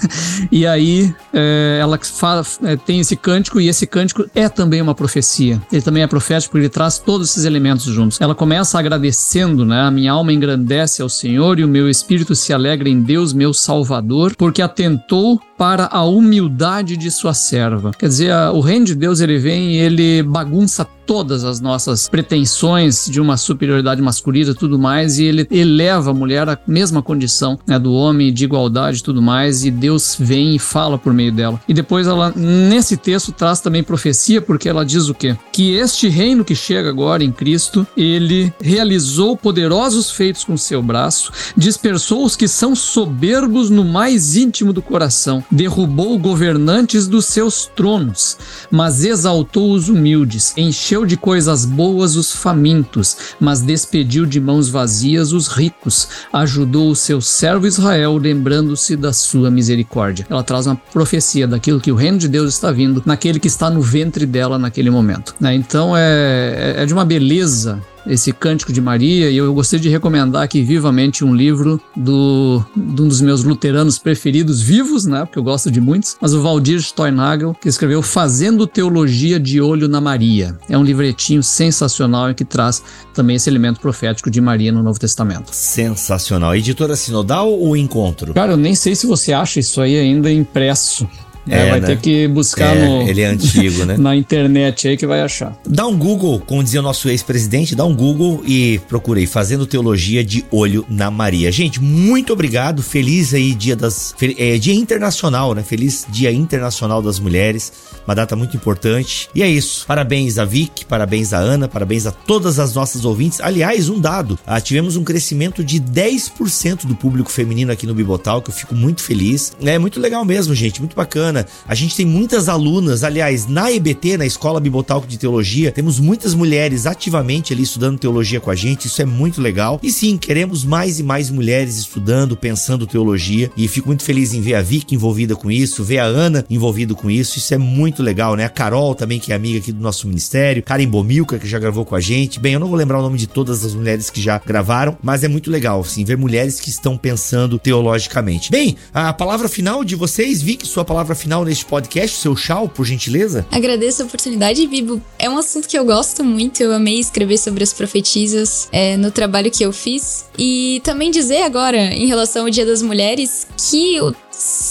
E 0.52 0.66
aí 0.66 1.14
é, 1.32 1.78
ela 1.80 1.98
fala, 2.02 2.44
é, 2.62 2.76
tem 2.76 3.00
esse 3.00 3.16
cântico, 3.16 3.60
e 3.60 3.68
esse 3.68 3.86
cântico 3.86 4.24
é 4.34 4.48
também 4.48 4.80
uma 4.80 4.94
profecia. 4.94 5.60
Ele 5.72 5.82
também 5.82 6.02
é 6.02 6.06
profético 6.06 6.52
porque 6.52 6.66
ele 6.66 6.72
traz 6.72 6.98
todos 6.98 7.30
esses 7.30 7.44
elementos 7.44 7.84
juntos. 7.84 8.20
Ela 8.20 8.34
começa 8.34 8.78
agradecendo, 8.78 9.64
né? 9.64 9.82
A 9.82 9.90
minha 9.90 10.12
alma 10.12 10.32
engrandece 10.32 11.02
ao 11.02 11.08
Senhor 11.08 11.58
e 11.58 11.64
o 11.64 11.68
meu 11.68 11.88
espírito 11.88 12.34
se 12.34 12.52
alegra 12.52 12.88
em 12.88 13.00
Deus, 13.00 13.32
meu 13.32 13.52
Salvador, 13.52 14.34
porque 14.36 14.62
atentou 14.62 15.40
para 15.56 15.88
a 15.90 16.04
humildade 16.04 16.96
de 16.96 17.10
sua 17.10 17.32
serva. 17.32 17.92
Quer 17.98 18.08
dizer, 18.08 18.15
o 18.52 18.60
reino 18.60 18.84
de 18.84 18.94
Deus 18.94 19.20
ele 19.20 19.38
vem 19.38 19.72
e 19.72 19.78
ele 19.78 20.22
bagunça 20.22 20.86
todas 21.06 21.44
as 21.44 21.60
nossas 21.60 22.08
pretensões 22.08 23.06
de 23.06 23.20
uma 23.20 23.36
superioridade 23.36 24.02
masculina 24.02 24.50
e 24.50 24.54
tudo 24.54 24.78
mais, 24.78 25.18
e 25.18 25.24
ele 25.24 25.46
eleva 25.50 26.10
a 26.10 26.14
mulher 26.14 26.48
à 26.48 26.58
mesma 26.66 27.00
condição 27.00 27.58
né, 27.66 27.78
do 27.78 27.92
homem, 27.92 28.32
de 28.32 28.44
igualdade 28.44 28.98
e 28.98 29.02
tudo 29.02 29.22
mais, 29.22 29.64
e 29.64 29.70
Deus 29.70 30.16
vem 30.18 30.56
e 30.56 30.58
fala 30.58 30.98
por 30.98 31.14
meio 31.14 31.32
dela. 31.32 31.60
E 31.68 31.72
depois 31.72 32.06
ela, 32.06 32.32
nesse 32.34 32.96
texto, 32.96 33.30
traz 33.32 33.60
também 33.60 33.82
profecia, 33.82 34.42
porque 34.42 34.68
ela 34.68 34.84
diz 34.84 35.08
o 35.08 35.14
quê? 35.14 35.36
Que 35.52 35.76
este 35.76 36.08
reino 36.08 36.44
que 36.44 36.54
chega 36.54 36.88
agora 36.88 37.22
em 37.22 37.30
Cristo, 37.30 37.86
ele 37.96 38.52
realizou 38.60 39.36
poderosos 39.36 40.10
feitos 40.10 40.42
com 40.42 40.56
seu 40.56 40.82
braço, 40.82 41.30
dispersou 41.56 42.24
os 42.24 42.34
que 42.34 42.48
são 42.48 42.74
soberbos 42.74 43.70
no 43.70 43.84
mais 43.84 44.36
íntimo 44.36 44.72
do 44.72 44.82
coração, 44.82 45.44
derrubou 45.50 46.18
governantes 46.18 47.06
dos 47.06 47.26
seus 47.26 47.66
tronos, 47.76 48.36
mas 48.70 49.04
exaltou 49.04 49.72
os 49.72 49.88
humildes, 49.88 50.52
encheu 50.56 50.95
encheu 50.96 51.04
de 51.04 51.16
coisas 51.16 51.66
boas 51.66 52.16
os 52.16 52.32
famintos, 52.32 53.16
mas 53.38 53.60
despediu 53.60 54.24
de 54.24 54.40
mãos 54.40 54.70
vazias 54.70 55.32
os 55.32 55.46
ricos. 55.48 56.08
Ajudou 56.32 56.90
o 56.90 56.96
seu 56.96 57.20
servo 57.20 57.66
Israel, 57.66 58.16
lembrando-se 58.16 58.96
da 58.96 59.12
sua 59.12 59.50
misericórdia. 59.50 60.26
Ela 60.30 60.42
traz 60.42 60.66
uma 60.66 60.76
profecia 60.76 61.46
daquilo 61.46 61.80
que 61.80 61.92
o 61.92 61.96
reino 61.96 62.16
de 62.16 62.28
Deus 62.28 62.54
está 62.54 62.72
vindo 62.72 63.02
naquele 63.04 63.38
que 63.38 63.48
está 63.48 63.68
no 63.68 63.82
ventre 63.82 64.24
dela 64.24 64.58
naquele 64.58 64.88
momento. 64.88 65.34
Né? 65.38 65.54
Então 65.54 65.94
é, 65.94 66.76
é 66.78 66.86
de 66.86 66.94
uma 66.94 67.04
beleza 67.04 67.82
esse 68.06 68.32
Cântico 68.32 68.72
de 68.72 68.80
Maria, 68.80 69.30
e 69.30 69.36
eu 69.36 69.52
gostaria 69.52 69.82
de 69.82 69.88
recomendar 69.88 70.42
aqui 70.42 70.62
vivamente 70.62 71.24
um 71.24 71.34
livro 71.34 71.80
do, 71.96 72.64
de 72.74 73.02
um 73.02 73.08
dos 73.08 73.20
meus 73.20 73.42
luteranos 73.42 73.98
preferidos 73.98 74.60
vivos, 74.60 75.06
né? 75.06 75.24
Porque 75.24 75.38
eu 75.38 75.42
gosto 75.42 75.70
de 75.70 75.80
muitos, 75.80 76.16
mas 76.20 76.34
o 76.34 76.42
Valdir 76.42 76.80
Steinhagel, 76.80 77.54
que 77.54 77.68
escreveu 77.68 78.02
Fazendo 78.02 78.66
Teologia 78.66 79.38
de 79.40 79.60
Olho 79.60 79.88
na 79.88 80.00
Maria. 80.00 80.56
É 80.68 80.76
um 80.76 80.84
livretinho 80.84 81.42
sensacional 81.42 82.30
e 82.30 82.34
que 82.34 82.44
traz 82.44 82.82
também 83.12 83.36
esse 83.36 83.48
elemento 83.48 83.80
profético 83.80 84.30
de 84.30 84.40
Maria 84.40 84.72
no 84.72 84.82
Novo 84.82 84.98
Testamento. 84.98 85.50
Sensacional. 85.52 86.54
Editora 86.54 86.96
Sinodal 86.96 87.50
ou 87.50 87.76
Encontro? 87.76 88.34
Cara, 88.34 88.52
eu 88.52 88.56
nem 88.56 88.74
sei 88.74 88.94
se 88.94 89.06
você 89.06 89.32
acha 89.32 89.60
isso 89.60 89.80
aí 89.80 89.98
ainda 89.98 90.30
impresso. 90.30 91.08
É, 91.48 91.70
vai 91.70 91.80
né? 91.80 91.86
ter 91.86 91.98
que 91.98 92.28
buscar 92.28 92.76
é, 92.76 92.84
no. 92.84 93.08
Ele 93.08 93.20
é 93.20 93.26
antigo, 93.26 93.84
né? 93.84 93.96
na 93.98 94.16
internet 94.16 94.88
aí 94.88 94.96
que 94.96 95.06
vai 95.06 95.20
achar. 95.20 95.56
Dá 95.66 95.86
um 95.86 95.96
Google, 95.96 96.40
como 96.40 96.62
dizia 96.62 96.80
o 96.80 96.82
nosso 96.82 97.08
ex-presidente, 97.08 97.74
dá 97.74 97.84
um 97.84 97.94
Google 97.94 98.42
e 98.46 98.80
procurei 98.88 99.26
Fazendo 99.26 99.66
Teologia 99.66 100.24
de 100.24 100.44
Olho 100.50 100.84
na 100.88 101.10
Maria. 101.10 101.52
Gente, 101.52 101.80
muito 101.80 102.32
obrigado. 102.32 102.82
Feliz 102.82 103.32
aí 103.32 103.54
Dia 103.54 103.76
das. 103.76 104.14
É, 104.20 104.58
dia 104.58 104.74
Internacional, 104.74 105.54
né? 105.54 105.62
Feliz 105.62 106.06
Dia 106.08 106.32
Internacional 106.32 107.00
das 107.00 107.18
Mulheres. 107.20 107.72
Uma 108.06 108.14
data 108.14 108.34
muito 108.34 108.56
importante. 108.56 109.28
E 109.34 109.42
é 109.42 109.48
isso. 109.48 109.84
Parabéns 109.86 110.38
a 110.38 110.44
Vic, 110.44 110.84
parabéns 110.84 111.32
a 111.32 111.38
Ana, 111.38 111.68
parabéns 111.68 112.06
a 112.06 112.12
todas 112.12 112.58
as 112.58 112.74
nossas 112.74 113.04
ouvintes. 113.04 113.40
Aliás, 113.40 113.88
um 113.88 114.00
dado: 114.00 114.38
ah, 114.46 114.60
tivemos 114.60 114.96
um 114.96 115.04
crescimento 115.04 115.62
de 115.62 115.80
10% 115.80 116.86
do 116.86 116.94
público 116.94 117.30
feminino 117.30 117.70
aqui 117.72 117.86
no 117.86 117.94
Bibotal, 117.94 118.42
que 118.42 118.50
eu 118.50 118.54
fico 118.54 118.74
muito 118.74 119.02
feliz. 119.02 119.52
É 119.62 119.78
muito 119.78 120.00
legal 120.00 120.24
mesmo, 120.24 120.54
gente. 120.54 120.80
Muito 120.80 120.96
bacana 120.96 121.35
A 121.66 121.74
gente 121.74 121.96
tem 121.96 122.06
muitas 122.06 122.48
alunas, 122.48 123.02
aliás, 123.02 123.46
na 123.46 123.70
EBT, 123.72 124.16
na 124.16 124.26
Escola 124.26 124.60
Bibotalco 124.60 125.06
de 125.06 125.18
Teologia, 125.18 125.72
temos 125.72 125.98
muitas 125.98 126.34
mulheres 126.34 126.86
ativamente 126.86 127.52
ali 127.52 127.62
estudando 127.62 127.98
teologia 127.98 128.40
com 128.40 128.50
a 128.50 128.54
gente. 128.54 128.86
Isso 128.86 129.02
é 129.02 129.04
muito 129.04 129.40
legal. 129.40 129.80
E 129.82 129.90
sim, 129.90 130.16
queremos 130.16 130.64
mais 130.64 130.98
e 130.98 131.02
mais 131.02 131.30
mulheres 131.30 131.76
estudando, 131.76 132.36
pensando 132.36 132.86
teologia. 132.86 133.50
E 133.56 133.68
fico 133.68 133.88
muito 133.88 134.02
feliz 134.02 134.32
em 134.32 134.40
ver 134.40 134.54
a 134.54 134.62
Vicky 134.62 134.94
envolvida 134.94 135.34
com 135.34 135.50
isso, 135.50 135.84
ver 135.84 135.98
a 135.98 136.04
Ana 136.04 136.44
envolvida 136.48 136.94
com 136.94 137.10
isso. 137.10 137.38
Isso 137.38 137.52
é 137.54 137.58
muito 137.58 138.02
legal, 138.02 138.36
né? 138.36 138.44
A 138.44 138.48
Carol 138.48 138.94
também, 138.94 139.18
que 139.18 139.32
é 139.32 139.34
amiga 139.34 139.58
aqui 139.58 139.72
do 139.72 139.82
nosso 139.82 140.06
ministério. 140.06 140.62
Karen 140.62 140.88
Bomilca, 140.88 141.38
que 141.38 141.46
já 141.46 141.58
gravou 141.58 141.84
com 141.84 141.94
a 141.94 142.00
gente. 142.00 142.40
Bem, 142.40 142.54
eu 142.54 142.60
não 142.60 142.68
vou 142.68 142.76
lembrar 142.76 142.98
o 142.98 143.02
nome 143.02 143.18
de 143.18 143.26
todas 143.26 143.64
as 143.64 143.74
mulheres 143.74 144.10
que 144.10 144.20
já 144.20 144.40
gravaram, 144.44 144.96
mas 145.02 145.24
é 145.24 145.28
muito 145.28 145.50
legal, 145.50 145.84
sim, 145.84 146.04
ver 146.04 146.16
mulheres 146.16 146.60
que 146.60 146.70
estão 146.70 146.96
pensando 146.96 147.58
teologicamente. 147.58 148.50
Bem, 148.50 148.76
a 148.92 149.12
palavra 149.12 149.48
final 149.48 149.84
de 149.84 149.94
vocês, 149.94 150.42
Vicky, 150.42 150.66
sua 150.66 150.84
palavra 150.84 151.14
final 151.14 151.25
final 151.26 151.44
neste 151.44 151.64
podcast, 151.64 152.18
seu 152.18 152.36
chau, 152.36 152.68
por 152.68 152.86
gentileza? 152.86 153.44
Agradeço 153.50 154.02
a 154.02 154.06
oportunidade, 154.06 154.64
Bibo. 154.68 155.02
É 155.18 155.28
um 155.28 155.36
assunto 155.36 155.66
que 155.66 155.76
eu 155.76 155.84
gosto 155.84 156.22
muito, 156.22 156.62
eu 156.62 156.72
amei 156.72 157.00
escrever 157.00 157.36
sobre 157.36 157.64
as 157.64 157.72
profetisas 157.72 158.68
é, 158.70 158.96
no 158.96 159.10
trabalho 159.10 159.50
que 159.50 159.64
eu 159.64 159.72
fiz. 159.72 160.24
E 160.38 160.80
também 160.84 161.10
dizer 161.10 161.42
agora, 161.42 161.78
em 161.78 162.06
relação 162.06 162.44
ao 162.44 162.50
Dia 162.50 162.64
das 162.64 162.80
Mulheres, 162.80 163.44
que 163.56 164.00
o 164.00 164.14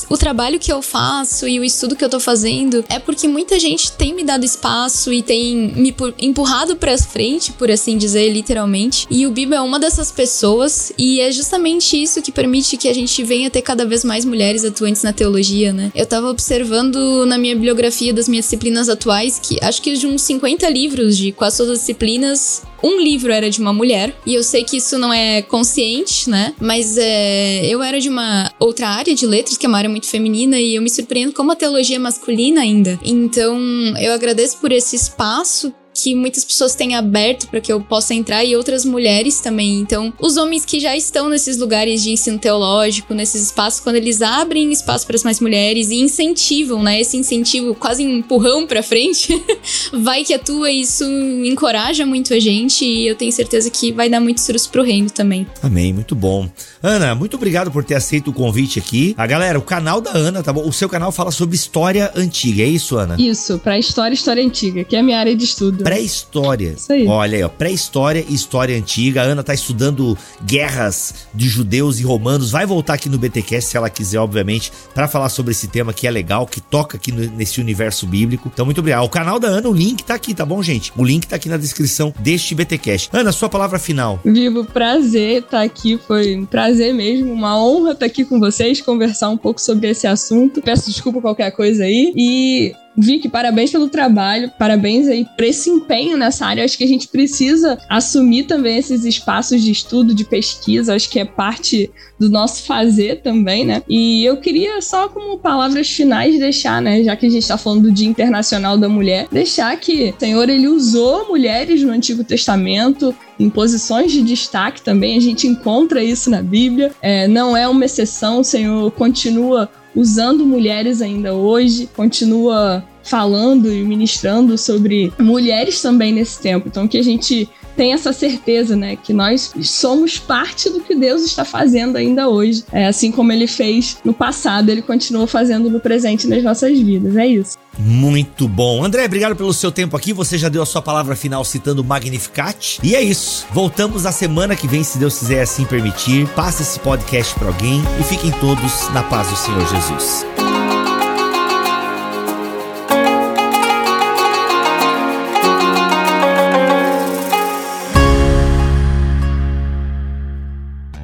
o 0.10 0.18
trabalho 0.18 0.60
que 0.60 0.72
eu 0.72 0.82
faço 0.82 1.48
e 1.48 1.60
o 1.60 1.64
estudo 1.64 1.96
que 1.96 2.04
eu 2.04 2.10
tô 2.10 2.20
fazendo 2.20 2.84
é 2.90 3.00
porque 3.00 3.28
muita 3.28 3.60
gente 3.60 3.92
tem 3.92 4.14
me 4.14 4.24
dado 4.24 4.46
espaço 4.46 5.12
e 5.12 5.22
tem 5.22 5.74
me 5.76 5.96
empurrado 6.20 6.76
pra 6.76 6.98
frente, 6.98 7.52
por 7.54 7.70
assim 7.70 7.98
dizer, 7.98 8.30
literalmente. 8.30 9.08
E 9.10 9.26
o 9.26 9.32
Bibo 9.32 9.54
é 9.54 9.62
uma 9.62 9.80
dessas 9.80 10.12
pessoas 10.12 10.92
e 10.98 11.20
é 11.20 11.32
justamente 11.32 12.02
isso 12.02 12.22
que 12.22 12.32
permite 12.32 12.78
que 12.78 12.88
a 12.88 12.94
gente 12.94 13.24
venha 13.24 13.50
ter 13.50 13.62
cada 13.62 13.86
vez 13.86 14.04
mais 14.04 14.26
mulheres 14.26 14.64
atuantes 14.64 15.04
na 15.04 15.14
teologia, 15.14 15.74
né? 15.74 15.92
Eu 15.96 16.06
tava 16.06 16.30
observando 16.30 17.26
na 17.26 17.38
minha 17.38 17.56
bibliografia 17.56 18.14
das 18.14 18.28
minhas 18.28 18.46
disciplinas 18.46 18.90
atuais 18.90 19.40
que 19.42 19.58
acho 19.62 19.82
que 19.82 19.94
de 19.94 20.08
uns 20.08 20.22
50 20.22 20.70
livros 20.70 21.18
de 21.18 21.32
quase 21.32 21.58
todas 21.58 21.74
as 21.74 21.80
disciplinas, 21.80 22.64
um 22.86 23.02
livro 23.02 23.32
era 23.32 23.50
de 23.50 23.60
uma 23.60 23.74
mulher, 23.74 24.16
e 24.26 24.36
eu 24.36 24.44
sei 24.44 24.64
que 24.64 24.78
isso 24.78 24.98
não 24.98 25.12
é 25.12 25.42
consciente, 25.42 26.30
né? 26.30 26.54
Mas 26.60 26.98
é, 26.98 27.66
eu 27.66 27.82
era 27.82 28.00
de 28.00 28.08
uma 28.08 28.52
outra 28.60 28.88
área 28.90 29.16
de 29.16 29.26
letras, 29.26 29.58
que 29.58 29.66
é 29.66 29.70
uma 29.70 29.80
área 29.80 29.90
muito 29.90 30.06
feminina, 30.06 30.60
e 30.60 30.76
eu 30.76 30.82
me 30.82 30.90
surpreendo 30.90 31.34
como 31.34 31.52
a 31.52 31.56
teologia 31.56 31.96
é 31.96 32.00
masculina 32.00 32.62
ainda. 32.62 33.00
Então, 33.04 33.58
eu 34.00 34.14
agradeço 34.14 34.58
por 34.58 34.72
esse 34.72 34.96
espaço 34.96 35.74
que 35.96 36.14
muitas 36.14 36.44
pessoas 36.44 36.76
têm 36.76 36.94
aberto 36.94 37.48
para 37.48 37.62
que 37.62 37.72
eu 37.72 37.80
possa 37.80 38.14
entrar 38.14 38.44
e 38.44 38.54
outras 38.56 38.84
mulheres 38.84 39.40
também. 39.40 39.80
Então, 39.80 40.14
os 40.20 40.36
homens 40.36 40.66
que 40.66 40.78
já 40.80 40.96
estão 40.96 41.30
nesses 41.30 41.58
lugares 41.58 42.04
de 42.04 42.12
ensino 42.12 42.38
teológico, 42.38 43.14
nesses 43.14 43.44
espaços, 43.44 43.80
quando 43.80 43.96
eles 43.96 44.22
abrem 44.22 44.72
espaço 44.72 45.08
para 45.08 45.16
as 45.16 45.24
mais 45.24 45.40
mulheres 45.40 45.90
e 45.90 45.96
incentivam, 45.96 46.84
né, 46.84 47.00
esse 47.00 47.16
incentivo 47.16 47.74
quase 47.74 48.04
empurrão 48.04 48.68
para 48.68 48.84
frente, 48.84 49.42
vai 49.94 50.26
que 50.26 50.34
atua 50.34 50.70
e 50.70 50.82
isso 50.82 51.06
encoraja 51.46 52.06
muito 52.06 52.34
a 52.34 52.40
gente 52.40 52.84
e 52.84 53.08
eu 53.08 53.16
tenho 53.16 53.32
certeza 53.32 53.70
que 53.70 53.94
vai 53.94 54.10
dar 54.10 54.20
muitos 54.20 54.46
frutos 54.46 54.68
pro 54.68 54.84
reino 54.84 55.10
também. 55.10 55.48
Amém, 55.64 55.94
muito 55.94 56.14
bom. 56.14 56.50
Ana, 56.84 57.16
muito 57.16 57.38
obrigado 57.38 57.72
por 57.72 57.86
ter 57.86 57.96
aceito 57.96 58.32
o 58.32 58.34
convite 58.34 58.80
aqui. 58.80 59.16
A 59.18 59.26
galera, 59.26 59.58
o 59.58 59.62
canal 59.62 60.02
da 60.02 60.12
Ana, 60.12 60.44
tá 60.44 60.52
bom? 60.52 60.68
O 60.68 60.74
seu 60.74 60.90
canal 60.90 61.12
fala 61.12 61.32
sobre 61.32 61.56
história 61.56 62.12
antiga, 62.16 62.64
é 62.64 62.68
isso, 62.68 62.98
Ana? 62.98 63.16
Isso, 63.18 63.58
para 63.60 63.80
história, 63.80 64.14
história 64.14 64.44
antiga, 64.44 64.84
que 64.84 64.96
é 64.96 65.00
a 65.00 65.04
minha 65.04 65.18
área 65.18 65.36
de 65.36 65.46
estudo 65.46 65.85
pré-história. 65.86 66.74
Isso 66.76 66.92
aí. 66.92 67.08
Olha 67.08 67.38
aí, 67.38 67.44
ó, 67.44 67.48
pré-história 67.48 68.26
e 68.28 68.34
história 68.34 68.76
antiga. 68.76 69.22
A 69.22 69.26
Ana 69.26 69.44
tá 69.44 69.54
estudando 69.54 70.18
guerras 70.44 71.28
de 71.32 71.48
judeus 71.48 72.00
e 72.00 72.04
romanos. 72.04 72.50
Vai 72.50 72.66
voltar 72.66 72.96
aqui 72.96 73.08
no 73.08 73.20
BTcast 73.20 73.70
se 73.70 73.78
ela 73.78 73.88
quiser, 73.88 74.18
obviamente, 74.18 74.72
para 74.96 75.08
falar 75.08 75.30
sobre 75.30 75.52
esse 75.52 75.68
tema 75.68 75.94
que 75.94 76.08
é 76.08 76.12
legal, 76.12 76.48
que 76.48 76.60
toca 76.60 76.98
aqui 76.98 77.12
no, 77.12 77.24
nesse 77.38 77.62
universo 77.62 78.08
bíblico. 78.08 78.50
Então, 78.52 78.66
muito 78.66 78.80
obrigado. 78.80 79.04
O 79.04 79.10
canal 79.10 79.40
da 79.40 79.48
Ana, 79.48 79.70
o 79.70 79.74
link 79.74 80.04
tá 80.04 80.16
aqui, 80.16 80.34
tá 80.34 80.44
bom, 80.44 80.64
gente? 80.64 80.92
O 80.98 81.04
link 81.04 81.28
tá 81.28 81.36
aqui 81.36 81.48
na 81.48 81.58
descrição 81.58 82.12
deste 82.20 82.56
BTcast. 82.56 83.12
Ana, 83.14 83.32
sua 83.32 83.48
palavra 83.48 83.78
final. 83.78 84.20
Vivo, 84.26 84.66
prazer 84.66 85.44
estar 85.44 85.60
tá 85.60 85.64
aqui. 85.64 86.00
Foi 86.08 86.36
um 86.36 86.46
prazer 86.46 86.96
mesmo, 86.96 87.32
uma 87.32 87.62
honra 87.64 87.92
estar 87.92 88.00
tá 88.00 88.06
aqui 88.08 88.26
com 88.26 88.40
vocês, 88.40 88.82
conversar 88.82 89.30
um 89.30 89.38
pouco 89.38 89.62
sobre 89.62 89.88
esse 89.88 90.08
assunto. 90.08 90.64
Peço 90.64 90.90
desculpa 90.90 91.22
qualquer 91.22 91.52
coisa 91.52 91.84
aí. 91.84 92.12
E 92.16 92.74
Vicky, 92.98 93.30
parabéns 93.30 93.72
pelo 93.72 93.90
trabalho, 93.90 94.52
parabéns 94.58 95.08
aí 95.08 95.26
por 95.36 95.44
esse 95.44 95.70
empenho 95.70 96.18
nessa 96.18 96.46
área. 96.46 96.64
Acho 96.64 96.78
que 96.78 96.84
a 96.84 96.88
gente 96.88 97.08
precisa 97.08 97.78
assumir 97.90 98.44
também 98.44 98.78
esses 98.78 99.04
espaços 99.04 99.62
de 99.62 99.72
estudo, 99.72 100.14
de 100.14 100.24
pesquisa, 100.24 100.96
acho 100.96 101.10
que 101.10 101.20
é 101.20 101.26
parte 101.26 101.92
do 102.20 102.30
nosso 102.30 102.64
fazer 102.64 103.22
também, 103.22 103.66
né? 103.66 103.84
E 103.90 104.24
eu 104.24 104.38
queria 104.38 104.82
só 104.82 105.10
como 105.10 105.38
palavras 105.38 105.90
finais 105.90 106.40
deixar, 106.40 106.82
né, 106.82 107.04
já 107.04 107.16
que 107.16 107.26
a 107.26 107.30
gente 107.30 107.42
está 107.42 107.58
falando 107.58 107.84
do 107.84 107.92
Dia 107.92 108.08
Internacional 108.08 108.78
da 108.78 108.88
Mulher, 108.88 109.28
deixar 109.32 109.76
que 109.78 110.14
o 110.16 110.20
Senhor 110.20 110.50
ele 110.50 110.68
usou 110.68 111.28
mulheres 111.28 111.82
no 111.84 111.92
Antigo 111.92 112.24
Testamento 112.24 113.14
em 113.38 113.50
posições 113.50 114.12
de 114.12 114.22
destaque 114.22 114.82
também, 114.82 115.18
a 115.18 115.22
gente 115.22 115.46
encontra 115.46 116.02
isso 116.02 116.30
na 116.30 116.42
Bíblia, 116.42 116.92
é, 117.02 117.28
não 117.28 117.56
é 117.56 117.68
uma 117.68 117.84
exceção, 117.84 118.40
o 118.40 118.44
Senhor 118.44 118.90
continua 118.92 119.70
usando 119.96 120.46
mulheres 120.46 121.02
ainda 121.02 121.34
hoje, 121.34 121.90
continua 121.96 122.84
falando 123.04 123.72
e 123.72 123.84
ministrando 123.84 124.58
sobre 124.58 125.14
mulheres 125.20 125.82
também 125.82 126.12
nesse 126.12 126.42
tempo. 126.42 126.68
Então 126.68 126.88
que 126.88 126.98
a 126.98 127.04
gente 127.04 127.48
tem 127.76 127.94
essa 127.94 128.14
certeza, 128.14 128.76
né, 128.76 128.96
que 128.96 129.14
nós 129.14 129.54
somos 129.62 130.18
parte 130.18 130.70
do 130.70 130.82
que 130.82 130.96
Deus 130.96 131.24
está 131.24 131.44
fazendo 131.44 131.98
ainda 131.98 132.28
hoje. 132.28 132.64
É 132.72 132.88
assim 132.88 133.12
como 133.12 133.32
ele 133.32 133.48
fez 133.48 133.98
no 134.04 134.14
passado, 134.14 134.70
ele 134.70 134.82
continua 134.82 135.28
fazendo 135.28 135.70
no 135.70 135.80
presente 135.80 136.28
nas 136.28 136.44
nossas 136.44 136.78
vidas. 136.80 137.16
É 137.16 137.28
isso. 137.28 137.58
Muito 137.78 138.48
bom. 138.48 138.84
André, 138.84 139.06
obrigado 139.06 139.36
pelo 139.36 139.54
seu 139.54 139.72
tempo 139.72 139.98
aqui. 139.98 140.14
Você 140.14 140.38
já 140.38 140.50
deu 140.50 140.62
a 140.62 140.66
sua 140.66 140.82
palavra 140.82 141.16
final 141.16 141.44
citando 141.44 141.84
Magnificat. 141.84 142.80
E 142.82 142.96
é 142.96 143.02
isso. 143.02 143.46
Voltamos 143.52 144.04
na 144.04 144.12
semana 144.12 144.56
que 144.56 144.68
vem, 144.68 144.84
se 144.84 144.98
Deus 144.98 145.20
quiser 145.20 145.42
assim 145.42 145.66
permitir. 145.66 146.28
Passe 146.30 146.64
esse 146.64 146.80
podcast 146.80 147.36
para 147.36 147.48
alguém 147.48 147.82
e 148.00 148.04
fiquem 148.04 148.32
todos 148.40 148.90
na 148.94 149.04
paz 149.04 149.28
do 149.28 149.36
Senhor 149.36 149.68
Jesus. 149.68 150.45